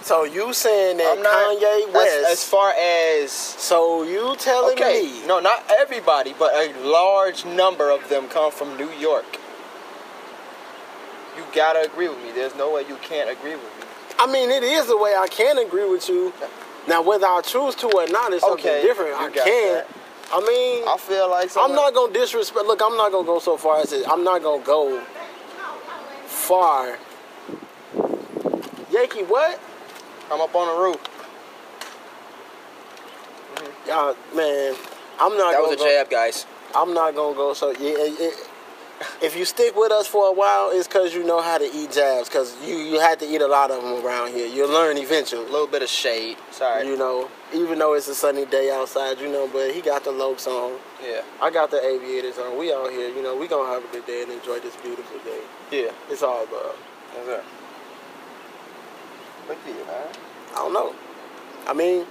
So 0.00 0.24
you 0.24 0.52
saying 0.52 0.96
that 0.96 1.18
I'm 1.18 1.22
not, 1.22 1.32
Kanye 1.32 1.94
West? 1.94 2.16
As, 2.26 2.32
as 2.32 2.44
far 2.44 2.72
as 2.72 3.30
so 3.30 4.02
you 4.02 4.34
telling 4.40 4.72
okay, 4.72 5.02
me? 5.04 5.24
no, 5.28 5.38
not 5.38 5.64
everybody, 5.78 6.34
but 6.36 6.52
a 6.52 6.74
large 6.82 7.44
number 7.44 7.92
of 7.92 8.08
them 8.08 8.26
come 8.26 8.50
from 8.50 8.76
New 8.76 8.90
York. 8.98 9.38
You 11.36 11.44
gotta 11.54 11.82
agree 11.84 12.08
with 12.08 12.18
me. 12.24 12.32
There's 12.32 12.56
no 12.56 12.72
way 12.72 12.82
you 12.88 12.96
can't 12.96 13.30
agree 13.30 13.54
with 13.54 13.62
me. 13.62 13.86
I 14.18 14.26
mean, 14.26 14.50
it 14.50 14.64
is 14.64 14.88
the 14.88 14.96
way 14.96 15.14
I 15.16 15.28
can 15.28 15.58
agree 15.58 15.88
with 15.88 16.08
you. 16.08 16.32
Now, 16.88 17.02
whether 17.02 17.26
I 17.26 17.40
choose 17.42 17.76
to 17.76 17.86
or 17.86 18.08
not 18.08 18.32
is 18.32 18.40
something 18.40 18.66
Okay, 18.66 18.82
different. 18.82 19.14
I 19.14 19.30
can. 19.30 19.74
that. 19.74 20.01
I 20.34 20.40
mean, 20.40 20.84
I 20.88 20.96
feel 20.96 21.28
like 21.30 21.50
I'm 21.56 21.74
not 21.74 21.92
gonna 21.94 22.12
disrespect. 22.12 22.66
Look, 22.66 22.80
I'm 22.82 22.96
not 22.96 23.12
gonna 23.12 23.26
go 23.26 23.38
so 23.38 23.56
far 23.56 23.80
as 23.80 23.92
it. 23.92 24.06
I'm 24.08 24.24
not 24.24 24.42
gonna 24.42 24.64
go 24.64 25.00
far. 26.26 26.98
Yankee, 28.90 29.22
what? 29.24 29.60
I'm 30.30 30.40
up 30.40 30.54
on 30.54 30.74
the 30.74 30.82
roof. 30.82 31.00
Y'all, 33.86 34.16
man, 34.34 34.74
I'm 35.20 35.36
not. 35.36 35.52
That 35.52 35.60
was 35.60 35.72
a 35.72 35.76
go, 35.76 35.84
jab, 35.84 36.08
guys. 36.10 36.46
I'm 36.74 36.94
not 36.94 37.14
gonna 37.14 37.36
go 37.36 37.52
so. 37.52 37.70
Yeah, 37.72 37.90
it, 37.98 38.20
it- 38.20 38.48
if 39.20 39.36
you 39.36 39.44
stick 39.44 39.76
with 39.76 39.92
us 39.92 40.06
for 40.06 40.28
a 40.28 40.32
while, 40.32 40.70
it's 40.72 40.86
because 40.86 41.14
you 41.14 41.24
know 41.24 41.40
how 41.40 41.58
to 41.58 41.64
eat 41.64 41.92
jabs. 41.92 42.28
Because 42.28 42.56
you 42.64 42.76
you 42.76 43.00
had 43.00 43.18
to 43.20 43.26
eat 43.26 43.40
a 43.40 43.46
lot 43.46 43.70
of 43.70 43.82
them 43.82 44.04
around 44.04 44.32
here. 44.32 44.46
You'll 44.46 44.70
learn 44.70 44.96
eventually. 44.96 45.42
A 45.42 45.50
little 45.50 45.66
bit 45.66 45.82
of 45.82 45.88
shade. 45.88 46.36
Sorry. 46.50 46.86
You 46.86 46.96
know, 46.96 47.28
even 47.54 47.78
though 47.78 47.94
it's 47.94 48.08
a 48.08 48.14
sunny 48.14 48.44
day 48.46 48.70
outside, 48.70 49.18
you 49.18 49.28
know, 49.30 49.48
but 49.52 49.72
he 49.72 49.80
got 49.80 50.04
the 50.04 50.12
lopes 50.12 50.46
on. 50.46 50.78
yeah. 51.02 51.22
I 51.40 51.50
got 51.50 51.70
the 51.70 51.84
aviators 51.84 52.38
on. 52.38 52.58
We 52.58 52.72
out 52.72 52.90
here, 52.90 53.08
you 53.08 53.22
know, 53.22 53.36
we 53.36 53.48
gonna 53.48 53.68
have 53.68 53.84
a 53.84 53.88
good 53.88 54.06
day 54.06 54.22
and 54.22 54.32
enjoy 54.32 54.60
this 54.60 54.76
beautiful 54.76 55.18
day. 55.20 55.40
Yeah. 55.70 55.90
It's 56.10 56.22
all 56.22 56.46
love. 56.52 56.76
Yes, 57.14 57.26
sir. 57.26 57.42
But 59.48 59.58
yeah, 59.66 59.74
man. 59.86 60.08
I 60.52 60.54
don't 60.56 60.72
know. 60.72 60.94
I 61.66 61.72
mean, 61.72 62.06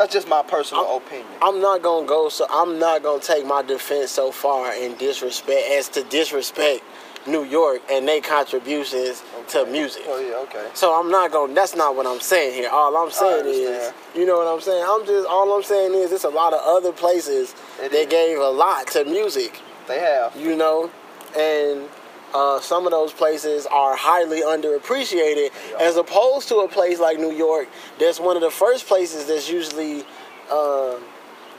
That's 0.00 0.14
just 0.14 0.28
my 0.28 0.40
personal 0.42 0.86
I'm- 0.86 0.96
opinion. 0.96 1.26
I'm 1.42 1.60
not 1.60 1.82
gonna 1.82 2.06
go 2.06 2.30
so 2.30 2.46
I'm 2.48 2.78
not 2.78 3.02
gonna 3.02 3.20
take 3.20 3.44
my 3.44 3.60
defense 3.60 4.10
so 4.10 4.32
far 4.32 4.72
in 4.72 4.94
disrespect 4.96 5.68
as 5.72 5.88
to 5.90 6.02
disrespect 6.04 6.82
New 7.26 7.44
York 7.44 7.82
and 7.90 8.08
their 8.08 8.22
contributions 8.22 9.22
to 9.48 9.66
music. 9.66 10.02
Oh 10.08 10.18
yeah, 10.18 10.36
okay. 10.36 10.68
So 10.72 10.98
I'm 10.98 11.10
not 11.10 11.32
going. 11.32 11.50
to 11.50 11.54
That's 11.54 11.76
not 11.76 11.96
what 11.96 12.06
I'm 12.06 12.18
saying 12.20 12.54
here. 12.54 12.70
All 12.70 12.96
I'm 12.96 13.10
saying 13.10 13.44
is, 13.44 13.92
you 14.14 14.24
know 14.24 14.38
what 14.38 14.46
I'm 14.46 14.62
saying. 14.62 14.82
I'm 14.88 15.04
just 15.04 15.28
all 15.28 15.52
I'm 15.54 15.62
saying 15.62 15.92
is, 15.92 16.12
it's 16.12 16.24
a 16.24 16.30
lot 16.30 16.54
of 16.54 16.60
other 16.64 16.92
places 16.92 17.54
It 17.82 17.92
that 17.92 18.00
is. 18.00 18.06
gave 18.06 18.38
a 18.38 18.48
lot 18.48 18.86
to 18.92 19.04
music. 19.04 19.60
They 19.86 19.98
have. 20.00 20.34
You 20.34 20.56
know, 20.56 20.90
and 21.36 21.86
uh, 22.34 22.60
some 22.60 22.86
of 22.86 22.92
those 22.92 23.12
places 23.12 23.66
are 23.66 23.96
highly 23.96 24.42
underappreciated, 24.42 25.50
Yeah. 25.70 25.78
as 25.80 25.96
opposed 25.96 26.48
to 26.48 26.56
a 26.58 26.68
place 26.68 26.98
like 27.00 27.18
New 27.18 27.32
York. 27.32 27.68
That's 27.98 28.20
one 28.20 28.36
of 28.36 28.42
the 28.42 28.50
first 28.50 28.86
places 28.86 29.26
that's 29.26 29.48
usually 29.50 30.04
uh, 30.50 30.96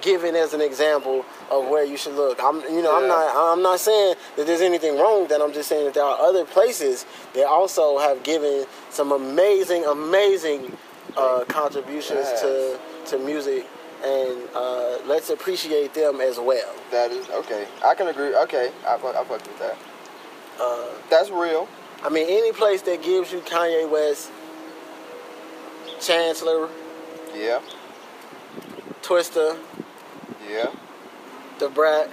given 0.01 0.35
as 0.35 0.53
an 0.53 0.61
example 0.61 1.25
of 1.51 1.67
where 1.67 1.83
you 1.85 1.95
should 1.97 2.15
look. 2.15 2.39
I'm, 2.43 2.61
you 2.73 2.81
know, 2.81 2.95
I'm 2.97 3.07
not, 3.07 3.53
I'm 3.53 3.61
not 3.61 3.79
saying 3.79 4.15
that 4.35 4.47
there's 4.47 4.61
anything 4.61 4.97
wrong 4.97 5.21
with 5.21 5.29
that. 5.29 5.41
I'm 5.41 5.53
just 5.53 5.69
saying 5.69 5.85
that 5.85 5.93
there 5.93 6.03
are 6.03 6.19
other 6.19 6.43
places 6.45 7.05
that 7.33 7.45
also 7.45 7.99
have 7.99 8.23
given 8.23 8.65
some 8.89 9.11
amazing, 9.11 9.85
amazing 9.85 10.75
uh, 11.17 11.43
contributions 11.47 12.25
to 12.41 12.79
to 13.07 13.17
music, 13.19 13.65
and 14.03 14.37
uh, 14.55 14.97
let's 15.05 15.29
appreciate 15.29 15.93
them 15.93 16.21
as 16.21 16.39
well. 16.39 16.73
That 16.91 17.11
is 17.11 17.29
okay. 17.29 17.67
I 17.83 17.93
can 17.95 18.07
agree. 18.07 18.33
Okay, 18.35 18.71
I 18.87 18.95
I 18.95 18.97
fuck 18.97 19.29
with 19.29 19.59
that. 19.59 19.77
Uh, 20.59 20.87
That's 21.09 21.29
real. 21.29 21.67
I 22.03 22.09
mean, 22.09 22.27
any 22.29 22.51
place 22.51 22.81
that 22.83 23.03
gives 23.03 23.31
you 23.31 23.39
Kanye 23.39 23.89
West, 23.89 24.31
Chancellor, 25.99 26.67
Yeah. 27.35 27.61
Twista, 29.03 29.57
Yeah. 30.49 30.71
Da 31.59 31.69
Brat, 31.69 32.09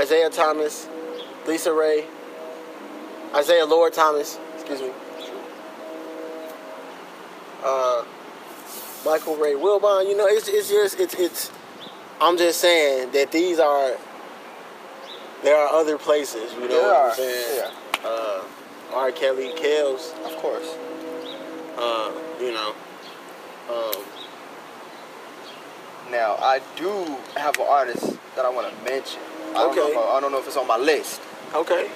Isiah 0.00 0.30
Thomas, 0.30 0.88
Lisa 1.46 1.72
Ray, 1.72 2.06
Isiah 3.38 3.66
Lord 3.66 3.92
Thomas, 3.92 4.38
excuse 4.54 4.80
me, 4.80 4.90
uh, 7.64 8.04
Michael 9.04 9.36
Ray 9.36 9.54
Wilbon. 9.54 10.08
You 10.08 10.16
know, 10.16 10.26
it's 10.26 10.48
it's 10.48 10.68
just 10.68 10.98
it's 11.00 11.14
it's. 11.14 11.50
I'm 12.20 12.36
just 12.36 12.60
saying 12.60 13.12
that 13.12 13.32
these 13.32 13.58
are. 13.58 13.96
There 15.42 15.56
are 15.56 15.68
other 15.72 15.98
places, 15.98 16.52
you 16.54 16.60
know 16.60 16.68
There 16.68 16.82
what 16.82 16.96
are. 16.96 17.10
I'm 17.10 17.16
saying? 17.16 17.60
Yeah. 18.02 18.08
Uh, 18.08 18.42
R. 18.94 19.12
Kelly, 19.12 19.50
Kels, 19.56 20.12
Of 20.26 20.36
course. 20.38 20.74
uh, 21.78 22.10
you 22.40 22.52
know. 22.52 22.74
Um, 23.70 24.04
Now 26.10 26.36
I 26.40 26.60
do 26.76 26.90
have 27.36 27.56
an 27.58 27.66
artist 27.68 28.16
that 28.34 28.44
I 28.44 28.50
want 28.50 28.66
to 28.74 28.84
mention. 28.84 29.20
I 29.50 29.52
don't, 29.54 29.76
know 29.76 29.82
Okay. 29.84 29.92
if 29.92 29.98
I, 29.98 30.16
I 30.16 30.20
don't 30.20 30.32
know 30.32 30.38
if 30.38 30.46
it's 30.46 30.56
on 30.56 30.66
my 30.66 30.76
list, 30.78 31.20
okay, 31.54 31.90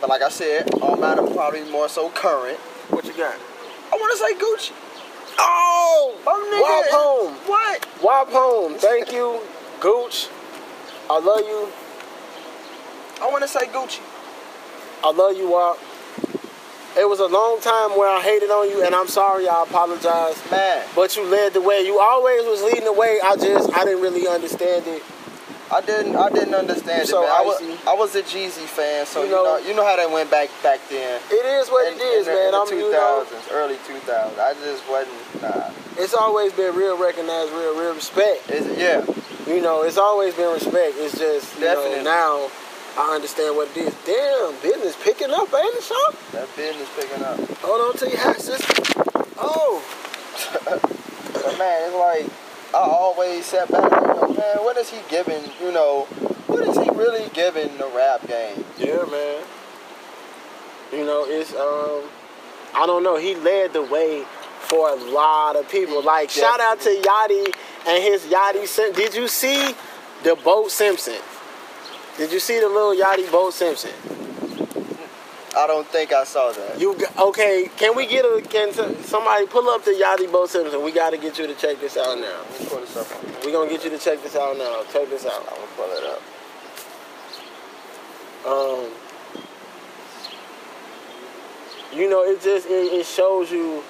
but 0.00 0.08
like 0.10 0.22
I 0.22 0.28
said, 0.28 0.74
all 0.82 0.96
matter 0.96 1.22
probably 1.22 1.62
more 1.70 1.88
so 1.88 2.10
current. 2.10 2.58
what 2.90 3.04
you 3.04 3.12
got? 3.12 3.34
I 3.92 3.96
want 3.96 4.12
to 4.12 4.18
say 4.18 4.34
Gucci. 4.34 4.72
Oh, 5.38 6.16
Oh, 6.26 6.50
nigga. 6.50 6.62
Wop 6.62 6.86
home. 6.90 7.34
What? 7.48 8.02
Wop 8.02 8.28
home. 8.30 8.74
Thank 8.74 9.12
you, 9.12 9.40
Gooch. 9.80 10.28
I 11.08 11.18
love 11.20 11.40
you. 11.46 11.68
I 13.20 13.28
want 13.30 13.42
to 13.42 13.48
say 13.48 13.66
Gucci. 13.66 14.00
I 15.04 15.10
love 15.12 15.36
you, 15.36 15.48
Wop. 15.50 15.78
It 16.96 17.08
was 17.08 17.20
a 17.20 17.26
long 17.26 17.60
time 17.60 17.96
where 17.96 18.08
I 18.10 18.20
hated 18.20 18.50
on 18.50 18.68
you, 18.68 18.84
and 18.84 18.94
I'm 18.94 19.06
sorry. 19.06 19.46
I 19.48 19.62
apologize. 19.62 20.34
Man, 20.50 20.84
But 20.96 21.14
you 21.16 21.24
led 21.24 21.52
the 21.54 21.60
way. 21.60 21.82
You 21.86 22.00
always 22.00 22.44
was 22.46 22.62
leading 22.62 22.84
the 22.84 22.92
way. 22.92 23.18
I 23.22 23.36
just 23.36 23.72
I 23.72 23.84
didn't 23.84 24.02
really 24.02 24.26
understand 24.26 24.86
it. 24.88 25.02
I 25.70 25.80
didn't 25.82 26.16
I 26.16 26.30
didn't 26.30 26.54
understand 26.54 27.06
So 27.06 27.22
it. 27.22 27.26
Man. 27.26 27.36
I 27.36 27.42
was. 27.42 27.78
I 27.86 27.94
was 27.94 28.16
a 28.16 28.22
Jeezy 28.22 28.66
fan, 28.66 29.06
so 29.06 29.20
You 29.22 29.26
you 29.28 29.32
know- 29.32 29.44
know 29.44 29.58
you 29.58 29.74
know 29.76 29.84
how 29.86 29.94
that 29.96 30.10
went 30.10 30.30
back 30.30 30.48
back 30.62 30.80
then. 30.88 31.20
It 31.30 31.44
is 31.44 31.68
what 31.68 31.86
it 31.92 32.00
is, 32.00 32.26
in 32.26 32.34
the, 32.34 32.38
man. 32.40 32.54
in 32.72 32.80
the 32.80 32.90
know. 32.90 33.24
2000s, 33.30 33.52
early 33.52 33.76
2000s. 33.76 34.38
I 34.40 34.54
just 34.64 34.88
wasn't. 34.88 35.42
Nah. 35.42 35.70
It's 36.02 36.14
always 36.14 36.52
been 36.54 36.74
real 36.74 36.96
recognized, 36.98 37.52
real 37.52 37.78
real 37.78 37.94
respect. 37.94 38.50
Is 38.50 38.66
it? 38.66 38.78
Yeah. 38.78 39.04
You 39.46 39.60
know, 39.60 39.82
it's 39.82 39.98
always 39.98 40.34
been 40.34 40.52
respect. 40.52 40.94
It's 40.96 41.16
just 41.18 41.54
you 41.56 41.60
Definitely. 41.60 42.02
know 42.02 42.48
now 42.48 42.50
I 42.98 43.14
understand 43.14 43.54
what 43.56 43.68
it 43.76 43.76
is. 43.76 43.94
Damn, 44.04 44.60
business 44.60 44.96
picking 45.02 45.30
up, 45.30 45.48
ain't 45.54 45.74
it, 45.76 45.82
Sean? 45.84 46.14
That 46.32 46.48
business 46.56 46.88
picking 46.96 47.22
up. 47.22 47.38
Hold 47.62 47.80
on 47.80 47.96
to 47.98 48.08
your 48.08 48.18
hat, 48.18 48.40
sister. 48.40 48.82
Oh, 49.38 49.82
But 51.32 51.56
man, 51.58 51.82
it's 51.88 51.94
like 51.96 52.74
I 52.74 52.78
always 52.86 53.46
sat 53.46 53.70
back 53.70 53.84
and 53.92 54.06
go, 54.20 54.26
man, 54.34 54.56
what 54.64 54.76
is 54.76 54.90
he 54.90 54.98
giving? 55.08 55.42
You 55.62 55.70
know, 55.72 56.04
what 56.48 56.66
is 56.66 56.76
he 56.76 56.90
really 56.90 57.28
giving 57.32 57.76
the 57.78 57.86
rap 57.94 58.26
game? 58.26 58.64
yeah, 58.78 59.04
man. 59.10 59.42
You 60.92 61.04
know, 61.04 61.24
it's 61.26 61.54
um, 61.54 62.02
I 62.74 62.86
don't 62.86 63.02
know. 63.02 63.16
He 63.16 63.34
led 63.36 63.72
the 63.74 63.82
way 63.82 64.24
for 64.62 64.90
a 64.90 64.94
lot 64.96 65.54
of 65.56 65.68
people. 65.70 66.02
Like 66.02 66.30
shout 66.30 66.60
out 66.60 66.80
to 66.80 66.88
Yachty 66.90 67.54
and 67.86 68.02
his 68.02 68.24
Yachty. 68.24 68.66
Sim- 68.66 68.92
Did 68.92 69.14
you 69.14 69.28
see 69.28 69.74
the 70.24 70.34
boat 70.34 70.70
Simpson? 70.70 71.20
Did 72.18 72.32
you 72.32 72.40
see 72.40 72.58
the 72.60 72.68
little 72.68 72.94
Yachty 72.94 73.30
boat 73.30 73.54
Simpson? 73.54 73.92
I 75.56 75.66
don't 75.66 75.86
think 75.88 76.12
I 76.12 76.24
saw 76.24 76.52
that. 76.52 76.78
You 76.80 76.94
okay? 77.18 77.70
Can 77.76 77.96
we 77.96 78.06
get 78.06 78.24
a? 78.24 78.42
Can 78.42 78.72
somebody 79.04 79.46
pull 79.46 79.68
up 79.70 79.84
the 79.84 79.92
Yachty 79.92 80.30
boat 80.30 80.50
Simpson? 80.50 80.82
We 80.84 80.92
got 80.92 81.10
to 81.10 81.16
get 81.18 81.38
you 81.38 81.46
to 81.46 81.54
check 81.54 81.80
this 81.80 81.96
out 81.96 82.18
now. 82.18 82.42
Let 82.50 82.60
me 82.60 82.66
pull 82.68 82.80
this 82.80 82.96
up. 82.96 83.10
on- 83.16 83.46
We 83.46 83.52
gonna 83.52 83.70
get 83.70 83.82
you 83.84 83.90
to 83.90 83.98
check 83.98 84.22
this 84.22 84.36
out 84.36 84.58
now. 84.58 84.82
Check 84.92 85.08
this 85.08 85.24
out. 85.26 85.40
I'm 85.48 85.56
gonna 85.56 85.66
pull 85.76 85.90
it 85.96 86.04
up. 86.04 86.22
um, 88.46 88.90
you 91.98 92.08
know, 92.10 92.22
it 92.24 92.40
just 92.42 92.66
it, 92.66 92.92
it 92.92 93.06
shows 93.06 93.50
you 93.50 93.82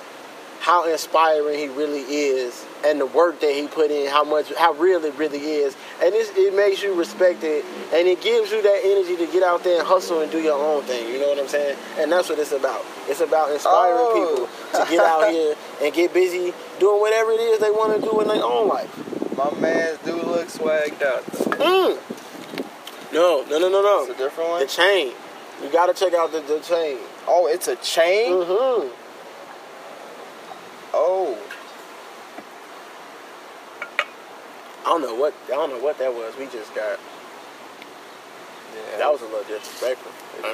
how 0.60 0.90
inspiring 0.90 1.58
he 1.58 1.68
really 1.68 2.00
is 2.00 2.64
and 2.84 3.00
the 3.00 3.06
work 3.06 3.40
that 3.40 3.52
he 3.52 3.66
put 3.66 3.90
in, 3.90 4.08
how 4.10 4.22
much, 4.24 4.52
how 4.54 4.72
real 4.74 5.04
it 5.04 5.14
really 5.14 5.38
is. 5.38 5.76
And 6.02 6.14
it's, 6.14 6.30
it 6.36 6.54
makes 6.54 6.82
you 6.82 6.94
respect 6.94 7.42
it 7.42 7.64
and 7.92 8.06
it 8.06 8.20
gives 8.20 8.50
you 8.50 8.60
that 8.62 8.80
energy 8.84 9.16
to 9.24 9.32
get 9.32 9.42
out 9.42 9.64
there 9.64 9.78
and 9.78 9.86
hustle 9.86 10.20
and 10.20 10.30
do 10.30 10.40
your 10.40 10.58
own 10.58 10.82
thing. 10.84 11.08
You 11.12 11.20
know 11.20 11.28
what 11.28 11.38
I'm 11.38 11.48
saying? 11.48 11.76
And 11.98 12.10
that's 12.12 12.28
what 12.28 12.38
it's 12.38 12.52
about. 12.52 12.84
It's 13.08 13.20
about 13.20 13.50
inspiring 13.52 13.96
Oh. 13.98 14.48
people 14.72 14.84
to 14.84 14.90
get 14.90 15.04
out 15.04 15.30
here 15.32 15.54
and 15.82 15.94
get 15.94 16.12
busy 16.12 16.52
doing 16.78 17.00
whatever 17.00 17.30
it 17.32 17.40
is 17.40 17.58
they 17.60 17.70
want 17.70 17.94
to 18.00 18.00
do 18.08 18.20
in 18.20 18.28
their 18.28 18.42
own 18.44 18.68
life. 18.68 19.36
My 19.36 19.50
man's 19.60 19.98
do 20.04 20.14
look 20.16 20.48
swagged 20.48 21.02
out 21.02 21.24
though. 21.26 21.96
Mm. 21.96 23.12
No, 23.12 23.44
no, 23.48 23.58
no, 23.58 23.68
no, 23.70 24.02
It's 24.02 24.10
a 24.10 24.14
different 24.18 24.50
one? 24.50 24.60
The 24.60 24.66
chain. 24.66 25.12
You 25.62 25.70
gotta 25.72 25.94
check 25.94 26.12
out 26.14 26.30
the, 26.30 26.40
the 26.40 26.60
chain. 26.60 26.98
oh, 27.26 27.46
it's 27.48 27.66
a 27.68 27.76
chain? 27.76 28.32
Mm-hmm. 28.32 28.88
Oh. 31.00 31.38
I 34.84 34.90
don't 34.90 35.02
know 35.02 35.14
what 35.14 35.32
I 35.46 35.50
don't 35.50 35.70
know 35.70 35.78
what 35.78 35.96
that 35.98 36.12
was. 36.12 36.36
We 36.36 36.46
just 36.46 36.74
got 36.74 36.98
Yeah. 38.74 38.98
that 38.98 39.12
was 39.12 39.22
a 39.22 39.26
little 39.26 39.44
disrespectful. 39.44 40.10
Yeah. 40.42 40.48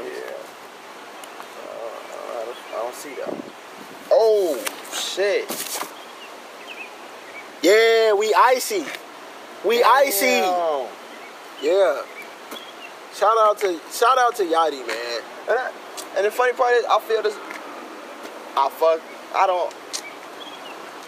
Uh, 1.64 2.40
I, 2.40 2.44
don't, 2.44 2.56
I 2.76 2.82
don't 2.82 2.94
see 2.94 3.14
that. 3.14 3.34
Oh, 4.10 4.62
shit. 4.92 5.48
Yeah, 7.62 8.12
we 8.12 8.34
icy. 8.34 8.84
We 9.64 9.82
icy. 9.82 10.44
Yeah. 11.62 12.02
Shout 13.14 13.36
out 13.38 13.58
to 13.60 13.80
shout 13.90 14.18
out 14.18 14.36
to 14.36 14.42
Yachty, 14.44 14.86
man. 14.86 15.22
And, 15.48 15.58
I, 15.58 15.72
and 16.18 16.26
the 16.26 16.30
funny 16.30 16.52
part 16.52 16.74
is, 16.74 16.84
I 16.84 17.00
feel 17.00 17.22
this. 17.22 17.36
I 18.56 18.68
fuck. 18.68 19.00
I 19.34 19.46
don't. 19.46 19.72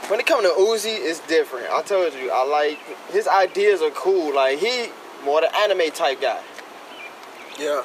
When 0.09 0.21
it 0.21 0.27
comes 0.27 0.45
to 0.45 0.55
Uzi, 0.55 0.97
it's 0.99 1.21
different. 1.27 1.67
I 1.71 1.83
told 1.83 2.13
you, 2.15 2.31
I 2.33 2.45
like 2.45 2.79
his 3.11 3.27
ideas 3.27 3.83
are 3.83 3.91
cool. 3.91 4.35
Like 4.35 4.59
he 4.59 4.87
more 5.25 5.41
the 5.41 5.55
anime 5.57 5.91
type 5.91 6.21
guy. 6.21 6.41
Yeah. 7.59 7.83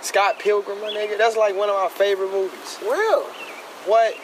Scott 0.00 0.38
Pilgrim, 0.38 0.80
my 0.80 0.88
nigga, 0.90 1.18
that's 1.18 1.36
like 1.36 1.54
one 1.56 1.68
of 1.68 1.74
my 1.74 1.88
favorite 1.88 2.30
movies. 2.30 2.78
Real. 2.82 3.22
What? 3.84 4.14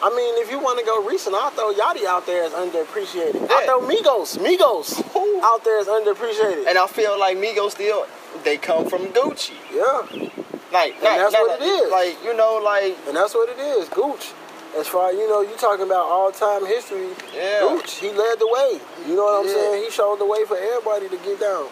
I 0.00 0.10
mean, 0.10 0.40
if 0.42 0.50
you 0.50 0.58
want 0.60 0.78
to 0.78 0.84
go 0.84 1.04
recent, 1.04 1.34
I'll 1.34 1.50
throw 1.50 1.72
Yachty 1.74 2.04
out 2.06 2.24
there 2.24 2.44
as 2.44 2.52
underappreciated. 2.52 3.34
Yeah. 3.34 3.46
I'll 3.50 3.64
throw 3.66 3.80
Migos, 3.80 4.38
Migos 4.38 5.16
Ooh. 5.16 5.40
out 5.42 5.64
there 5.64 5.78
as 5.80 5.88
underappreciated. 5.88 6.68
And 6.68 6.78
I 6.78 6.86
feel 6.86 7.18
like 7.18 7.36
Migos 7.36 7.72
still, 7.72 8.06
they 8.44 8.56
come 8.58 8.88
from 8.88 9.06
Gucci. 9.08 9.54
yeah. 9.74 10.30
Like, 10.72 10.94
And 10.96 11.02
that's 11.02 11.32
what 11.32 11.60
like, 11.60 11.60
it 11.60 11.64
is. 11.64 11.90
Like 11.90 12.24
you 12.24 12.36
know, 12.36 12.60
like 12.64 12.96
And 13.08 13.16
that's 13.16 13.34
what 13.34 13.48
it 13.48 13.58
is, 13.58 13.88
Gooch. 13.88 14.32
As 14.76 14.86
far 14.86 15.12
you 15.12 15.28
know, 15.28 15.40
you 15.40 15.56
talking 15.56 15.84
about 15.86 16.06
all 16.06 16.30
time 16.30 16.64
history. 16.66 17.08
Yeah. 17.34 17.60
Gooch, 17.60 17.94
he 17.96 18.10
led 18.10 18.38
the 18.38 18.46
way. 18.46 18.80
You 19.06 19.16
know 19.16 19.24
what 19.24 19.40
I'm 19.40 19.46
Yeah. 19.46 19.54
saying? 19.54 19.84
He 19.84 19.90
showed 19.90 20.18
the 20.18 20.26
way 20.26 20.44
for 20.44 20.56
everybody 20.56 21.08
to 21.08 21.16
get 21.16 21.40
down. 21.40 21.68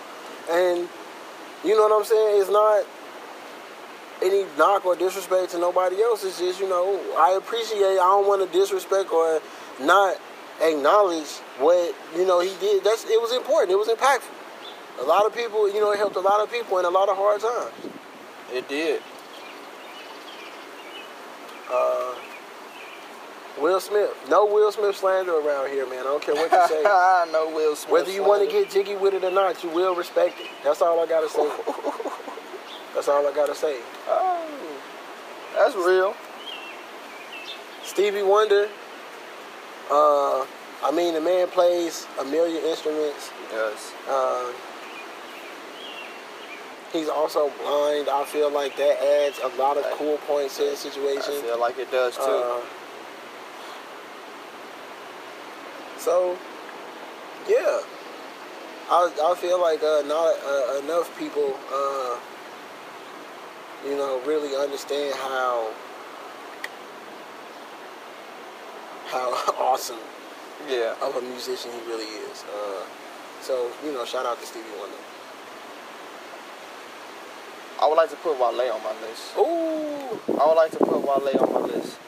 And 0.51 0.89
you 1.63 1.77
know 1.77 1.83
what 1.83 1.93
I'm 1.93 2.05
saying? 2.05 2.41
It's 2.41 2.51
not 2.51 2.85
any 4.23 4.47
knock 4.57 4.87
or 4.87 4.97
disrespect 4.97 5.51
to 5.53 5.59
nobody 5.59 6.03
else. 6.03 6.25
It's 6.25 6.39
just, 6.39 6.59
you 6.59 6.69
know, 6.69 6.99
I 7.19 7.33
appreciate 7.33 7.93
I 7.93 7.97
don't 7.97 8.27
want 8.27 8.41
to 8.51 8.59
disrespect 8.59 9.13
or 9.13 9.41
not 9.81 10.17
acknowledge 10.63 11.29
what, 11.59 11.95
you 12.17 12.25
know, 12.25 12.41
he 12.41 12.55
did. 12.61 12.83
That's 12.83 13.05
it 13.05 13.21
was 13.21 13.33
important. 13.33 13.73
It 13.73 13.77
was 13.77 13.89
impactful. 13.89 14.33
A 15.01 15.05
lot 15.05 15.27
of 15.27 15.35
people, 15.35 15.71
you 15.71 15.81
know, 15.81 15.93
it 15.93 15.99
helped 15.99 16.17
a 16.17 16.21
lot 16.21 16.41
of 16.41 16.51
people 16.51 16.79
in 16.79 16.87
a 16.87 16.91
lot 16.91 17.11
of 17.11 17.17
hard 17.17 17.41
times. 17.43 17.73
it 18.53 18.67
did. 18.69 19.03
Uh, 21.71 22.15
Will 23.61 23.81
Smith. 23.81 24.11
No 24.29 24.45
Will 24.47 24.71
Smith 24.71 24.97
slander 24.97 25.33
around 25.33 25.71
here, 25.71 25.87
man. 25.87 26.01
I 26.01 26.03
don't 26.05 26.23
care 26.23 26.35
what 26.35 26.51
you 26.51 26.69
say. 26.69 26.83
no 27.33 27.51
Will 27.55 27.75
Smith. 27.75 27.93
Whether 27.93 28.13
you 28.13 28.23
want 28.23 28.45
to 28.45 28.51
get 28.51 28.71
jiggy 28.71 28.97
with 28.97 29.15
it 29.15 29.25
or 29.25 29.31
not, 29.31 29.63
you 29.65 29.71
will 29.71 29.95
respect 29.95 30.39
it. 30.41 30.49
That's 30.63 30.83
all 30.83 31.01
I 31.01 31.07
gotta 31.07 31.29
say. 31.29 31.51
That's 32.95 33.09
all 33.09 33.27
I 33.27 33.33
gotta 33.35 33.55
say. 33.55 33.77
Oh, 34.09 34.49
that's 35.55 35.75
real. 35.77 36.15
Stevie 37.85 38.23
Wonder. 38.23 38.69
Uh, 39.91 40.47
I 40.83 40.91
mean, 40.95 41.13
the 41.13 41.21
man 41.21 41.49
plays 41.49 42.07
a 42.19 42.25
million 42.25 42.65
instruments. 42.65 43.31
Yes. 43.53 43.93
Uh, 44.09 44.51
he's 46.91 47.09
also 47.11 47.51
blind. 47.63 48.09
I 48.09 48.25
feel 48.27 48.51
like 48.51 48.77
that 48.79 49.03
adds 49.03 49.41
a 49.45 49.49
lot 49.61 49.77
of 49.77 49.85
cool 49.93 50.17
points 50.27 50.57
to 50.57 50.65
the 50.65 50.73
I 50.73 50.75
situation. 50.75 51.35
feel 51.43 51.61
like 51.61 51.79
it 51.79 51.91
does 51.91 52.17
too. 52.17 52.23
Uh, 52.23 52.61
so, 56.07 56.39
yeah, 57.49 57.81
I, 58.89 59.11
I 59.21 59.35
feel 59.35 59.61
like 59.61 59.83
uh, 59.83 60.03
not 60.07 60.37
uh, 60.39 60.79
enough 60.85 61.11
people, 61.19 61.59
uh, 61.75 62.17
you 63.85 63.97
know, 63.97 64.23
really 64.25 64.55
understand 64.55 65.17
how 65.17 65.73
how 69.09 69.35
awesome 69.59 69.99
yeah. 70.71 70.95
of 71.03 71.17
a 71.17 71.23
musician 71.23 71.73
he 71.73 71.91
really 71.91 72.05
is. 72.31 72.45
Uh, 72.55 72.85
so, 73.41 73.69
you 73.85 73.93
know, 73.93 74.05
shout 74.05 74.25
out 74.27 74.39
to 74.39 74.47
Stevie 74.47 74.65
Wonder. 74.79 74.95
I 77.83 77.89
would 77.89 77.97
like 77.97 78.11
to 78.11 78.17
put 78.23 78.39
Wale 78.39 78.73
on 78.73 78.83
my 78.85 78.95
list. 79.03 79.37
Ooh, 79.37 80.39
I 80.41 80.47
would 80.47 80.55
like 80.55 80.71
to 80.71 80.79
put 80.79 81.03
Wale 81.03 81.41
on 81.41 81.53
my 81.53 81.67
list. 81.67 81.99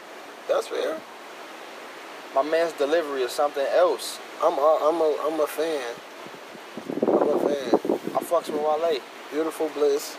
that's 0.47 0.69
fair. 0.69 1.01
My 2.35 2.43
man's 2.43 2.73
delivery 2.73 3.23
or 3.23 3.29
something 3.29 3.67
else. 3.75 4.19
I'm 4.43 4.53
a, 4.53 4.79
I'm 4.83 5.01
a, 5.01 5.17
I'm 5.25 5.41
a 5.41 5.47
fan. 5.47 5.95
I'm 7.09 7.29
a 7.29 7.39
fan. 7.41 7.81
I 8.15 8.23
fucks 8.23 8.51
with 8.51 8.63
Wale. 8.63 9.01
Beautiful 9.33 9.69
Bliss. 9.71 10.15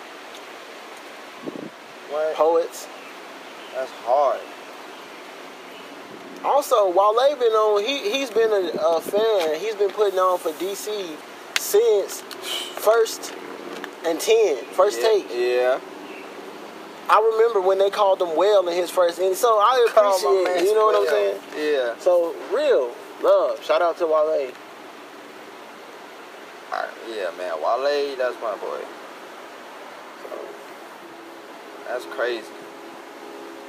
What? 2.10 2.36
Poets. 2.36 2.88
That's 3.76 3.92
hard. 4.04 4.42
Also, 6.44 6.88
Wale 6.88 7.36
been 7.36 7.52
on. 7.52 7.84
He 7.84 8.12
he's 8.12 8.32
been 8.32 8.52
a, 8.52 8.78
a 8.80 9.02
fan. 9.02 9.60
He's 9.60 9.76
been 9.76 9.92
putting 9.92 10.20
on 10.20 10.40
for 10.40 10.52
DC 10.54 11.16
since 11.60 12.22
first 12.22 13.34
and 14.06 14.20
ten, 14.20 14.58
first 14.72 15.00
yeah. 15.00 15.08
take. 15.08 15.28
Yeah. 15.32 15.80
I 17.10 17.20
remember 17.34 17.60
when 17.62 17.80
they 17.80 17.90
called 17.90 18.22
him 18.22 18.36
Well 18.36 18.68
in 18.68 18.76
his 18.76 18.90
first, 18.92 19.18
and 19.20 19.36
so 19.36 19.58
I 19.60 19.88
appreciate. 19.90 20.62
it, 20.62 20.66
You 20.66 20.76
know 20.76 20.86
what 20.86 20.96
I'm 20.96 21.08
saying? 21.08 21.40
Yeah. 21.58 21.98
So 22.00 22.36
real 22.54 22.92
love. 23.24 23.64
Shout 23.66 23.82
out 23.82 23.98
to 23.98 24.06
Wale. 24.06 24.52
Alright, 26.72 26.90
yeah, 27.10 27.32
man. 27.38 27.54
Wale, 27.62 28.16
that's 28.16 28.36
my 28.42 28.56
boy. 28.58 28.80
That's 31.88 32.06
crazy. 32.06 32.46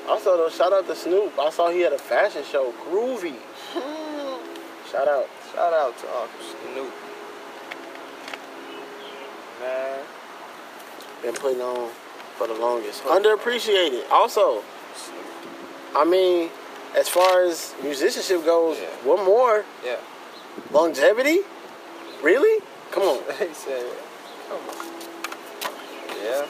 Also, 0.07 0.36
though, 0.36 0.51
shout 0.51 0.72
out 0.74 0.86
to 0.86 0.95
Snoop. 0.95 1.38
I 1.38 1.49
saw 1.51 1.70
he 1.70 1.80
had 1.80 1.93
a 1.95 1.99
fashion 1.99 2.43
show, 2.45 2.72
Groovy. 2.84 3.36
Shout 4.91 5.07
out. 5.07 5.28
Shout 5.55 5.72
out 5.72 5.97
to 5.99 6.07
Uncle 6.09 6.41
Snoop. 6.74 6.93
Man. 9.61 10.01
Been 11.22 11.34
putting 11.34 11.61
on 11.61 11.91
for 12.41 12.47
the 12.47 12.55
longest. 12.55 13.05
Underappreciated. 13.05 14.09
Also, 14.11 14.62
I 15.95 16.07
mean, 16.07 16.49
as 16.97 17.07
far 17.07 17.43
as 17.45 17.74
musicianship 17.82 18.47
goes, 18.47 18.78
Yeah. 18.80 18.86
what 19.05 19.22
more? 19.26 19.66
Yeah. 19.84 19.97
Longevity? 20.72 21.41
Really? 22.22 22.62
Come 22.93 23.03
on. 23.03 23.18
he 23.38 23.53
said, 23.53 23.84
come 24.49 24.57
on. 24.70 24.86
Yeah. 26.24 26.47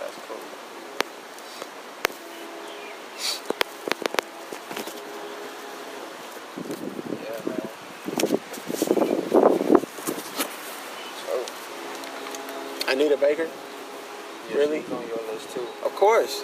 That's 0.00 0.18
cool. 0.26 0.40
Yeah, 7.24 7.40
man. 7.48 7.68
So, 11.24 12.92
Anita 12.92 13.16
Baker? 13.16 13.48
yeah, 14.50 14.56
Really? 14.56 14.82
she's 14.82 14.92
on 14.92 15.06
your 15.08 15.18
list 15.32 15.50
too. 15.54 15.66
Of 15.84 15.92
course. 16.14 16.42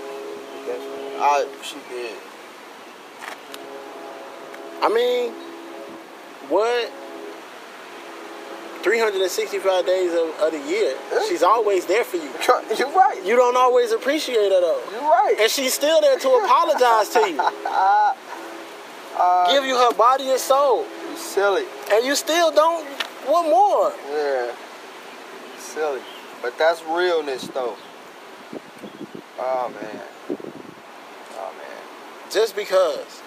Definitely. 0.67 1.17
I, 1.21 1.47
she 1.63 1.77
did. 1.89 2.17
I 4.83 4.89
mean, 4.89 5.33
what? 6.49 6.91
365 8.83 9.87
days 9.87 10.13
of, 10.13 10.29
of 10.41 10.53
the 10.53 10.59
year. 10.69 10.97
She's 11.29 11.43
always 11.43 11.85
there 11.87 12.03
for 12.03 12.17
you. 12.17 12.31
You're 12.79 12.91
right. 12.93 13.21
You 13.25 13.37
don't 13.37 13.57
always 13.57 13.93
appreciate 13.93 14.51
her 14.51 14.61
though. 14.61 14.83
You're 14.91 15.03
right. 15.03 15.37
And 15.39 15.51
she's 15.51 15.75
still 15.75 16.01
there 16.01 16.19
to 16.19 16.29
apologize 16.29 17.09
to 17.11 17.31
you. 17.31 17.41
Uh, 19.23 19.53
Give 19.53 19.67
you 19.67 19.77
her 19.77 19.93
body 19.93 20.31
and 20.31 20.41
soul. 20.41 20.87
you 21.11 21.17
silly. 21.17 21.65
And 21.93 22.07
you 22.07 22.15
still 22.15 22.51
don't 22.51 22.87
what 23.27 23.43
more? 23.51 23.93
Yeah. 24.09 24.55
Silly. 25.59 26.01
But 26.41 26.57
that's 26.57 26.83
realness 26.85 27.47
though. 27.49 27.77
Oh 29.43 29.73
man. 29.81 30.03
Oh 31.39 31.53
man. 31.57 32.31
just 32.31 32.55
because. 32.55 33.23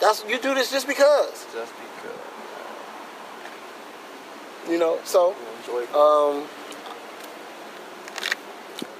That's 0.00 0.24
you 0.28 0.38
do 0.40 0.54
this 0.54 0.70
just 0.70 0.86
because. 0.86 1.46
Just 1.52 1.72
because. 1.74 2.20
You 4.70 4.78
know. 4.78 4.98
So 5.04 5.34
um, 5.94 6.44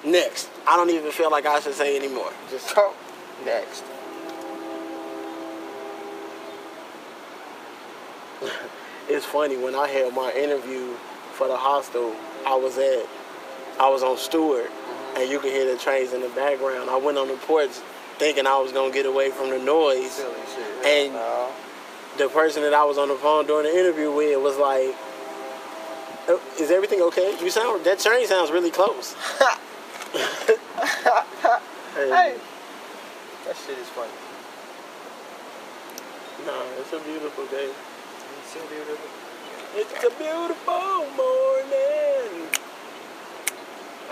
next, 0.05 0.51
I 0.67 0.77
don't 0.77 0.91
even 0.91 1.11
feel 1.11 1.31
like 1.31 1.47
I 1.47 1.61
should 1.61 1.75
say 1.75 1.97
anymore. 1.97 2.33
Just 2.51 2.69
So, 2.75 2.93
next. 3.45 3.85
it's 9.09 9.25
funny 9.25 9.57
when 9.57 9.75
I 9.75 9.89
had 9.89 10.13
my 10.15 10.33
interview 10.33 10.95
for 11.33 11.47
the 11.49 11.57
hostel. 11.57 12.15
I 12.47 12.55
was 12.55 12.79
at, 12.79 13.07
I 13.81 13.89
was 13.89 14.03
on 14.03 14.17
Stewart, 14.17 14.71
and 15.17 15.31
you 15.31 15.39
could 15.39 15.53
hear 15.53 15.71
the 15.71 15.79
trains 15.79 16.13
in 16.13 16.21
the 16.21 16.29
background. 16.31 16.91
I 16.91 16.97
went 16.97 17.19
on 17.19 17.29
the 17.29 17.37
porch 17.37 17.71
thinking 18.19 18.47
I 18.47 18.59
was 18.59 18.73
gonna 18.73 18.93
get 18.93 19.07
away 19.07 19.31
from 19.31 19.51
the 19.51 19.59
noise. 19.59 20.13
Silly 20.13 20.35
shit. 20.55 20.87
And- 20.87 21.15
no. 21.15 21.49
The 22.19 22.29
person 22.31 22.63
that 22.63 22.73
I 22.73 22.83
was 22.85 22.97
on 22.97 23.09
the 23.09 23.15
phone 23.17 23.47
during 23.47 23.67
the 23.71 23.79
interview 23.79 24.11
with 24.11 24.41
was 24.41 24.57
like, 24.57 24.95
"Oh, 26.29 26.41
"Is 26.59 26.71
everything 26.71 27.03
okay? 27.03 27.37
You 27.43 27.51
sound 27.51 27.85
that 27.85 27.99
train 27.99 28.27
sounds 28.27 28.51
really 28.51 28.71
close." 28.71 29.15
Hey. 31.97 32.37
That 33.47 33.57
shit 33.67 33.79
is 33.79 33.89
funny. 33.89 34.13
Nah, 36.47 36.53
it's 36.81 36.93
a 36.93 36.99
beautiful 37.01 37.47
day. 37.47 37.69
It's 37.71 38.53
so 38.53 38.61
beautiful. 38.69 39.09
It's 39.75 40.05
a 40.05 40.11
beautiful 40.19 41.07
morning. 41.17 42.49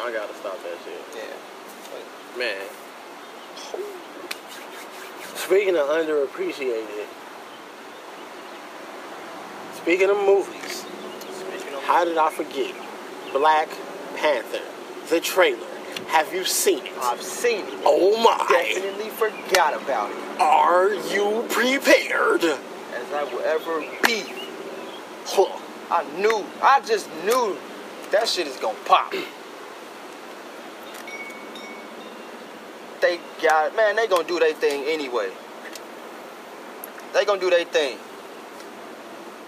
I 0.00 0.12
gotta 0.12 0.34
stop 0.34 0.58
that 0.62 0.78
shit. 0.84 1.00
Yeah. 1.14 2.38
Man. 2.38 2.56
Speaking 5.36 5.76
of 5.76 5.88
underappreciated, 5.88 7.06
speaking 9.74 10.10
of 10.10 10.16
movies, 10.16 10.84
Speaking 11.30 11.74
of 11.74 11.82
how 11.84 12.04
did 12.04 12.18
I 12.18 12.30
forget 12.30 12.74
Black 13.32 13.68
Panther, 14.16 14.62
the 15.10 15.20
trailer? 15.20 15.66
Have 16.08 16.32
you 16.32 16.44
seen 16.44 16.86
it? 16.86 16.92
I've 17.00 17.22
seen 17.22 17.66
it. 17.66 17.74
Oh 17.84 18.22
my! 18.22 18.36
I 18.48 18.72
definitely 18.74 19.10
forgot 19.10 19.80
about 19.80 20.10
it. 20.10 20.40
Are 20.40 20.94
you 21.14 21.44
prepared? 21.50 22.44
As 22.44 23.12
I 23.12 23.24
will 23.24 23.40
ever 23.40 23.80
be. 24.04 24.24
Huh. 25.26 25.60
I 25.90 26.04
knew. 26.18 26.44
I 26.62 26.80
just 26.80 27.08
knew 27.24 27.56
that 28.10 28.28
shit 28.28 28.46
is 28.46 28.56
gonna 28.56 28.78
pop. 28.86 29.14
They 33.04 33.20
got 33.42 33.76
man. 33.76 33.96
They 33.96 34.06
gonna 34.06 34.26
do 34.26 34.38
their 34.38 34.54
thing 34.54 34.84
anyway. 34.86 35.30
They 37.12 37.26
gonna 37.26 37.38
do 37.38 37.50
their 37.50 37.66
thing. 37.66 37.98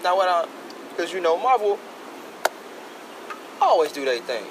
Now 0.03 0.15
what? 0.15 0.29
I, 0.29 0.47
Cause 0.95 1.11
you 1.11 1.19
know 1.21 1.37
Marvel 1.39 1.79
always 3.59 3.91
do 3.91 4.05
their 4.05 4.19
thing. 4.19 4.43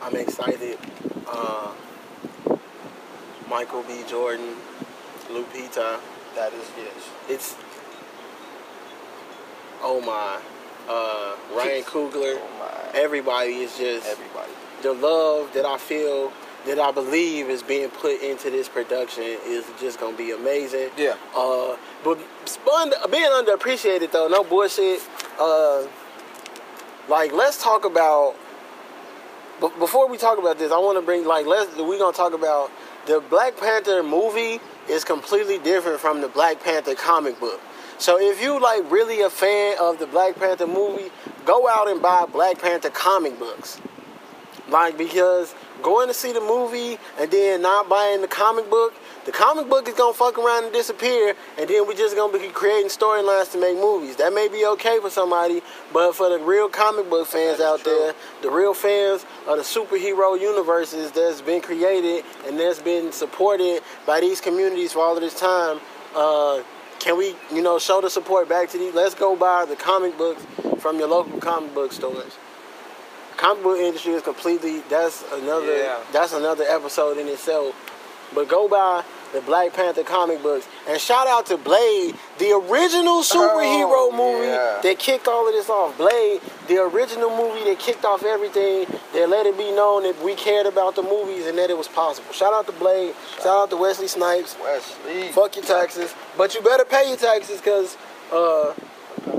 I'm 0.00 0.16
excited. 0.16 0.78
Uh, 1.26 1.74
Michael 3.46 3.82
B. 3.82 4.04
Jordan, 4.08 4.56
Lupita. 5.28 6.00
That 6.34 6.54
is 6.54 6.66
yes. 6.78 7.10
It's 7.28 7.56
oh 9.82 10.00
my. 10.00 10.40
Uh, 10.88 11.36
Ryan 11.54 11.82
Coogler. 11.84 12.38
Oh 12.40 12.58
my. 12.58 12.71
Everybody 12.94 13.54
is 13.54 13.76
just 13.78 14.06
Everybody. 14.06 14.52
the 14.82 14.92
love 14.92 15.52
that 15.54 15.64
I 15.64 15.78
feel 15.78 16.32
that 16.66 16.78
I 16.78 16.92
believe 16.92 17.48
is 17.48 17.62
being 17.62 17.88
put 17.88 18.20
into 18.22 18.50
this 18.50 18.68
production 18.68 19.24
is 19.24 19.64
just 19.80 19.98
gonna 19.98 20.16
be 20.16 20.30
amazing. 20.30 20.90
Yeah. 20.96 21.16
Uh, 21.34 21.76
but 22.04 22.18
spun, 22.44 22.92
being 23.10 23.24
underappreciated 23.24 24.12
though, 24.12 24.28
no 24.28 24.44
bullshit. 24.44 25.00
Uh, 25.40 25.86
like 27.08 27.32
let's 27.32 27.62
talk 27.62 27.84
about. 27.84 28.36
But 29.60 29.78
before 29.78 30.08
we 30.08 30.18
talk 30.18 30.38
about 30.38 30.58
this, 30.58 30.72
I 30.72 30.78
want 30.78 30.98
to 30.98 31.02
bring 31.02 31.24
like 31.24 31.46
let's 31.46 31.74
we 31.76 31.98
gonna 31.98 32.16
talk 32.16 32.32
about 32.32 32.70
the 33.06 33.20
Black 33.20 33.56
Panther 33.56 34.02
movie 34.02 34.60
is 34.88 35.02
completely 35.04 35.58
different 35.58 35.98
from 35.98 36.20
the 36.20 36.28
Black 36.28 36.62
Panther 36.62 36.94
comic 36.94 37.38
book. 37.40 37.60
So 37.98 38.18
if 38.20 38.40
you 38.42 38.60
like 38.60 38.90
really 38.90 39.20
a 39.22 39.30
fan 39.30 39.76
of 39.80 39.98
the 39.98 40.06
Black 40.06 40.36
Panther 40.36 40.66
movie, 40.66 41.10
go 41.44 41.68
out 41.68 41.88
and 41.88 42.02
buy 42.02 42.26
Black 42.26 42.60
Panther 42.60 42.90
comic 42.90 43.38
books. 43.38 43.80
Like 44.68 44.96
because 44.96 45.54
going 45.82 46.08
to 46.08 46.14
see 46.14 46.32
the 46.32 46.40
movie 46.40 46.98
and 47.18 47.30
then 47.30 47.62
not 47.62 47.88
buying 47.88 48.20
the 48.20 48.28
comic 48.28 48.70
book, 48.70 48.94
the 49.24 49.32
comic 49.32 49.68
book 49.68 49.86
is 49.86 49.94
gonna 49.94 50.12
fuck 50.12 50.36
around 50.36 50.64
and 50.64 50.72
disappear, 50.72 51.36
and 51.56 51.70
then 51.70 51.86
we're 51.86 51.94
just 51.94 52.16
gonna 52.16 52.36
be 52.36 52.48
creating 52.48 52.88
storylines 52.88 53.52
to 53.52 53.58
make 53.58 53.76
movies. 53.76 54.16
That 54.16 54.32
may 54.32 54.48
be 54.48 54.66
okay 54.66 54.98
for 54.98 55.10
somebody, 55.10 55.62
but 55.92 56.16
for 56.16 56.28
the 56.28 56.40
real 56.40 56.68
comic 56.68 57.08
book 57.08 57.28
fans 57.28 57.60
out 57.60 57.80
true. 57.80 57.92
there, 57.92 58.14
the 58.42 58.50
real 58.50 58.74
fans 58.74 59.24
of 59.46 59.58
the 59.58 59.62
superhero 59.62 60.40
universes 60.40 61.12
that's 61.12 61.40
been 61.40 61.60
created 61.60 62.24
and 62.46 62.58
that's 62.58 62.82
been 62.82 63.12
supported 63.12 63.82
by 64.06 64.18
these 64.18 64.40
communities 64.40 64.92
for 64.92 65.00
all 65.00 65.14
of 65.14 65.20
this 65.20 65.38
time, 65.38 65.78
uh, 66.16 66.62
can 67.02 67.18
we, 67.18 67.34
you 67.52 67.62
know, 67.62 67.78
show 67.78 68.00
the 68.00 68.08
support 68.10 68.48
back 68.48 68.70
to 68.70 68.78
these? 68.78 68.94
Let's 68.94 69.14
go 69.14 69.36
buy 69.36 69.64
the 69.64 69.76
comic 69.76 70.16
books 70.16 70.42
from 70.80 70.98
your 70.98 71.08
local 71.08 71.38
comic 71.38 71.74
book 71.74 71.92
stores 71.92 72.38
comic 73.42 73.62
book 73.64 73.78
industry 73.78 74.12
is 74.12 74.22
completely 74.22 74.80
that's 74.88 75.24
another 75.32 75.76
Yeah. 75.76 75.98
that's 76.12 76.32
another 76.32 76.64
episode 76.68 77.18
in 77.18 77.26
itself. 77.26 77.74
But 78.34 78.48
go 78.48 78.68
buy 78.68 79.02
the 79.32 79.40
Black 79.42 79.72
Panther 79.72 80.02
comic 80.04 80.42
books 80.42 80.68
and 80.88 81.00
shout 81.00 81.26
out 81.26 81.46
to 81.46 81.56
Blade, 81.56 82.14
the 82.38 82.52
original 82.52 83.22
superhero 83.22 84.10
Oh, 84.10 84.10
movie 84.14 84.48
yeah. 84.48 84.80
that 84.82 84.98
kicked 84.98 85.26
all 85.28 85.46
of 85.48 85.54
this 85.54 85.68
off. 85.70 85.96
Blade, 85.96 86.40
the 86.68 86.78
original 86.82 87.30
movie 87.30 87.64
that 87.70 87.78
kicked 87.78 88.04
off 88.04 88.24
everything, 88.24 88.86
that 89.14 89.28
let 89.28 89.46
it 89.46 89.56
be 89.56 89.70
known 89.72 90.02
that 90.04 90.22
we 90.22 90.34
cared 90.34 90.66
about 90.66 90.94
the 90.96 91.02
movies 91.02 91.46
and 91.46 91.56
that 91.58 91.70
it 91.70 91.76
was 91.78 91.88
possible. 91.88 92.32
Shout 92.32 92.52
out 92.52 92.66
to 92.66 92.72
Blade, 92.72 93.14
shout 93.38 93.46
out 93.46 93.70
to 93.70 93.76
Wesley 93.76 94.08
Snipes. 94.08 94.56
Wesley. 94.62 95.28
Fuck 95.32 95.56
your 95.56 95.64
taxes, 95.64 96.14
but 96.36 96.54
you 96.54 96.60
better 96.62 96.84
pay 96.84 97.08
your 97.08 97.16
taxes 97.16 97.58
because 97.60 97.96
uh, 98.32 98.74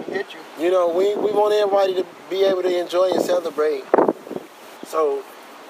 Hit 0.08 0.28
you. 0.34 0.66
you 0.66 0.72
know, 0.72 0.90
we, 0.90 1.16
we 1.16 1.32
want 1.32 1.54
everybody 1.54 1.94
to 1.96 2.06
be 2.30 2.44
able 2.44 2.62
to 2.62 2.80
enjoy 2.80 3.10
and 3.12 3.22
celebrate. 3.24 3.84
So, 4.86 5.24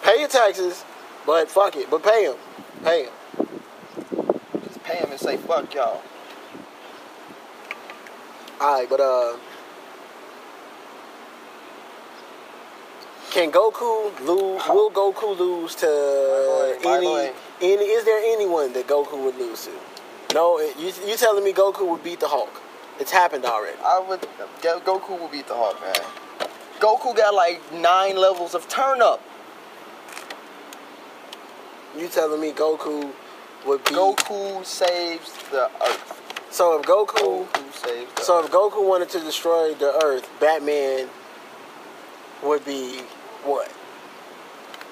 pay 0.03 0.19
your 0.19 0.27
taxes, 0.27 0.83
but 1.25 1.49
fuck 1.49 1.75
it, 1.77 1.89
but 1.89 2.03
pay 2.03 2.27
them. 2.27 2.37
Pay 2.83 3.03
them. 3.05 3.13
Just 4.93 5.01
pay 5.01 5.05
him 5.05 5.11
and 5.11 5.19
say 5.19 5.37
fuck 5.37 5.73
y'all. 5.73 6.01
Alright, 8.61 8.89
but 8.89 8.99
uh, 8.99 9.37
can 13.31 13.51
Goku 13.51 14.19
lose? 14.21 14.61
Will 14.67 14.91
Goku 14.91 15.37
lose 15.37 15.75
to 15.75 16.77
any? 16.85 17.31
Any? 17.61 17.83
Is 17.85 18.05
there 18.05 18.19
anyone 18.19 18.73
that 18.73 18.87
Goku 18.87 19.23
would 19.23 19.37
lose 19.37 19.65
to? 19.65 19.71
No, 20.33 20.59
you 20.59 20.93
you 21.05 21.17
telling 21.17 21.43
me 21.43 21.53
Goku 21.53 21.89
would 21.89 22.03
beat 22.03 22.19
the 22.19 22.27
Hulk? 22.27 22.61
It's 22.99 23.11
happened 23.11 23.45
already. 23.45 23.77
I 23.83 23.99
would. 24.07 24.21
Goku 24.61 25.19
will 25.19 25.29
beat 25.29 25.47
the 25.47 25.55
Hulk, 25.55 25.81
man. 25.81 26.49
Goku 26.79 27.15
got 27.15 27.33
like 27.33 27.61
nine 27.73 28.15
levels 28.15 28.53
of 28.53 28.67
turn 28.69 29.01
up. 29.01 29.21
You 31.97 32.07
telling 32.07 32.41
me 32.41 32.51
Goku 32.51 33.11
would 33.65 33.83
beat? 33.85 33.93
Goku 33.93 34.65
saves 34.65 35.31
the 35.49 35.69
Earth. 35.85 36.47
So 36.51 36.79
if 36.79 36.85
Goku 36.85 37.47
Goku 37.47 37.73
saves 37.73 38.13
the 38.15 38.21
So 38.21 38.43
if 38.43 38.51
Goku 38.51 38.87
wanted 38.87 39.09
to 39.09 39.19
destroy 39.19 39.73
the 39.73 39.93
Earth, 40.03 40.29
Batman 40.39 41.09
would 42.43 42.65
be 42.65 43.01
what? 43.43 43.71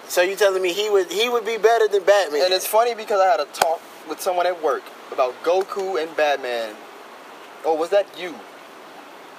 So 0.07 0.21
you 0.21 0.35
telling 0.35 0.61
me 0.61 0.73
he 0.73 0.89
would 0.89 1.11
he 1.11 1.29
would 1.29 1.45
be 1.45 1.57
better 1.57 1.87
than 1.87 2.03
Batman? 2.03 2.43
And 2.43 2.53
it's 2.53 2.67
funny 2.67 2.95
because 2.95 3.21
I 3.21 3.27
had 3.27 3.39
a 3.39 3.45
talk 3.45 3.81
with 4.09 4.19
someone 4.19 4.45
at 4.45 4.61
work 4.61 4.83
about 5.11 5.33
Goku 5.43 6.01
and 6.01 6.15
Batman. 6.17 6.75
Or 7.65 7.77
was 7.77 7.89
that 7.91 8.07
you? 8.19 8.35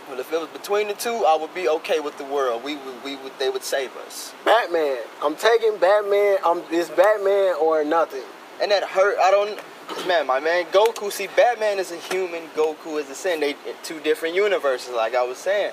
Well, 0.08 0.18
if 0.18 0.32
it 0.32 0.40
was 0.40 0.48
between 0.48 0.88
the 0.88 0.94
two, 0.94 1.24
I 1.26 1.36
would 1.36 1.54
be 1.54 1.68
okay 1.68 2.00
with 2.00 2.18
the 2.18 2.24
world. 2.24 2.64
We 2.64 2.76
would, 2.76 3.04
we 3.04 3.16
would, 3.16 3.32
they 3.38 3.50
would 3.50 3.62
save 3.62 3.96
us. 3.98 4.34
Batman. 4.44 4.98
I'm 5.22 5.36
taking 5.36 5.76
Batman. 5.78 6.38
I'm 6.44 6.62
it's 6.70 6.88
Batman 6.90 7.54
or 7.60 7.84
nothing. 7.84 8.24
And 8.62 8.70
that 8.70 8.84
hurt. 8.84 9.18
I 9.18 9.30
don't. 9.30 9.60
Man, 10.06 10.26
my 10.26 10.40
man, 10.40 10.64
Goku. 10.66 11.12
See, 11.12 11.26
Batman 11.36 11.78
is 11.78 11.90
a 11.90 11.96
human. 11.96 12.44
Goku 12.54 12.98
is 13.00 13.10
a 13.10 13.14
Saiyan. 13.14 13.40
They 13.40 13.56
two 13.82 14.00
different 14.00 14.34
universes. 14.34 14.94
Like 14.94 15.14
I 15.14 15.24
was 15.24 15.36
saying, 15.36 15.72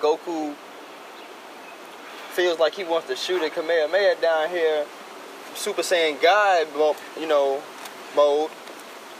Goku 0.00 0.54
feels 2.30 2.58
like 2.58 2.74
he 2.74 2.84
wants 2.84 3.08
to 3.08 3.16
shoot 3.16 3.42
a 3.42 3.50
Kamehameha 3.50 4.20
down 4.20 4.48
here, 4.48 4.86
Super 5.54 5.82
Saiyan 5.82 6.20
God, 6.22 6.66
you 7.20 7.26
know, 7.26 7.62
mode. 8.16 8.50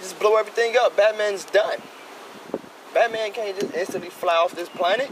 Just 0.01 0.19
blow 0.19 0.37
everything 0.37 0.75
up. 0.81 0.97
Batman's 0.97 1.45
done. 1.45 1.79
Batman 2.95 3.33
can't 3.33 3.59
just 3.61 3.75
instantly 3.75 4.09
fly 4.09 4.35
off 4.35 4.55
this 4.55 4.69
planet. 4.71 5.11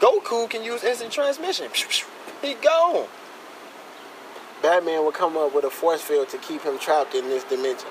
Goku 0.00 0.50
can 0.50 0.64
use 0.64 0.82
instant 0.82 1.12
transmission. 1.12 1.70
He 2.42 2.54
gone. 2.54 3.06
Batman 4.62 5.04
would 5.04 5.14
come 5.14 5.36
up 5.36 5.54
with 5.54 5.64
a 5.64 5.70
force 5.70 6.02
field 6.02 6.28
to 6.30 6.38
keep 6.38 6.62
him 6.62 6.78
trapped 6.78 7.14
in 7.14 7.24
this 7.28 7.44
dimension. 7.44 7.88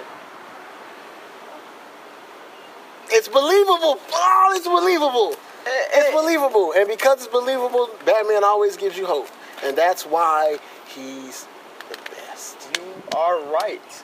It's 3.12 3.28
believable. 3.28 4.00
Oh, 4.14 4.54
it's 4.56 4.68
believable. 4.68 5.34
Eh, 5.66 6.00
it's 6.00 6.10
eh. 6.10 6.12
believable. 6.12 6.74
And 6.74 6.88
because 6.88 7.20
it's 7.20 7.28
believable, 7.28 7.90
Batman 8.06 8.44
always 8.44 8.78
gives 8.78 8.98
you 8.98 9.06
hope. 9.06 9.28
And 9.64 9.76
that's 9.76 10.06
why 10.06 10.60
he's 10.88 11.48
the 11.90 11.98
best. 12.12 12.70
You 12.78 13.18
are 13.18 13.42
right. 13.52 14.04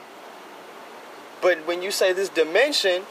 But 1.41 1.59
when 1.67 1.83
you 1.83 1.91
say 1.91 2.13
this 2.13 2.29
dimension, 2.29 3.03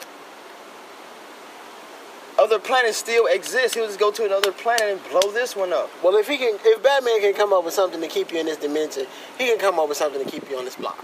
other 2.45 2.59
planets 2.59 2.99
still 2.99 3.27
exist. 3.27 3.75
He'll 3.75 3.87
just 3.87 3.99
go 3.99 4.13
to 4.13 4.25
another 4.25 4.53
planet 4.53 4.85
and 4.85 5.01
blow 5.11 5.33
this 5.33 5.57
one 5.57 5.73
up. 5.73 5.91
Well, 6.03 6.15
if 6.17 6.29
he 6.29 6.37
can, 6.37 6.59
if 6.63 6.83
Batman 6.83 7.21
can 7.21 7.33
come 7.33 7.55
up 7.55 7.65
with 7.65 7.73
something 7.73 8.01
to 8.03 8.07
keep 8.07 8.33
you 8.33 8.39
in 8.39 8.47
this 8.47 8.59
dimension, 8.59 9.07
he 9.39 9.47
can 9.47 9.59
come 9.59 9.79
up 9.79 9.89
with 9.89 9.97
something 9.97 10.23
to 10.23 10.31
keep 10.31 10.49
you 10.51 10.59
on 10.59 10.67
this 10.67 10.77
block. 10.77 11.03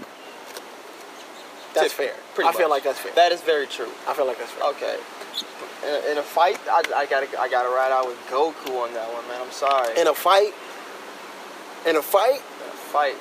That's 1.73 1.93
fair. 1.93 2.13
Pretty 2.35 2.47
I 2.47 2.53
feel 2.53 2.69
like 2.69 2.83
that's 2.83 2.99
fair. 2.99 3.11
That 3.15 3.31
is 3.31 3.41
very 3.41 3.65
true. 3.65 3.89
I 4.07 4.13
feel 4.13 4.27
like 4.27 4.37
that's 4.37 4.51
fair. 4.51 4.69
Okay. 4.69 4.97
In 5.83 5.89
a, 5.89 6.11
in 6.11 6.17
a 6.19 6.21
fight, 6.21 6.59
I, 6.69 6.83
I 6.95 7.05
gotta 7.07 7.27
I 7.39 7.49
gotta 7.49 7.69
ride 7.69 7.91
out 7.91 8.05
with 8.05 8.19
Goku 8.29 8.77
on 8.77 8.93
that 8.93 9.11
one, 9.11 9.27
man. 9.27 9.41
I'm 9.41 9.51
sorry. 9.51 9.99
In 9.99 10.07
a 10.07 10.13
fight, 10.13 10.53
in 11.87 11.95
a 11.95 12.01
fight, 12.01 12.37
In 12.37 12.69
a 12.69 12.77
fight, 12.93 13.17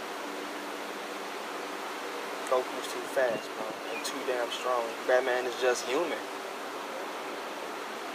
Goku's 2.51 2.93
too 2.93 3.01
fast, 3.17 3.49
bro, 3.57 3.65
and 3.97 4.05
too 4.05 4.19
damn 4.27 4.51
strong. 4.51 4.85
Batman 5.07 5.47
is 5.47 5.55
just 5.63 5.87
human. 5.87 6.19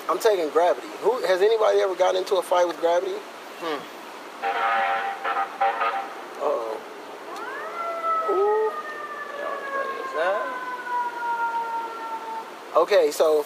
I'm 0.10 0.20
taking 0.20 0.49
gravity. 0.49 0.88
Who 1.01 1.22
has 1.26 1.41
anybody 1.41 1.80
ever 1.80 1.95
gotten 1.95 2.18
into 2.22 2.36
a 2.36 2.41
fight 2.41 2.68
with 2.68 2.80
gravity? 2.80 3.16
Hmm. 3.60 3.80
Uh 4.43 4.47
oh. 6.41 6.78
Ooh. 8.30 8.34
You 8.34 9.41
know 9.41 9.49
what 9.49 9.72
that 9.74 9.88
is, 9.97 10.12
huh? 10.14 10.66
Okay, 12.82 13.10
so 13.12 13.45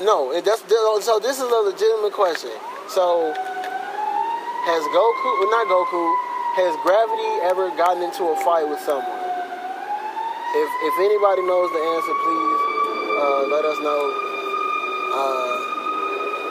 no, 0.00 0.32
it- 0.32 0.44
that's 0.44 0.62
so. 1.04 1.18
This 1.20 1.36
is 1.38 1.44
a 1.48 1.60
legitimate 1.64 2.12
question. 2.12 2.50
So, 2.88 3.32
has 3.32 4.82
Goku, 4.94 5.30
well, 5.40 5.50
not 5.50 5.66
Goku, 5.66 6.04
has 6.56 6.74
Gravity 6.82 7.30
ever 7.46 7.70
gotten 7.76 8.02
into 8.02 8.24
a 8.28 8.36
fight 8.44 8.68
with 8.68 8.80
someone? 8.80 9.06
If 10.54 10.68
if 10.88 10.94
anybody 11.00 11.42
knows 11.42 11.70
the 11.72 11.78
answer, 11.80 12.14
please 12.24 12.60
uh, 13.20 13.42
let 13.52 13.64
us 13.64 13.78
know. 13.82 14.02
Uh, 15.14 15.55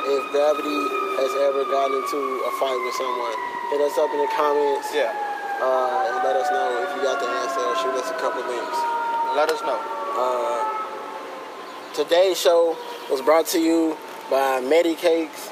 if 0.06 0.22
Gravity 0.32 0.82
has 1.18 1.32
ever 1.50 1.66
gotten 1.70 1.98
into 1.98 2.20
a 2.46 2.52
fight 2.62 2.78
with 2.78 2.96
someone, 2.96 3.36
hit 3.74 3.82
us 3.82 3.96
up 3.98 4.10
in 4.14 4.20
the 4.22 4.32
comments 4.38 4.88
Yeah. 4.94 5.12
uh, 5.62 6.10
and 6.14 6.18
let 6.24 6.36
us 6.38 6.48
know 6.52 6.68
if 6.86 6.90
you 6.96 7.02
got 7.02 7.18
the 7.20 7.28
answer. 7.28 7.66
Shoot 7.82 7.96
us 7.98 8.10
a 8.12 8.18
couple 8.22 8.42
links. 8.46 8.80
Let 9.36 9.50
us 9.50 9.62
know. 9.66 9.80
Uh, 10.16 10.62
today's 11.94 12.40
show 12.40 12.78
was 13.10 13.22
brought 13.22 13.46
to 13.48 13.60
you 13.60 13.98
by 14.30 14.62
Medicakes. 14.62 15.52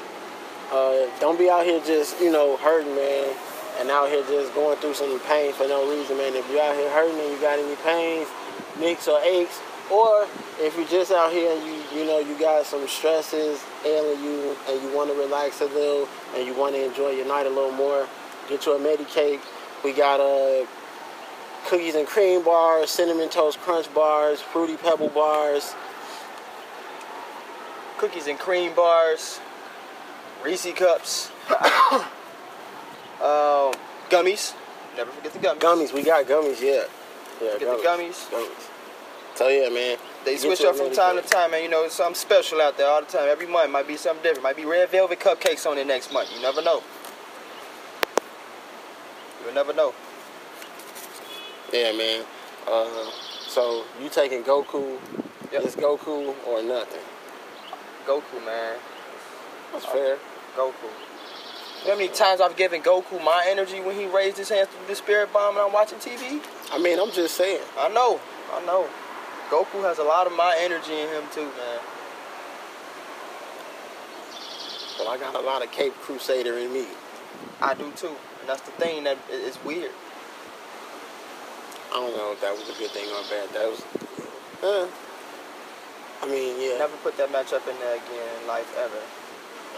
Uh, 0.72 1.06
don't 1.20 1.38
be 1.38 1.48
out 1.50 1.64
here 1.64 1.80
just, 1.84 2.20
you 2.20 2.30
know, 2.32 2.56
hurting, 2.56 2.94
man, 2.94 3.34
and 3.78 3.90
out 3.90 4.08
here 4.08 4.22
just 4.26 4.54
going 4.54 4.76
through 4.78 4.94
some 4.94 5.20
pain 5.20 5.52
for 5.52 5.66
no 5.68 5.88
reason, 5.90 6.16
man. 6.16 6.34
If 6.34 6.48
you're 6.50 6.62
out 6.62 6.74
here 6.74 6.90
hurting 6.90 7.18
and 7.18 7.30
you 7.30 7.38
got 7.40 7.58
any 7.58 7.76
pains, 7.76 8.28
nicks 8.78 9.06
or 9.08 9.20
aches, 9.22 9.60
or 9.90 10.26
if 10.60 10.76
you're 10.76 10.88
just 10.88 11.12
out 11.12 11.32
here 11.32 11.52
and 11.54 11.66
you, 11.66 12.00
you 12.00 12.06
know, 12.06 12.18
you 12.18 12.38
got 12.38 12.64
some 12.64 12.86
stresses 12.88 13.62
ailing 13.84 14.22
you 14.22 14.56
and 14.68 14.82
you 14.82 14.94
want 14.96 15.10
to 15.10 15.16
relax 15.16 15.60
a 15.60 15.66
little 15.66 16.08
and 16.34 16.46
you 16.46 16.54
want 16.54 16.74
to 16.74 16.84
enjoy 16.84 17.10
your 17.10 17.26
night 17.26 17.46
a 17.46 17.50
little 17.50 17.72
more, 17.72 18.08
get 18.48 18.64
you 18.66 18.72
a 18.72 18.78
Medicake. 18.78 19.40
We 19.84 19.92
got 19.92 20.20
a 20.20 20.66
cookies 21.66 21.94
and 21.94 22.06
cream 22.06 22.42
bars, 22.42 22.90
cinnamon 22.90 23.28
toast 23.28 23.58
crunch 23.60 23.92
bars, 23.94 24.40
fruity 24.40 24.76
pebble 24.76 25.08
bars. 25.08 25.74
Cookies 27.98 28.26
and 28.26 28.38
cream 28.38 28.74
bars, 28.74 29.40
Reese 30.42 30.72
cups, 30.74 31.30
um, 33.20 33.72
gummies. 34.10 34.54
Never 34.96 35.10
forget 35.10 35.32
the 35.32 35.38
gummies. 35.38 35.58
Gummies, 35.58 35.92
we 35.92 36.02
got 36.02 36.26
gummies, 36.26 36.60
yeah. 36.60 36.84
Yeah, 37.42 37.58
Get 37.58 37.60
the 37.60 37.88
gummies. 37.88 38.28
Gummies. 38.30 38.73
So 39.34 39.48
yeah, 39.48 39.68
man. 39.68 39.98
They 40.24 40.36
switch 40.36 40.62
up 40.62 40.76
from 40.76 40.92
time 40.92 41.16
to 41.16 41.22
time, 41.22 41.50
man. 41.50 41.62
You 41.62 41.68
know, 41.68 41.84
it's 41.84 41.94
something 41.94 42.14
special 42.14 42.60
out 42.60 42.78
there 42.78 42.88
all 42.88 43.00
the 43.00 43.06
time. 43.06 43.28
Every 43.28 43.46
month 43.46 43.70
might 43.70 43.86
be 43.86 43.96
something 43.96 44.22
different. 44.22 44.42
Might 44.42 44.56
be 44.56 44.64
red 44.64 44.88
velvet 44.90 45.20
cupcakes 45.20 45.68
on 45.68 45.76
it 45.76 45.86
next 45.86 46.12
month. 46.12 46.30
You 46.34 46.40
never 46.40 46.62
know. 46.62 46.82
You'll 49.44 49.54
never 49.54 49.74
know. 49.74 49.92
Yeah, 51.72 51.92
man. 51.92 52.24
Uh, 52.66 53.10
so 53.46 53.84
you 54.00 54.08
taking 54.08 54.42
Goku? 54.42 54.98
Yep. 55.52 55.64
It's 55.64 55.76
Goku 55.76 56.34
or 56.46 56.62
nothing. 56.62 57.02
Goku, 58.06 58.44
man. 58.46 58.76
That's 59.72 59.84
fair. 59.84 60.16
Goku. 60.56 60.72
You 61.82 61.88
know 61.88 61.96
how 61.96 61.98
many 61.98 62.08
times 62.08 62.40
I've 62.40 62.56
given 62.56 62.80
Goku 62.80 63.22
my 63.22 63.44
energy 63.46 63.80
when 63.80 63.96
he 63.96 64.06
raised 64.06 64.38
his 64.38 64.48
hands 64.48 64.68
through 64.68 64.86
the 64.86 64.94
spirit 64.94 65.32
bomb 65.32 65.56
and 65.56 65.66
I'm 65.66 65.72
watching 65.72 65.98
TV? 65.98 66.40
I 66.72 66.78
mean, 66.78 66.98
I'm 66.98 67.10
just 67.10 67.36
saying. 67.36 67.60
I 67.78 67.88
know. 67.88 68.20
I 68.54 68.64
know. 68.64 68.88
Goku 69.54 69.86
has 69.86 70.00
a 70.00 70.02
lot 70.02 70.26
of 70.26 70.32
my 70.32 70.58
energy 70.58 70.98
in 70.98 71.06
him 71.10 71.22
too, 71.30 71.46
man. 71.46 71.78
Well, 74.98 75.08
I 75.08 75.16
got 75.16 75.36
a 75.36 75.46
lot 75.46 75.62
of 75.62 75.70
Cape 75.70 75.94
Crusader 76.02 76.58
in 76.58 76.72
me. 76.72 76.86
I 77.62 77.74
do 77.74 77.92
too. 77.94 78.10
And 78.40 78.48
that's 78.48 78.62
the 78.62 78.72
thing 78.72 79.04
that 79.04 79.16
i- 79.30 79.52
weird. 79.64 79.92
I 81.92 82.02
don't 82.02 82.16
know 82.16 82.32
if 82.32 82.40
that 82.40 82.50
was 82.50 82.68
a 82.68 82.76
good 82.80 82.90
thing 82.90 83.06
or 83.14 83.22
bad. 83.30 83.48
That 83.54 83.70
was. 83.70 83.82
Uh, 84.60 84.88
I 86.22 86.26
mean, 86.26 86.60
yeah. 86.60 86.78
Never 86.78 86.96
put 86.96 87.16
that 87.18 87.30
match 87.30 87.52
up 87.52 87.62
in 87.68 87.78
there 87.78 87.94
again 87.94 88.28
in 88.42 88.48
life 88.48 88.74
ever. 88.76 89.02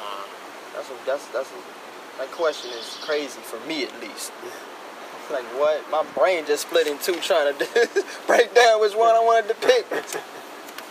Nah. 0.01 0.25
That's 0.73 0.89
a, 0.89 0.95
that's 1.05 1.27
that's 1.37 1.51
a, 1.53 2.19
that 2.19 2.33
question 2.33 2.71
is 2.71 2.97
crazy 3.03 3.41
for 3.43 3.61
me 3.69 3.85
at 3.85 4.01
least. 4.01 4.33
Like 5.31 5.45
what? 5.59 5.91
My 5.91 6.05
brain 6.15 6.47
just 6.47 6.69
split 6.69 6.87
in 6.87 6.99
two 6.99 7.17
trying 7.17 7.57
to 7.57 8.05
break 8.27 8.55
down 8.55 8.81
which 8.81 8.95
one 8.95 9.15
I 9.15 9.21
wanted 9.21 9.49
to 9.49 9.55
pick. 9.55 9.87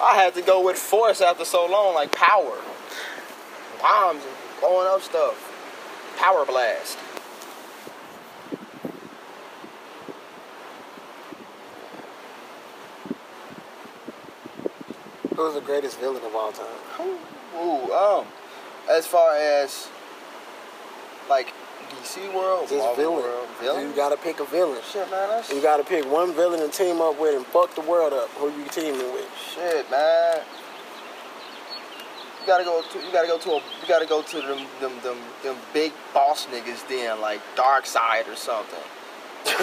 I 0.01 0.15
had 0.15 0.33
to 0.35 0.41
go 0.41 0.61
with 0.63 0.77
force 0.77 1.21
after 1.21 1.45
so 1.45 1.65
long, 1.65 1.95
like 1.95 2.11
power, 2.11 2.57
bombs 3.81 4.23
and 4.23 4.35
blowing 4.59 4.87
up 4.87 5.01
stuff, 5.01 6.15
power 6.17 6.45
blast. 6.45 6.97
Who's 15.35 15.53
the 15.53 15.61
greatest 15.61 15.99
villain 15.99 16.23
of 16.23 16.35
all 16.35 16.51
time? 16.51 17.17
Ooh, 17.57 17.93
um, 17.93 18.25
as 18.89 19.07
far 19.07 19.35
as 19.35 19.89
like 21.29 21.53
DC 22.05 22.33
world, 22.33 22.69
Just 22.69 22.77
Marvel 22.77 22.95
villain. 22.95 23.23
world, 23.23 23.81
You 23.89 23.95
gotta 23.95 24.17
pick 24.17 24.39
a 24.39 24.45
villain. 24.45 24.79
Shit, 24.91 25.09
man, 25.09 25.29
that's 25.29 25.51
You 25.51 25.61
gotta 25.61 25.83
pick 25.83 26.09
one 26.09 26.33
villain 26.33 26.59
to 26.59 26.67
team 26.69 27.01
up 27.01 27.19
with 27.19 27.35
and 27.35 27.45
fuck 27.47 27.73
the 27.75 27.81
world 27.81 28.13
up. 28.13 28.29
Who 28.37 28.47
you 28.47 28.65
teaming 28.69 29.11
with? 29.13 29.27
Shit, 29.53 29.89
man. 29.89 30.41
You 32.41 32.47
gotta 32.47 32.63
go 32.63 32.81
to 32.83 32.99
you 32.99 33.11
gotta 33.11 33.27
go 33.27 33.39
to 33.39 33.49
a 33.51 33.55
you 33.55 33.87
gotta 33.87 34.05
go 34.05 34.21
to 34.21 34.35
them 34.41 34.67
them 34.79 34.93
them, 35.01 35.17
them 35.43 35.57
big 35.73 35.91
boss 36.13 36.45
niggas 36.47 36.87
then 36.87 37.19
like 37.19 37.41
Darkseid 37.55 38.27
or 38.31 38.35
something. 38.35 38.79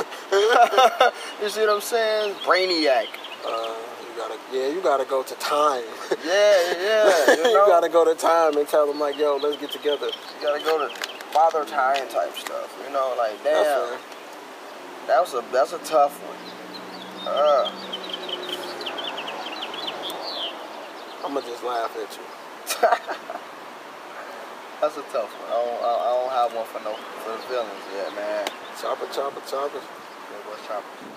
you 1.42 1.48
see 1.48 1.60
what 1.60 1.70
I'm 1.70 1.80
saying? 1.80 2.34
Brainiac. 2.44 3.06
Uh, 3.46 3.74
you 4.02 4.16
gotta, 4.16 4.38
yeah, 4.52 4.68
you 4.68 4.80
gotta 4.82 5.04
go 5.04 5.22
to 5.22 5.34
time. 5.36 5.82
Yeah, 6.24 6.74
yeah. 6.80 7.26
You, 7.36 7.50
you 7.50 7.66
gotta 7.66 7.88
go 7.88 8.04
to 8.04 8.14
time 8.14 8.56
and 8.56 8.66
tell 8.68 8.86
them 8.86 8.98
like, 9.00 9.16
yo, 9.18 9.36
let's 9.36 9.56
get 9.56 9.70
together. 9.70 10.06
You 10.06 10.42
gotta 10.46 10.62
go 10.64 10.88
to 10.88 11.11
Father 11.32 11.64
Time 11.64 12.06
type 12.08 12.36
stuff. 12.36 12.76
You 12.84 12.92
know, 12.92 13.14
like 13.16 13.42
damn. 13.42 13.98
That 15.06 15.20
was 15.20 15.34
a 15.34 15.42
that's 15.50 15.72
a 15.72 15.78
tough 15.78 16.12
one. 16.22 16.36
Uh, 17.26 17.72
I'ma 21.24 21.40
just 21.40 21.64
laugh 21.64 21.96
at 21.96 22.12
you. 22.14 22.22
that's 24.80 24.96
a 24.96 25.02
tough 25.10 25.32
one. 25.32 25.48
I 25.48 25.56
don't, 25.56 25.82
I, 25.82 25.90
I 25.96 26.10
don't 26.20 26.32
have 26.36 26.54
one 26.54 26.66
for 26.66 26.80
no 26.84 26.94
for 27.24 27.32
the 27.32 27.42
villains 27.48 27.84
yet, 27.96 28.14
man. 28.14 28.46
Chopper, 28.80 29.06
chopper, 29.10 29.40
chopper. 29.48 29.80
Yeah, 29.80 30.38
what's 30.46 30.66
choppers? 30.66 31.08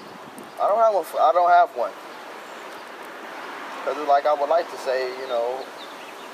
I 0.62 0.68
don't 0.70 0.80
have 0.80 0.94
one. 0.96 1.04
For, 1.04 1.20
I 1.20 1.32
don't 1.34 1.50
have 1.50 1.70
one. 1.76 1.92
Cause 3.84 3.98
it's 4.00 4.10
like 4.10 4.26
I 4.26 4.34
would 4.34 4.50
like 4.50 4.72
to 4.72 4.78
say, 4.78 5.12
you 5.20 5.28
know, 5.28 5.60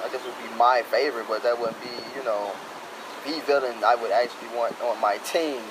I 0.05 0.07
guess 0.07 0.21
it 0.23 0.31
would 0.31 0.39
be 0.39 0.55
my 0.55 0.83
favorite, 0.87 1.27
but 1.27 1.43
that 1.43 1.59
wouldn't 1.59 1.81
be, 1.81 1.91
you 2.15 2.23
know, 2.23 2.53
the 3.25 3.39
villain 3.45 3.83
I 3.83 3.95
would 3.95 4.11
actually 4.11 4.49
want 4.55 4.79
on 4.81 4.99
my 4.99 5.17
team 5.17 5.61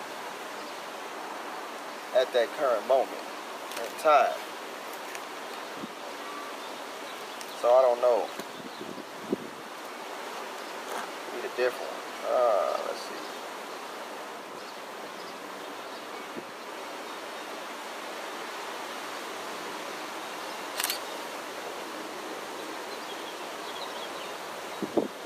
at 2.17 2.33
that 2.33 2.49
current 2.59 2.87
moment 2.87 3.11
in 3.77 4.03
time. 4.03 4.35
So 7.61 7.69
I 7.69 7.83
don't 7.83 8.01
know. 8.01 8.27
Need 11.35 11.45
a 11.45 11.57
different. 11.57 11.93
Uh, 12.29 12.79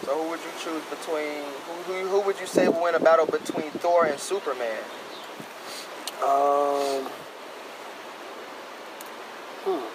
So 0.05 0.23
who 0.23 0.29
would 0.31 0.41
you 0.41 0.51
choose 0.63 0.83
between? 0.91 1.45
Who, 1.67 1.73
who, 1.93 2.09
who 2.09 2.21
would 2.27 2.39
you 2.39 2.47
say 2.47 2.69
will 2.69 2.83
win 2.83 2.95
a 2.95 3.01
battle 3.01 3.25
between 3.25 3.71
Thor 3.71 4.05
and 4.05 4.21
Superman? 4.21 4.77
Um. 6.23 7.09
Hmm. 9.65 9.87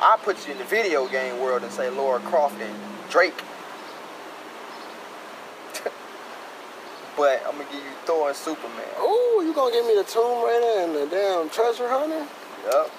I 0.00 0.16
put 0.22 0.46
you 0.46 0.52
in 0.52 0.58
the 0.58 0.64
video 0.64 1.06
game 1.06 1.38
world 1.38 1.62
and 1.62 1.70
say 1.70 1.90
Lara 1.90 2.20
Croft 2.20 2.58
and 2.62 2.74
Drake. 3.10 3.36
but 7.16 7.42
I'm 7.46 7.58
gonna 7.58 7.64
give 7.70 7.74
you 7.74 7.90
Thor 8.06 8.28
and 8.28 8.36
Superman. 8.36 8.88
Ooh, 9.02 9.42
you 9.44 9.52
gonna 9.54 9.70
give 9.70 9.84
me 9.84 9.94
the 9.96 10.04
Tomb 10.04 10.46
Raider 10.46 10.80
and 10.80 10.96
the 10.96 11.06
damn 11.14 11.50
Treasure 11.50 11.90
Hunter? 11.90 12.26
Yep. 12.64 12.90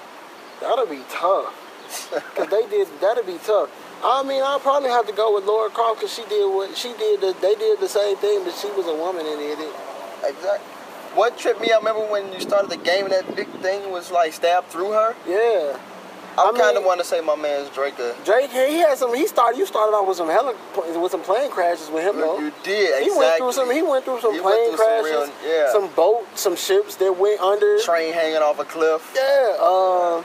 That'll 0.62 0.86
be 0.86 1.02
tough. 1.10 1.60
Cause 2.36 2.48
they 2.50 2.66
did. 2.68 2.88
That'll 3.02 3.24
be 3.24 3.38
tough. 3.44 3.70
I 4.04 4.24
mean, 4.24 4.42
I'll 4.44 4.60
probably 4.60 4.90
have 4.90 5.08
to 5.08 5.14
go 5.14 5.34
with 5.34 5.46
Lara 5.46 5.70
Croft 5.70 6.00
because 6.02 6.14
she 6.14 6.24
did 6.26 6.46
what 6.54 6.76
she 6.76 6.94
did. 6.94 7.22
The, 7.22 7.36
they 7.42 7.56
did 7.56 7.80
the 7.80 7.88
same 7.88 8.18
thing, 8.18 8.44
but 8.44 8.54
she 8.56 8.68
was 8.72 8.88
a 8.88 8.96
woman 8.96 9.26
and 9.26 9.38
did 9.40 9.60
it. 9.60 9.74
Exactly. 10.24 10.68
What 11.16 11.38
tripped 11.38 11.62
me 11.62 11.72
out, 11.72 11.82
remember 11.84 12.12
when 12.12 12.34
you 12.34 12.40
started 12.40 12.72
the 12.72 12.78
game 12.78 13.06
and 13.06 13.14
that 13.14 13.36
big 13.36 13.48
thing 13.62 13.92
was 13.92 14.12
like 14.12 14.34
stabbed 14.34 14.68
through 14.68 14.92
her? 14.92 15.16
Yeah. 15.28 15.78
I, 16.36 16.50
I 16.50 16.58
kind 16.58 16.76
of 16.76 16.84
want 16.84 17.00
to 17.00 17.06
say 17.06 17.22
my 17.22 17.36
man's 17.36 17.70
Drake. 17.70 17.94
uh, 18.00 18.14
Drake, 18.26 18.50
he 18.50 18.68
he 18.70 18.78
had 18.80 18.98
some. 18.98 19.14
He 19.14 19.28
started. 19.28 19.60
You 19.60 19.68
started 19.68 19.96
off 19.96 20.08
with 20.08 20.18
some 20.18 20.28
heli, 20.30 20.56
with 21.00 21.12
some 21.12 21.22
plane 21.22 21.52
crashes 21.52 21.92
with 21.92 22.04
him 22.04 22.18
though. 22.20 22.40
You 22.40 22.52
did, 22.64 22.90
exactly. 22.90 23.14
He 23.14 23.18
went 23.20 23.38
through 23.38 23.52
some. 23.54 23.72
He 23.72 23.82
went 23.84 24.04
through 24.04 24.20
some 24.22 24.34
He 24.34 24.40
plane 24.40 24.70
through 24.70 24.78
some 24.78 24.86
crashes, 24.88 25.12
real- 25.12 25.32
yeah. 25.46 25.72
some 25.72 25.90
boat, 25.94 26.26
some 26.34 26.56
ships 26.56 26.96
that 26.96 27.16
went 27.16 27.40
under. 27.40 27.78
Train 27.84 28.12
hanging 28.14 28.42
off 28.42 28.58
a 28.60 28.66
cliff, 28.66 29.14
Yeah. 29.16 29.56
Uh, 29.62 30.24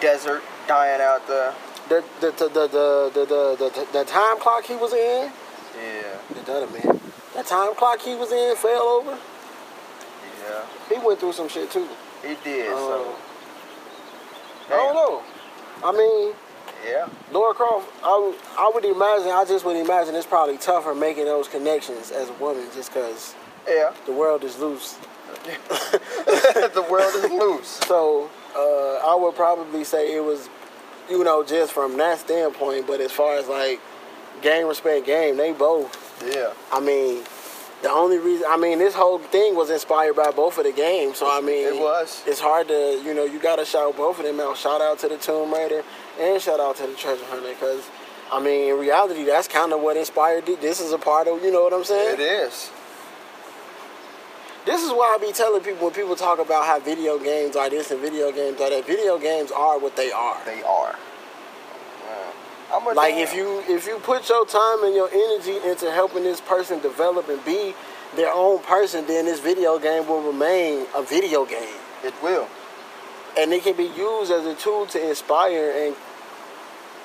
desert, 0.00 0.42
dying 0.66 1.00
out 1.00 1.26
there. 1.26 1.54
the 1.88 2.04
the 2.20 2.30
the 2.32 2.48
the 2.48 2.68
the 2.68 3.10
the, 3.14 3.70
the, 3.70 3.86
the, 3.92 4.04
time 4.04 4.38
clock 4.40 4.64
he 4.64 4.76
was 4.76 4.92
in. 4.92 5.30
Yeah, 5.76 6.42
The 6.44 6.52
other 6.52 6.66
man. 6.68 7.00
That 7.34 7.46
time 7.46 7.74
clock 7.74 8.00
he 8.00 8.14
was 8.14 8.32
in 8.32 8.56
fell 8.56 8.82
over. 8.82 9.18
yeah. 10.48 10.62
He 10.88 10.98
went 11.06 11.20
through 11.20 11.32
some 11.32 11.48
shit 11.48 11.70
too. 11.70 11.86
He 12.22 12.36
did, 12.44 12.70
Uh, 12.72 12.76
so. 12.76 13.14
I 14.68 14.76
don't 14.76 14.94
know. 14.94 15.22
I 15.82 15.92
mean, 15.92 16.34
Yeah. 16.86 17.08
Lara 17.32 17.54
Croft. 17.54 17.88
I 18.04 18.16
would, 18.18 18.36
I 18.58 18.70
would 18.74 18.84
imagine. 18.84 19.30
I 19.30 19.44
just 19.44 19.64
would 19.64 19.76
imagine 19.76 20.14
it's 20.14 20.26
probably 20.26 20.58
tougher 20.58 20.94
making 20.94 21.24
those 21.26 21.48
connections 21.48 22.10
as 22.10 22.28
a 22.28 22.32
woman, 22.34 22.66
just 22.74 22.92
because 22.92 23.34
Yeah. 23.68 23.92
the 24.06 24.12
world 24.12 24.44
is 24.44 24.58
loose. 24.58 24.96
the 25.46 26.86
world 26.90 27.14
is 27.24 27.30
loose. 27.30 27.80
So 27.86 28.28
uh, 28.56 29.12
I 29.12 29.16
would 29.18 29.34
probably 29.34 29.84
say 29.84 30.16
it 30.16 30.24
was, 30.24 30.48
you 31.08 31.22
know, 31.24 31.44
just 31.44 31.72
from 31.72 31.96
that 31.98 32.18
standpoint. 32.18 32.86
But 32.86 33.00
as 33.00 33.12
far 33.12 33.36
as 33.36 33.48
like 33.48 33.80
game 34.42 34.66
respect 34.66 35.06
game, 35.06 35.36
they 35.36 35.52
both. 35.52 35.96
Yeah. 36.34 36.52
I 36.72 36.80
mean, 36.80 37.24
the 37.82 37.90
only 37.90 38.18
reason 38.18 38.44
I 38.48 38.56
mean 38.56 38.78
this 38.78 38.94
whole 38.94 39.18
thing 39.18 39.54
was 39.54 39.70
inspired 39.70 40.16
by 40.16 40.30
both 40.30 40.58
of 40.58 40.64
the 40.64 40.72
games. 40.72 41.18
So 41.18 41.30
I 41.30 41.40
mean, 41.40 41.66
It 41.66 41.80
was. 41.80 42.22
It's 42.26 42.40
hard 42.40 42.68
to 42.68 43.00
you 43.04 43.14
know 43.14 43.24
you 43.24 43.40
got 43.40 43.56
to 43.56 43.64
shout 43.64 43.96
both 43.96 44.18
of 44.18 44.24
them 44.24 44.40
out. 44.40 44.56
Shout 44.56 44.80
out 44.80 44.98
to 45.00 45.08
the 45.08 45.16
Tomb 45.16 45.52
Raider 45.52 45.82
and 46.20 46.40
shout 46.42 46.60
out 46.60 46.76
to 46.76 46.86
the 46.86 46.94
Treasure 46.94 47.24
Hunter 47.26 47.48
because. 47.48 47.88
I 48.32 48.38
mean, 48.38 48.70
in 48.70 48.78
reality, 48.78 49.24
that's 49.24 49.48
kind 49.48 49.72
of 49.72 49.80
what 49.80 49.96
inspired 49.96 50.48
it. 50.48 50.60
This 50.60 50.78
is 50.78 50.92
a 50.92 50.98
part 50.98 51.26
of, 51.26 51.42
you 51.42 51.50
know 51.50 51.64
what 51.64 51.72
I'm 51.72 51.82
saying? 51.82 52.14
It 52.14 52.20
is. 52.20 52.70
This 54.66 54.82
is 54.84 54.90
why 54.90 55.16
I 55.18 55.24
be 55.24 55.32
telling 55.32 55.62
people 55.62 55.86
when 55.86 55.94
people 55.94 56.14
talk 56.16 56.38
about 56.38 56.66
how 56.66 56.78
video 56.80 57.18
games 57.18 57.56
are 57.56 57.70
this 57.70 57.90
and 57.90 58.00
video 58.00 58.30
games 58.30 58.60
are 58.60 58.68
that. 58.70 58.86
Video 58.86 59.18
games 59.18 59.50
are 59.50 59.78
what 59.78 59.96
they 59.96 60.12
are. 60.12 60.36
They 60.44 60.62
are. 60.62 60.94
Yeah. 62.04 62.32
I'm 62.76 62.86
a 62.86 62.90
Like 62.90 63.14
damn. 63.14 63.22
if 63.22 63.34
you 63.34 63.62
if 63.68 63.86
you 63.86 63.98
put 64.00 64.28
your 64.28 64.44
time 64.46 64.84
and 64.84 64.94
your 64.94 65.08
energy 65.10 65.56
into 65.66 65.90
helping 65.90 66.24
this 66.24 66.40
person 66.42 66.78
develop 66.80 67.28
and 67.28 67.42
be 67.44 67.74
their 68.16 68.32
own 68.32 68.58
person, 68.60 69.06
then 69.06 69.24
this 69.24 69.40
video 69.40 69.78
game 69.78 70.06
will 70.06 70.20
remain 70.22 70.86
a 70.94 71.02
video 71.02 71.46
game, 71.46 71.78
It 72.04 72.12
will. 72.22 72.46
and 73.38 73.52
it 73.52 73.62
can 73.62 73.76
be 73.76 73.84
used 73.84 74.30
as 74.30 74.44
a 74.44 74.54
tool 74.56 74.84
to 74.86 75.08
inspire 75.08 75.70
and 75.86 75.96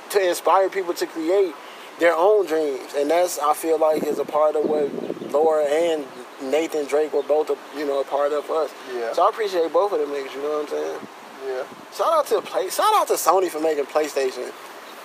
to 0.10 0.28
inspire 0.28 0.68
people 0.70 0.94
to 0.96 1.06
create 1.06 1.54
their 2.00 2.16
own 2.16 2.48
dreams. 2.48 2.94
And 2.98 3.10
that's 3.10 3.40
I 3.40 3.54
feel 3.54 3.80
like 3.80 4.04
is 4.04 4.20
a 4.20 4.26
part 4.26 4.56
of 4.56 4.66
what 4.66 5.32
Lara 5.32 5.64
and 5.66 6.06
Nathan 6.42 6.86
Drake 6.86 7.14
were 7.14 7.24
both 7.24 7.50
a, 7.50 7.58
you 7.78 7.86
know 7.86 8.02
a 8.02 8.04
part 8.04 8.32
of 8.34 8.50
us. 8.50 8.74
Yeah. 8.94 9.14
So 9.14 9.26
I 9.26 9.30
appreciate 9.30 9.72
both 9.72 9.94
of 9.94 10.00
them 10.00 10.10
niggas. 10.10 10.34
You 10.34 10.42
know 10.42 10.60
what 10.60 10.64
I'm 10.64 10.68
saying? 10.70 11.08
Yeah. 11.48 11.64
Shout 11.94 12.14
out 12.14 12.28
to 12.28 12.42
play. 12.42 12.70
Shout 12.70 12.94
out 12.96 13.08
to 13.08 13.14
Sony 13.14 13.50
for 13.50 13.60
making 13.60 13.86
PlayStation. 13.86 14.52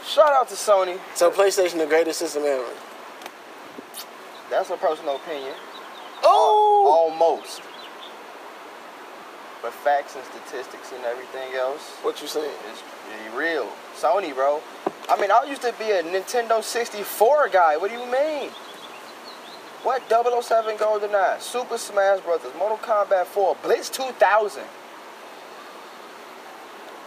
Shout 0.05 0.33
out 0.33 0.49
to 0.49 0.55
Sony. 0.55 0.99
So 1.15 1.31
PlayStation 1.31 1.79
the 1.79 1.87
greatest 1.87 2.19
system 2.19 2.43
ever. 2.45 2.65
That's 4.51 4.71
a 4.71 4.77
personal 4.77 5.17
opinion. 5.17 5.55
Oh, 6.25 7.11
Almost. 7.11 7.63
But 9.63 9.73
facts 9.73 10.17
and 10.17 10.25
statistics 10.25 10.93
and 10.93 11.05
everything 11.05 11.55
else 11.55 11.83
what 12.03 12.21
you 12.23 12.27
saying? 12.27 12.51
is 12.73 12.79
is 12.79 13.35
real. 13.35 13.69
Sony, 13.95 14.35
bro. 14.35 14.61
I 15.09 15.21
mean, 15.21 15.31
I 15.31 15.45
used 15.45 15.63
to 15.63 15.75
be 15.79 15.91
a 15.91 16.03
Nintendo 16.03 16.63
64 16.63 17.49
guy. 17.49 17.77
What 17.77 17.91
do 17.91 17.97
you 17.97 18.07
mean? 18.11 18.51
What 19.83 20.03
007 20.11 20.77
Golden 20.77 21.09
GoldenEye, 21.11 21.41
Super 21.41 21.79
Smash 21.79 22.21
Brothers, 22.21 22.53
Mortal 22.59 22.77
Kombat 22.79 23.25
4, 23.25 23.57
Blitz 23.63 23.89
2000. 23.89 24.63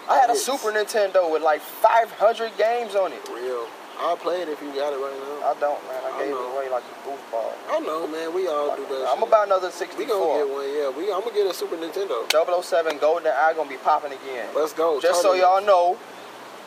I 0.09 0.17
had 0.17 0.30
a. 0.30 0.36
Super 0.36 0.71
Nintendo 0.71 1.32
with 1.32 1.43
like 1.43 1.61
500 1.61 2.57
games 2.57 2.95
on 2.95 3.13
it. 3.13 3.21
Real. 3.30 3.67
I'll 3.99 4.17
play 4.17 4.41
it 4.41 4.49
if 4.49 4.59
you 4.61 4.74
got 4.74 4.91
it 4.91 4.97
right 4.97 5.13
now. 5.13 5.47
I 5.47 5.53
don't, 5.59 5.80
man. 5.86 6.01
I 6.03 6.17
I 6.17 6.24
gave 6.26 6.32
know. 6.32 6.49
it 6.49 6.55
away 6.55 6.69
like 6.69 6.84
a 6.84 7.07
goofball. 7.07 7.53
I 7.69 7.80
know, 7.80 8.07
man. 8.07 8.34
We 8.34 8.47
all 8.47 8.76
do 8.76 8.82
that. 8.89 9.07
I'm 9.07 9.19
shit. 9.19 9.28
about 9.28 9.45
another 9.45 9.69
64. 9.69 10.03
We 10.03 10.05
gonna 10.09 10.43
get 10.43 10.49
one. 10.49 10.65
Yeah, 10.74 10.89
we. 10.89 11.13
I'm 11.13 11.21
gonna 11.21 11.36
get 11.36 11.45
a 11.45 11.53
Super 11.53 11.78
Nintendo. 11.78 12.26
007 12.28 12.97
GoldenEye 12.97 13.55
gonna 13.55 13.69
be 13.69 13.78
popping 13.78 14.11
again. 14.11 14.49
Let's 14.55 14.74
go. 14.74 14.99
Just 14.99 15.21
so 15.21 15.34
y'all 15.34 15.63
know, 15.63 15.97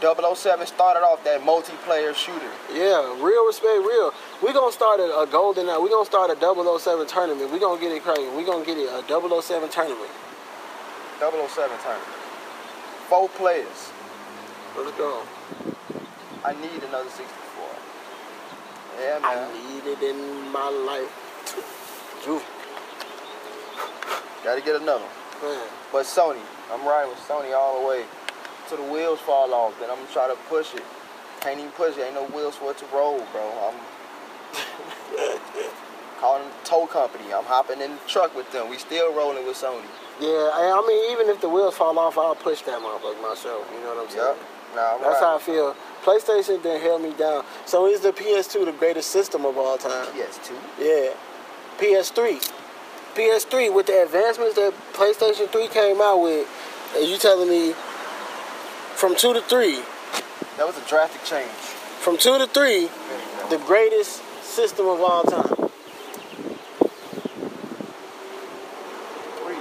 007 0.00 0.66
started 0.66 1.00
off 1.00 1.24
that 1.24 1.40
multiplayer 1.42 2.14
shooter. 2.14 2.50
Yeah, 2.72 3.02
real 3.22 3.46
respect, 3.46 3.82
real. 3.82 4.14
We 4.42 4.52
gonna 4.52 4.72
start 4.72 5.00
a, 5.00 5.20
a 5.20 5.26
golden. 5.26 5.68
Uh, 5.68 5.80
We're 5.80 5.88
gonna 5.88 6.04
start 6.04 6.30
a 6.30 6.36
007 6.36 7.06
tournament. 7.06 7.50
We're 7.50 7.58
gonna 7.58 7.80
get 7.80 7.92
it 7.92 8.02
crazy. 8.02 8.28
We're 8.36 8.44
gonna 8.44 8.64
get 8.64 8.76
it 8.76 8.88
a 8.88 9.02
007 9.08 9.68
tournament. 9.70 10.10
007 11.18 11.48
tournament. 11.80 12.12
Four 13.08 13.28
players. 13.30 13.92
Let's 14.76 14.96
go. 14.98 15.22
I 16.44 16.52
need 16.52 16.82
another 16.84 17.08
64. 17.08 17.24
Yeah, 19.00 19.18
man. 19.20 19.24
I 19.24 19.52
need 19.72 19.86
it 19.90 20.02
in 20.02 20.50
my 20.52 20.68
life. 20.68 21.10
Juve, 22.24 22.44
Gotta 24.44 24.60
get 24.60 24.76
another. 24.80 25.04
one. 25.04 25.52
man. 25.56 25.68
But 25.92 26.04
Sony, 26.04 26.40
I'm 26.70 26.86
riding 26.86 27.10
with 27.10 27.20
Sony 27.20 27.56
all 27.56 27.80
the 27.80 27.88
way. 27.88 28.04
Till 28.68 28.78
the 28.84 28.92
wheels 28.92 29.20
fall 29.20 29.52
off, 29.54 29.78
then 29.80 29.88
I'm 29.90 29.96
gonna 29.96 30.12
try 30.12 30.28
to 30.28 30.36
push 30.48 30.74
it. 30.74 30.82
Can't 31.40 31.58
even 31.58 31.70
push 31.72 31.96
it. 31.96 32.02
Ain't 32.02 32.14
no 32.14 32.24
wheels 32.26 32.56
for 32.56 32.70
it 32.72 32.78
to 32.78 32.86
roll, 32.92 33.18
bro. 33.32 33.70
I'm 33.70 33.78
calling 36.20 36.44
the 36.48 36.64
tow 36.68 36.86
company. 36.86 37.24
I'm 37.32 37.44
hopping 37.44 37.80
in 37.80 37.92
the 37.92 38.00
truck 38.06 38.34
with 38.36 38.50
them. 38.52 38.68
We 38.70 38.78
still 38.78 39.12
rolling 39.14 39.46
with 39.46 39.56
Sony. 39.56 39.84
Yeah, 40.20 40.50
I 40.52 40.72
I 40.72 40.86
mean, 40.86 41.12
even 41.12 41.28
if 41.28 41.40
the 41.40 41.48
wheels 41.48 41.76
fall 41.76 41.98
off, 41.98 42.16
I'll 42.18 42.34
push 42.34 42.62
that 42.62 42.80
motherfucker 42.80 43.20
myself. 43.22 43.68
You 43.72 43.80
know 43.80 43.94
what 43.94 44.04
I'm 44.04 44.10
saying? 44.10 44.26
Yep. 44.26 44.38
Nah, 44.74 44.98
That's 44.98 45.20
how 45.20 45.36
I 45.36 45.38
feel. 45.38 45.74
PlayStation 46.04 46.62
then 46.62 46.80
held 46.80 47.02
me 47.02 47.12
down. 47.14 47.44
So 47.66 47.86
is 47.86 48.00
the 48.00 48.12
PS2 48.12 48.64
the 48.66 48.72
greatest 48.72 49.10
system 49.10 49.44
of 49.44 49.56
all 49.56 49.76
time? 49.78 50.06
PS2. 50.06 50.52
Yeah. 50.78 51.12
PS3. 51.78 52.52
PS3 53.14 53.74
with 53.74 53.86
the 53.86 54.02
advancements 54.02 54.54
that 54.56 54.74
PlayStation 54.92 55.48
3 55.50 55.68
came 55.68 56.00
out 56.00 56.18
with, 56.22 56.46
and 56.96 57.06
you 57.08 57.16
telling 57.16 57.48
me 57.48 57.72
from 58.94 59.16
2 59.16 59.32
to 59.34 59.40
3, 59.40 59.80
That 60.58 60.66
was 60.66 60.76
a 60.76 60.86
drastic 60.88 61.24
change. 61.24 61.50
from 62.00 62.18
2 62.18 62.38
to 62.38 62.46
3, 62.46 62.88
the 63.50 63.58
greatest 63.66 64.22
system 64.56 64.88
of 64.88 64.98
all 65.02 65.22
time. 65.22 65.44
Three. 69.36 69.60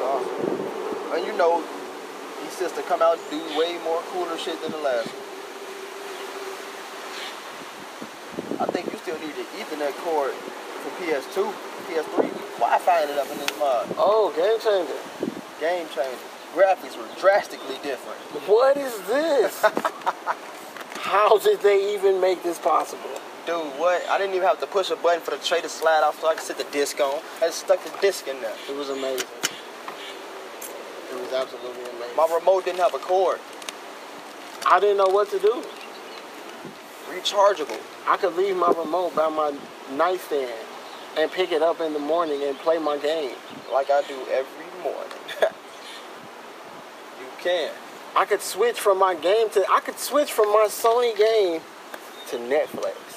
Awesome. 0.00 1.12
And 1.12 1.26
you 1.26 1.36
know, 1.36 1.62
these 2.40 2.52
systems 2.52 2.86
come 2.86 3.02
out 3.02 3.18
and 3.18 3.28
do 3.28 3.36
way 3.58 3.76
more 3.84 4.00
cooler 4.12 4.38
shit 4.38 4.58
than 4.62 4.72
the 4.72 4.78
last 4.78 5.08
one. 5.12 5.20
I 8.66 8.72
think 8.72 8.90
you 8.90 8.96
still 8.96 9.18
need 9.20 9.34
the 9.36 9.44
Ethernet 9.60 9.92
cord 10.04 10.32
for 10.32 10.88
PS2, 11.04 11.52
PS3. 11.84 12.32
Wi-Fi 12.60 13.02
it 13.02 13.18
up 13.18 13.30
in 13.30 13.36
this 13.40 13.58
mod. 13.58 13.94
Oh, 13.98 14.32
game 14.40 14.58
changer. 14.64 14.96
Game 15.60 15.86
changer. 15.94 16.16
Graphics 16.54 16.96
were 16.96 17.20
drastically 17.20 17.76
different. 17.82 18.20
What 18.48 18.78
is 18.78 18.98
this? 19.02 19.62
How 21.02 21.36
did 21.36 21.60
they 21.60 21.92
even 21.92 22.22
make 22.22 22.42
this 22.42 22.58
possible? 22.58 23.20
Dude, 23.50 23.66
what? 23.80 24.08
I 24.08 24.16
didn't 24.16 24.36
even 24.36 24.46
have 24.46 24.60
to 24.60 24.66
push 24.68 24.92
a 24.92 24.96
button 24.96 25.20
for 25.20 25.32
the 25.32 25.38
tray 25.38 25.60
to 25.60 25.68
slide 25.68 26.04
off 26.04 26.20
so 26.20 26.28
I 26.28 26.34
could 26.34 26.44
sit 26.44 26.56
the 26.56 26.66
disc 26.70 27.00
on. 27.00 27.20
I 27.38 27.46
just 27.46 27.58
stuck 27.58 27.82
the 27.82 27.90
disc 28.00 28.28
in 28.28 28.40
there. 28.40 28.54
It 28.68 28.76
was 28.76 28.90
amazing. 28.90 29.26
It 31.10 31.20
was 31.20 31.32
absolutely 31.32 31.82
amazing. 31.82 32.16
My 32.16 32.28
remote 32.32 32.64
didn't 32.64 32.78
have 32.78 32.94
a 32.94 33.00
cord. 33.00 33.40
I 34.64 34.78
didn't 34.78 34.98
know 34.98 35.08
what 35.08 35.32
to 35.32 35.40
do. 35.40 35.64
Rechargeable. 37.08 37.80
I 38.06 38.18
could 38.18 38.36
leave 38.36 38.56
my 38.56 38.68
remote 38.68 39.16
by 39.16 39.28
my 39.28 39.52
nightstand 39.96 40.52
and 41.18 41.28
pick 41.32 41.50
it 41.50 41.60
up 41.60 41.80
in 41.80 41.92
the 41.92 41.98
morning 41.98 42.44
and 42.44 42.56
play 42.58 42.78
my 42.78 42.98
game. 42.98 43.34
Like 43.72 43.90
I 43.90 44.02
do 44.06 44.16
every 44.30 44.82
morning. 44.84 45.18
you 47.18 47.26
can. 47.40 47.72
I 48.14 48.26
could 48.26 48.42
switch 48.42 48.78
from 48.78 49.00
my 49.00 49.16
game 49.16 49.50
to 49.50 49.64
I 49.68 49.80
could 49.80 49.98
switch 49.98 50.30
from 50.30 50.52
my 50.52 50.68
Sony 50.70 51.16
game 51.18 51.62
to 52.28 52.36
Netflix. 52.36 53.09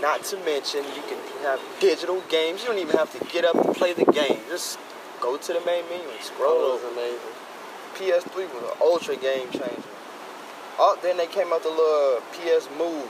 Not 0.00 0.24
to 0.24 0.36
mention, 0.44 0.84
you 0.96 1.02
can 1.08 1.18
have 1.42 1.60
digital 1.80 2.22
games. 2.28 2.62
You 2.62 2.68
don't 2.68 2.78
even 2.78 2.96
have 2.96 3.12
to 3.18 3.24
get 3.32 3.44
up 3.44 3.54
and 3.54 3.74
play 3.74 3.92
the 3.92 4.04
game. 4.06 4.38
Just 4.48 4.78
go 5.20 5.36
to 5.36 5.52
the 5.52 5.60
main 5.66 5.84
menu 5.90 6.08
and 6.08 6.20
scroll 6.22 6.52
Oh, 6.52 6.72
over. 6.74 6.84
was 6.86 6.92
amazing. 6.92 7.34
PS3 7.96 8.34
was 8.54 8.72
an 8.72 8.78
ultra 8.80 9.16
game 9.16 9.50
changer. 9.50 9.82
Oh, 10.78 10.98
then 11.02 11.16
they 11.18 11.26
came 11.26 11.52
out 11.52 11.62
the 11.62 11.68
little 11.68 12.20
PS 12.32 12.68
Move, 12.78 13.04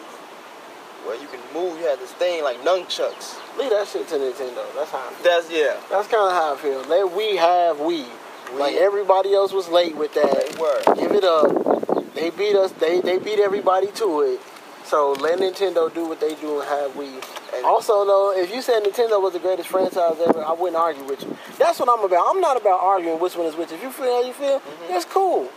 where 1.07 1.14
you 1.20 1.28
can 1.28 1.38
move. 1.55 1.78
You 1.78 1.86
had 1.86 2.01
this 2.01 2.11
thing 2.12 2.43
like 2.43 2.59
nunchucks. 2.62 3.38
Leave 3.57 3.70
that 3.70 3.86
shit 3.86 4.09
to 4.09 4.16
Nintendo. 4.16 4.64
That's 4.74 4.91
how. 4.91 4.99
I 4.99 5.12
feel. 5.12 5.22
That's 5.24 5.51
yeah. 5.51 5.76
That's 5.91 6.09
kind 6.09 6.26
of 6.26 6.32
how 6.32 6.55
I 6.55 6.57
feel. 6.57 6.82
Let 6.88 7.12
we 7.12 7.36
have 7.36 7.78
we. 7.78 8.07
Like 8.55 8.74
everybody 8.74 9.32
else 9.32 9.53
was 9.53 9.68
late 9.68 9.95
with 9.97 10.12
They 10.14 10.22
that. 10.22 10.59
were. 10.59 10.95
Give 10.97 11.12
it 11.12 11.22
up. 11.22 12.14
They 12.14 12.30
beat 12.30 12.57
us. 12.57 12.72
They 12.72 13.01
they 13.01 13.18
beat 13.18 13.38
everybody 13.38 13.86
to 13.93 14.22
it. 14.22 14.41
So 14.84 15.12
let 15.12 15.38
Nintendo 15.38 15.92
do 15.92 16.06
what 16.08 16.20
they 16.20 16.34
do 16.36 16.60
and 16.60 16.68
have 16.68 16.96
we. 16.96 17.06
And- 17.54 17.64
Also 17.64 18.04
though, 18.04 18.32
if 18.36 18.52
you 18.54 18.60
said 18.62 18.82
Nintendo 18.82 19.20
was 19.22 19.32
the 19.34 19.38
greatest 19.38 19.68
franchise 19.68 20.16
ever, 20.26 20.42
I 20.44 20.52
wouldn't 20.52 20.76
argue 20.76 21.04
with 21.04 21.22
you. 21.22 21.36
That's 21.58 21.78
what 21.78 21.88
I'm 21.88 22.04
about. 22.04 22.26
I'm 22.28 22.40
not 22.40 22.56
about 22.56 22.80
arguing 22.80 23.20
which 23.20 23.36
one 23.36 23.46
is 23.46 23.54
which. 23.56 23.70
If 23.72 23.82
you 23.82 23.90
feel 23.90 24.06
how 24.06 24.22
you 24.22 24.32
feel, 24.32 24.58
Mm-hmm. 24.60 24.92
that's 24.92 25.04
cool. 25.04 25.48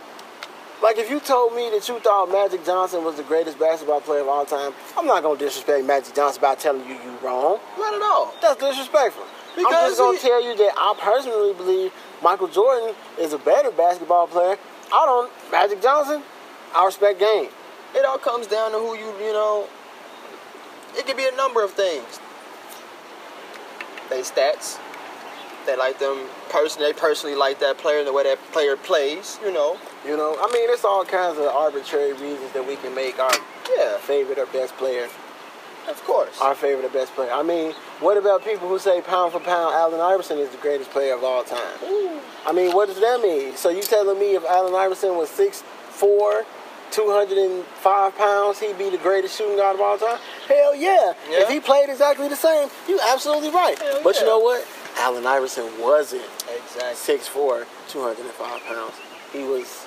Like 0.82 0.98
if 0.98 1.08
you 1.10 1.18
told 1.20 1.54
me 1.54 1.70
that 1.70 1.88
you 1.88 1.98
thought 2.00 2.30
Magic 2.30 2.64
Johnson 2.64 3.04
was 3.04 3.16
the 3.16 3.22
greatest 3.22 3.58
basketball 3.58 4.00
player 4.02 4.20
of 4.20 4.28
all 4.28 4.44
time, 4.44 4.72
I'm 4.96 5.06
not 5.06 5.22
gonna 5.22 5.38
disrespect 5.38 5.84
Magic 5.86 6.14
Johnson 6.14 6.42
by 6.42 6.54
telling 6.56 6.86
you 6.86 6.94
you 6.94 7.16
wrong. 7.22 7.58
Not 7.78 7.94
at 7.94 8.02
all. 8.02 8.34
That's 8.42 8.60
disrespectful. 8.60 9.24
I'm 9.56 9.62
just 9.70 9.98
gonna 9.98 10.18
he- 10.18 10.22
tell 10.28 10.42
you 10.44 10.54
that 10.56 10.72
I 10.76 10.94
personally 11.00 11.54
believe 11.54 11.92
Michael 12.22 12.48
Jordan 12.48 12.94
is 13.18 13.32
a 13.32 13.38
better 13.38 13.70
basketball 13.70 14.26
player. 14.26 14.56
I 14.92 15.06
don't 15.06 15.30
Magic 15.50 15.80
Johnson. 15.80 16.22
I 16.74 16.84
respect 16.84 17.18
game. 17.18 17.48
It 17.94 18.04
all 18.04 18.18
comes 18.18 18.46
down 18.46 18.72
to 18.72 18.78
who 18.78 18.94
you, 18.96 19.06
you 19.24 19.32
know. 19.32 19.68
It 20.96 21.06
could 21.06 21.16
be 21.16 21.26
a 21.26 21.36
number 21.36 21.62
of 21.64 21.72
things. 21.72 22.20
They 24.10 24.20
stats. 24.20 24.78
They 25.66 25.76
like 25.76 25.98
them 25.98 26.18
person. 26.50 26.82
They 26.82 26.92
personally 26.92 27.34
like 27.34 27.58
that 27.60 27.78
player 27.78 27.98
and 27.98 28.06
the 28.06 28.12
way 28.12 28.24
that 28.24 28.38
player 28.52 28.76
plays. 28.76 29.38
You 29.44 29.52
know. 29.52 29.78
You 30.06 30.16
know, 30.16 30.36
I 30.38 30.52
mean, 30.52 30.68
it's 30.70 30.84
all 30.84 31.04
kinds 31.04 31.38
of 31.38 31.44
arbitrary 31.46 32.12
reasons 32.12 32.52
that 32.52 32.66
we 32.66 32.76
can 32.76 32.94
make 32.94 33.18
our 33.18 33.32
Yeah. 33.74 33.96
favorite 33.98 34.38
or 34.38 34.44
best 34.46 34.76
player 34.76 35.08
Of 35.88 36.04
course. 36.04 36.38
our 36.42 36.54
favorite 36.54 36.84
or 36.84 36.90
best 36.90 37.14
player. 37.14 37.32
I 37.32 37.42
mean, 37.42 37.72
what 38.00 38.18
about 38.18 38.44
people 38.44 38.68
who 38.68 38.78
say 38.78 39.00
pound 39.00 39.32
for 39.32 39.40
pound, 39.40 39.74
Allen 39.74 40.00
Iverson 40.00 40.38
is 40.38 40.50
the 40.50 40.58
greatest 40.58 40.90
player 40.90 41.14
of 41.14 41.24
all 41.24 41.42
time? 41.42 41.78
Ooh. 41.84 42.20
I 42.44 42.52
mean, 42.52 42.72
what 42.72 42.88
does 42.88 43.00
that 43.00 43.22
mean? 43.22 43.56
So 43.56 43.70
you 43.70 43.80
telling 43.80 44.18
me 44.18 44.34
if 44.34 44.44
Allen 44.44 44.74
Iverson 44.74 45.16
was 45.16 45.30
6'4", 45.30 46.44
205 46.90 48.16
pounds, 48.16 48.60
he'd 48.60 48.78
be 48.78 48.90
the 48.90 48.98
greatest 48.98 49.36
shooting 49.36 49.56
guard 49.56 49.74
of 49.76 49.80
all 49.80 49.98
time? 49.98 50.18
Hell 50.48 50.74
yeah. 50.74 51.12
Yeah. 51.30 51.42
If 51.42 51.48
he 51.48 51.60
played 51.60 51.88
exactly 51.88 52.28
the 52.28 52.36
same, 52.36 52.68
you 52.88 52.98
absolutely 53.10 53.50
right. 53.50 53.78
Hell 53.78 54.00
but 54.02 54.16
you 54.20 54.24
know 54.26 54.38
what? 54.38 54.66
Allen 54.98 55.26
Iverson 55.26 55.66
wasn't 55.80 56.22
Exactly. 56.48 57.16
6'4", 57.18 57.66
205 57.88 58.64
pounds. 58.66 58.94
He 59.32 59.42
was 59.42 59.84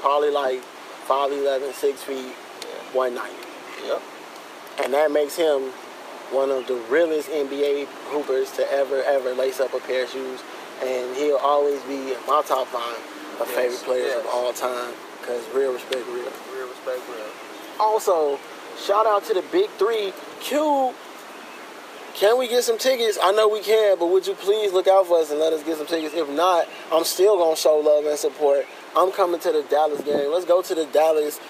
probably 0.00 0.30
like 0.30 0.62
5'11", 1.06 1.72
6 1.74 2.02
feet, 2.02 2.16
Yeah. 2.16 2.94
190. 2.94 3.86
Yep. 3.86 4.02
And 4.84 4.94
that 4.94 5.10
makes 5.10 5.36
him 5.36 5.72
one 6.30 6.50
of 6.50 6.66
the 6.66 6.74
realest 6.90 7.28
NBA 7.30 7.86
hoopers 8.10 8.50
to 8.52 8.72
ever, 8.72 9.02
ever 9.04 9.34
lace 9.34 9.60
up 9.60 9.74
a 9.74 9.80
pair 9.80 10.04
of 10.04 10.10
shoes. 10.10 10.40
And 10.82 11.14
he'll 11.16 11.36
always 11.36 11.80
be 11.82 12.12
in 12.12 12.18
my 12.26 12.42
top 12.46 12.66
five 12.68 12.98
of 13.40 13.46
Yes, 13.48 13.56
favorite 13.56 13.82
players 13.84 14.14
of 14.14 14.26
all 14.32 14.52
time. 14.52 14.92
Because 15.26 15.44
real 15.52 15.72
respect, 15.72 16.06
real. 16.06 16.30
Real 16.54 16.68
respect, 16.68 17.00
real. 17.10 17.26
Also, 17.80 18.38
shout 18.78 19.06
out 19.06 19.24
to 19.24 19.34
the 19.34 19.42
big 19.50 19.68
three. 19.70 20.12
Q, 20.40 20.94
can 22.14 22.38
we 22.38 22.46
get 22.46 22.62
some 22.62 22.78
tickets? 22.78 23.18
I 23.20 23.32
know 23.32 23.48
we 23.48 23.60
can, 23.60 23.98
but 23.98 24.06
would 24.06 24.24
you 24.26 24.34
please 24.34 24.72
look 24.72 24.86
out 24.86 25.06
for 25.08 25.18
us 25.18 25.30
and 25.32 25.40
let 25.40 25.52
us 25.52 25.64
get 25.64 25.78
some 25.78 25.86
tickets? 25.86 26.14
If 26.14 26.28
not, 26.30 26.68
I'm 26.92 27.02
still 27.04 27.36
going 27.36 27.56
to 27.56 27.60
show 27.60 27.76
love 27.78 28.04
and 28.06 28.16
support. 28.16 28.66
I'm 28.96 29.10
coming 29.10 29.40
to 29.40 29.50
the 29.52 29.62
Dallas 29.68 30.00
game. 30.02 30.30
Let's 30.30 30.44
go 30.44 30.62
to 30.62 30.74
the 30.74 30.86
Dallas 30.86 31.40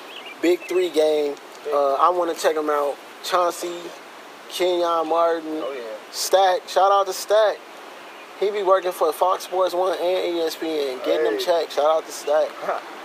big 0.41 0.61
three 0.61 0.89
game. 0.91 1.37
Uh, 1.71 1.95
I 1.95 2.09
want 2.11 2.35
to 2.35 2.43
check 2.43 2.55
them 2.55 2.71
out. 2.71 2.97
Chauncey, 3.25 3.75
Kenyon 4.49 5.09
Martin, 5.09 5.61
Oh 5.63 5.73
yeah. 5.77 5.83
Stack. 6.13 6.69
Shout 6.69 6.91
out 6.91 7.07
to 7.09 7.13
Stack. 7.13 7.59
He 8.41 8.51
be 8.51 8.63
working 8.63 8.93
for 8.93 9.13
Fox 9.13 9.45
Sports 9.45 9.75
1 9.75 9.99
and 9.99 10.37
ESPN, 10.39 11.05
getting 11.05 11.25
them 11.25 11.35
Hey. 11.39 11.45
checks. 11.45 11.75
Shout 11.75 11.85
out 11.87 12.07
to 12.07 12.13
Stack. 12.13 12.49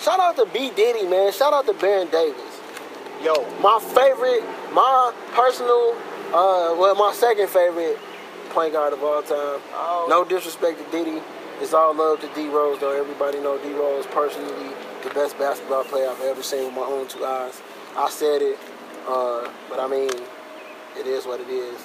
Shout 0.00 0.20
out 0.20 0.36
to 0.36 0.46
B. 0.46 0.70
Diddy, 0.70 1.06
man. 1.06 1.32
Shout 1.32 1.52
out 1.52 1.66
to 1.66 1.72
Baron 1.74 2.08
Davis. 2.10 2.60
Yo. 3.22 3.34
My 3.60 3.80
favorite, 3.94 4.42
my 4.72 5.12
personal, 5.32 5.96
uh, 6.28 6.74
well, 6.78 6.94
my 6.94 7.12
second 7.12 7.48
favorite 7.48 7.98
point 8.50 8.72
guard 8.72 8.92
of 8.92 9.02
all 9.02 9.22
time. 9.22 9.60
Oh. 9.74 10.06
No 10.08 10.24
disrespect 10.24 10.78
to 10.78 10.90
Diddy. 10.90 11.20
It's 11.60 11.74
all 11.74 11.94
love 11.94 12.20
to 12.20 12.28
D 12.34 12.48
Rose, 12.48 12.78
though. 12.78 12.92
Everybody 12.92 13.40
know 13.40 13.58
D 13.58 13.72
Rose 13.74 14.06
personally 14.06 14.70
the 15.02 15.10
best 15.10 15.36
basketball 15.38 15.84
player 15.84 16.08
I've 16.08 16.20
ever 16.22 16.42
seen 16.42 16.64
with 16.66 16.74
my 16.74 16.82
own 16.82 17.08
two 17.08 17.24
eyes. 17.24 17.60
I 17.96 18.08
said 18.08 18.42
it, 18.42 18.58
uh, 19.08 19.50
but 19.68 19.80
I 19.80 19.88
mean, 19.88 20.10
it 20.96 21.06
is 21.06 21.26
what 21.26 21.40
it 21.40 21.48
is. 21.48 21.80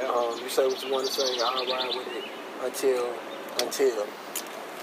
Yeah. 0.00 0.08
Um, 0.08 0.38
you 0.40 0.48
say 0.48 0.66
what 0.66 0.82
you 0.82 0.90
want 0.90 1.06
to 1.06 1.12
say. 1.12 1.38
I'll 1.44 1.66
ride 1.66 1.94
with 1.94 2.08
it 2.16 2.24
until 2.64 3.12
until. 3.60 4.06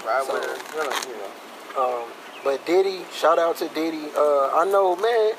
right 0.06 0.24
so- 0.24 0.34
with 0.34 0.44
it. 0.44 0.62
You 0.72 0.84
know, 0.84 0.96
you 1.08 1.16
know. 1.18 2.02
Um, 2.02 2.08
but 2.44 2.64
Diddy, 2.66 3.00
shout 3.12 3.38
out 3.38 3.56
to 3.58 3.68
Diddy. 3.68 4.06
Uh, 4.16 4.50
I 4.54 4.68
know, 4.70 4.96
man, 4.96 5.32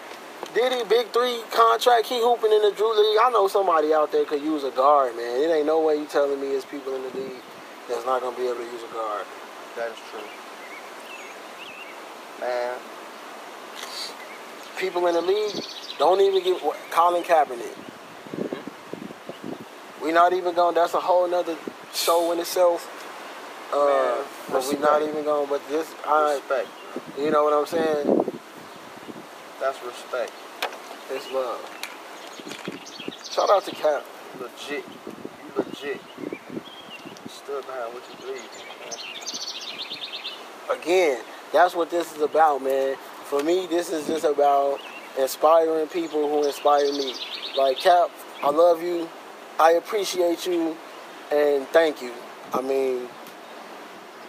Diddy, 0.54 0.84
big 0.89 1.08
three 1.12 1.41
contract, 1.52 2.08
he 2.08 2.20
hooping 2.20 2.52
in 2.52 2.62
the 2.62 2.72
Drew 2.76 2.89
League. 2.89 3.20
I 3.22 3.30
know 3.32 3.47
somebody 3.47 3.93
out 3.93 4.12
there 4.12 4.26
could 4.26 4.41
use 4.41 4.64
a 4.64 4.72
guard, 4.72 5.16
man. 5.16 5.41
It 5.41 5.54
ain't 5.54 5.68
no 5.68 5.82
way 5.82 5.97
you 5.97 6.06
telling 6.06 6.39
me 6.41 6.47
it's 6.47 6.66
people 6.66 6.95
in 6.95 7.04
the 7.04 7.10
league 7.18 7.41
that's 7.88 8.06
not 8.06 8.22
gonna 8.22 8.36
be 8.36 8.45
able 8.45 8.58
to 8.58 8.64
use 8.64 8.84
a 8.84 8.93
guard. 8.93 9.26
That 9.76 9.91
is 9.91 9.97
true. 10.10 10.22
Man. 12.41 12.76
People 14.78 15.08
in 15.08 15.14
the 15.14 15.22
league 15.22 15.64
don't 15.97 16.22
even 16.22 16.43
get 16.43 16.62
Colin 16.89 17.24
Kaepernick. 17.24 17.76
We're 20.02 20.14
not 20.14 20.34
even 20.34 20.56
going. 20.56 20.76
That's 20.76 20.93
a 20.93 21.00
whole 21.00 21.28
nother 21.28 21.58
show 21.93 22.32
in 22.32 22.39
itself. 22.39 22.88
Uh, 23.74 23.86
Man, 23.86 24.26
but 24.50 24.66
we're 24.68 24.80
not 24.80 25.02
even 25.02 25.24
going. 25.26 25.50
But 25.50 25.62
this, 25.70 25.93
I, 26.06 26.36
Respect. 26.36 26.68
You 27.18 27.32
know 27.32 27.44
what 27.44 27.54
I'm 27.54 27.66
saying? 27.66 28.40
That's 29.60 29.84
respect. 29.84 30.32
It's 31.12 31.32
love. 31.32 31.60
Shout 33.32 33.50
out 33.50 33.64
to 33.66 33.72
Cap. 33.72 34.04
Legit. 34.40 34.86
You 34.86 35.64
legit. 35.64 36.02
Stood 37.28 37.66
behind 37.66 37.94
what 37.94 38.04
you 38.10 38.16
believe 38.26 38.50
in, 38.56 38.66
man. 40.70 40.80
again, 40.80 41.22
that's 41.52 41.76
what 41.76 41.90
this 41.90 42.16
is 42.16 42.22
about, 42.22 42.64
man. 42.64 42.96
For 43.26 43.44
me, 43.44 43.68
this 43.68 43.92
is 43.92 44.08
just 44.08 44.24
about 44.24 44.80
inspiring 45.20 45.88
people 45.88 46.30
who 46.30 46.46
inspire 46.46 46.92
me. 46.92 47.14
Like 47.58 47.78
Cap, 47.78 48.10
I 48.44 48.50
love 48.50 48.82
you, 48.82 49.10
I 49.60 49.72
appreciate 49.74 50.46
you, 50.46 50.78
and 51.32 51.68
thank 51.68 52.02
you. 52.02 52.14
I 52.54 52.62
mean, 52.62 53.08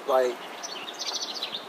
like, 0.08 0.34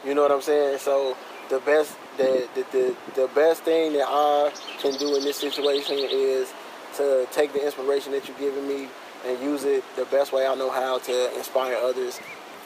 you 0.05 0.13
know 0.15 0.21
what 0.21 0.31
I'm 0.31 0.41
saying? 0.41 0.79
So 0.79 1.15
the 1.49 1.59
best, 1.59 1.95
the 2.17 2.47
the 2.55 2.65
the, 2.71 2.95
the 3.15 3.27
best 3.33 3.63
thing 3.63 3.93
that 3.93 4.07
I 4.07 4.51
can 4.79 4.97
do 4.97 5.15
in 5.15 5.23
this 5.23 5.37
situation 5.37 5.97
is 5.99 6.53
to 6.97 7.27
take 7.31 7.53
the 7.53 7.63
inspiration 7.63 8.11
that 8.13 8.27
you're 8.27 8.37
giving 8.37 8.67
me 8.67 8.89
and 9.25 9.39
use 9.41 9.63
it 9.63 9.83
the 9.95 10.05
best 10.05 10.33
way 10.33 10.47
I 10.47 10.55
know 10.55 10.71
how 10.71 10.99
to 10.99 11.37
inspire 11.37 11.75
others. 11.75 12.19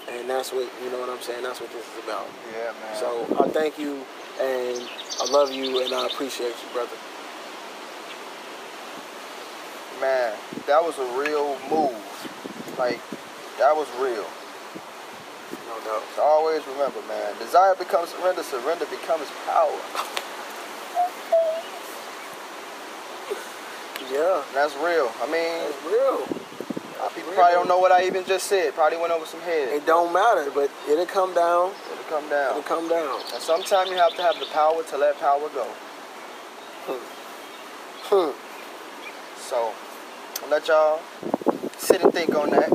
And 0.10 0.30
that's 0.30 0.52
what 0.52 0.70
you 0.84 0.92
know 0.92 1.00
what 1.00 1.10
I'm 1.10 1.22
saying. 1.22 1.44
That's 1.44 1.60
what 1.60 1.72
this 1.72 1.84
is 1.84 2.04
about. 2.04 2.28
Yeah, 2.54 2.72
man. 2.80 2.96
So 2.96 3.44
I 3.44 3.50
thank 3.50 3.80
you, 3.80 4.06
and 4.40 4.88
I 5.20 5.32
love 5.32 5.52
you, 5.52 5.84
and 5.84 5.94
I 5.94 6.06
appreciate 6.06 6.50
you, 6.50 6.74
brother. 6.74 6.96
man, 10.00 10.34
that 10.68 10.84
was 10.84 10.98
a 11.00 11.08
real 11.18 11.58
move. 11.70 11.96
Like, 12.78 13.00
that 13.58 13.76
was 13.76 13.88
real. 14.00 14.26
So 16.16 16.22
always 16.22 16.66
remember, 16.68 17.02
man, 17.08 17.38
desire 17.38 17.76
becomes 17.76 18.10
surrender, 18.10 18.44
surrender 18.44 18.86
becomes 18.86 19.28
power. 19.46 19.76
Yeah, 24.12 24.44
And 24.48 24.56
that's 24.56 24.76
real. 24.78 25.12
I 25.22 25.26
mean, 25.26 25.60
that's 25.66 25.84
real. 25.86 26.24
a 26.24 26.98
lot 27.00 27.10
of 27.10 27.16
people 27.16 27.34
probably 27.34 27.54
don't 27.54 27.68
know 27.68 27.80
what 27.80 27.92
I 27.92 28.06
even 28.06 28.24
just 28.24 28.48
said. 28.48 28.74
Probably 28.74 28.98
went 28.98 29.12
over 29.12 29.26
some 29.26 29.42
head. 29.42 29.70
It 29.70 29.86
don't 29.86 30.14
matter, 30.14 30.50
but 30.54 30.70
it'll 30.90 31.06
come 31.06 31.34
down. 31.34 31.74
It'll 31.92 32.04
come 32.06 32.30
down. 32.30 32.52
It'll 32.52 32.64
come 32.64 32.88
down. 32.88 33.20
And 33.34 33.42
sometimes 33.42 33.90
you 33.90 33.98
have 33.98 34.16
to 34.16 34.22
have 34.22 34.40
the 34.40 34.46
power 34.48 34.84
to 34.84 34.98
let 34.98 35.20
power 35.20 35.50
go. 35.50 35.68
Hmm. 38.08 38.32
So, 39.40 39.74
I'll 40.44 40.50
let 40.50 40.68
y'all 40.68 41.02
sit 41.78 42.04
and 42.04 42.14
think 42.14 42.36
on 42.36 42.52
that. 42.52 42.70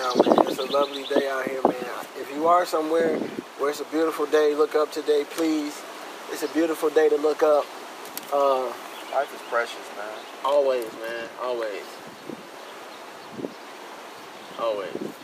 Out, 0.00 0.26
man. 0.26 0.46
It's 0.48 0.58
a 0.58 0.64
lovely 0.64 1.04
day 1.04 1.28
out 1.28 1.46
here, 1.48 1.60
man. 1.62 2.06
If 2.16 2.30
you 2.34 2.46
are 2.46 2.64
somewhere 2.64 3.16
where 3.58 3.70
it's 3.70 3.80
a 3.80 3.84
beautiful 3.84 4.26
day, 4.26 4.54
look 4.54 4.74
up 4.74 4.92
today, 4.92 5.24
please. 5.28 5.80
It's 6.30 6.42
a 6.42 6.48
beautiful 6.48 6.90
day 6.90 7.08
to 7.08 7.16
look 7.16 7.42
up. 7.42 7.64
Uh, 8.32 8.72
Life 9.12 9.34
is 9.34 9.40
precious, 9.48 9.74
man. 9.96 10.06
always, 10.44 10.92
man. 10.94 11.28
Always. 11.40 11.82
Always. 14.60 15.17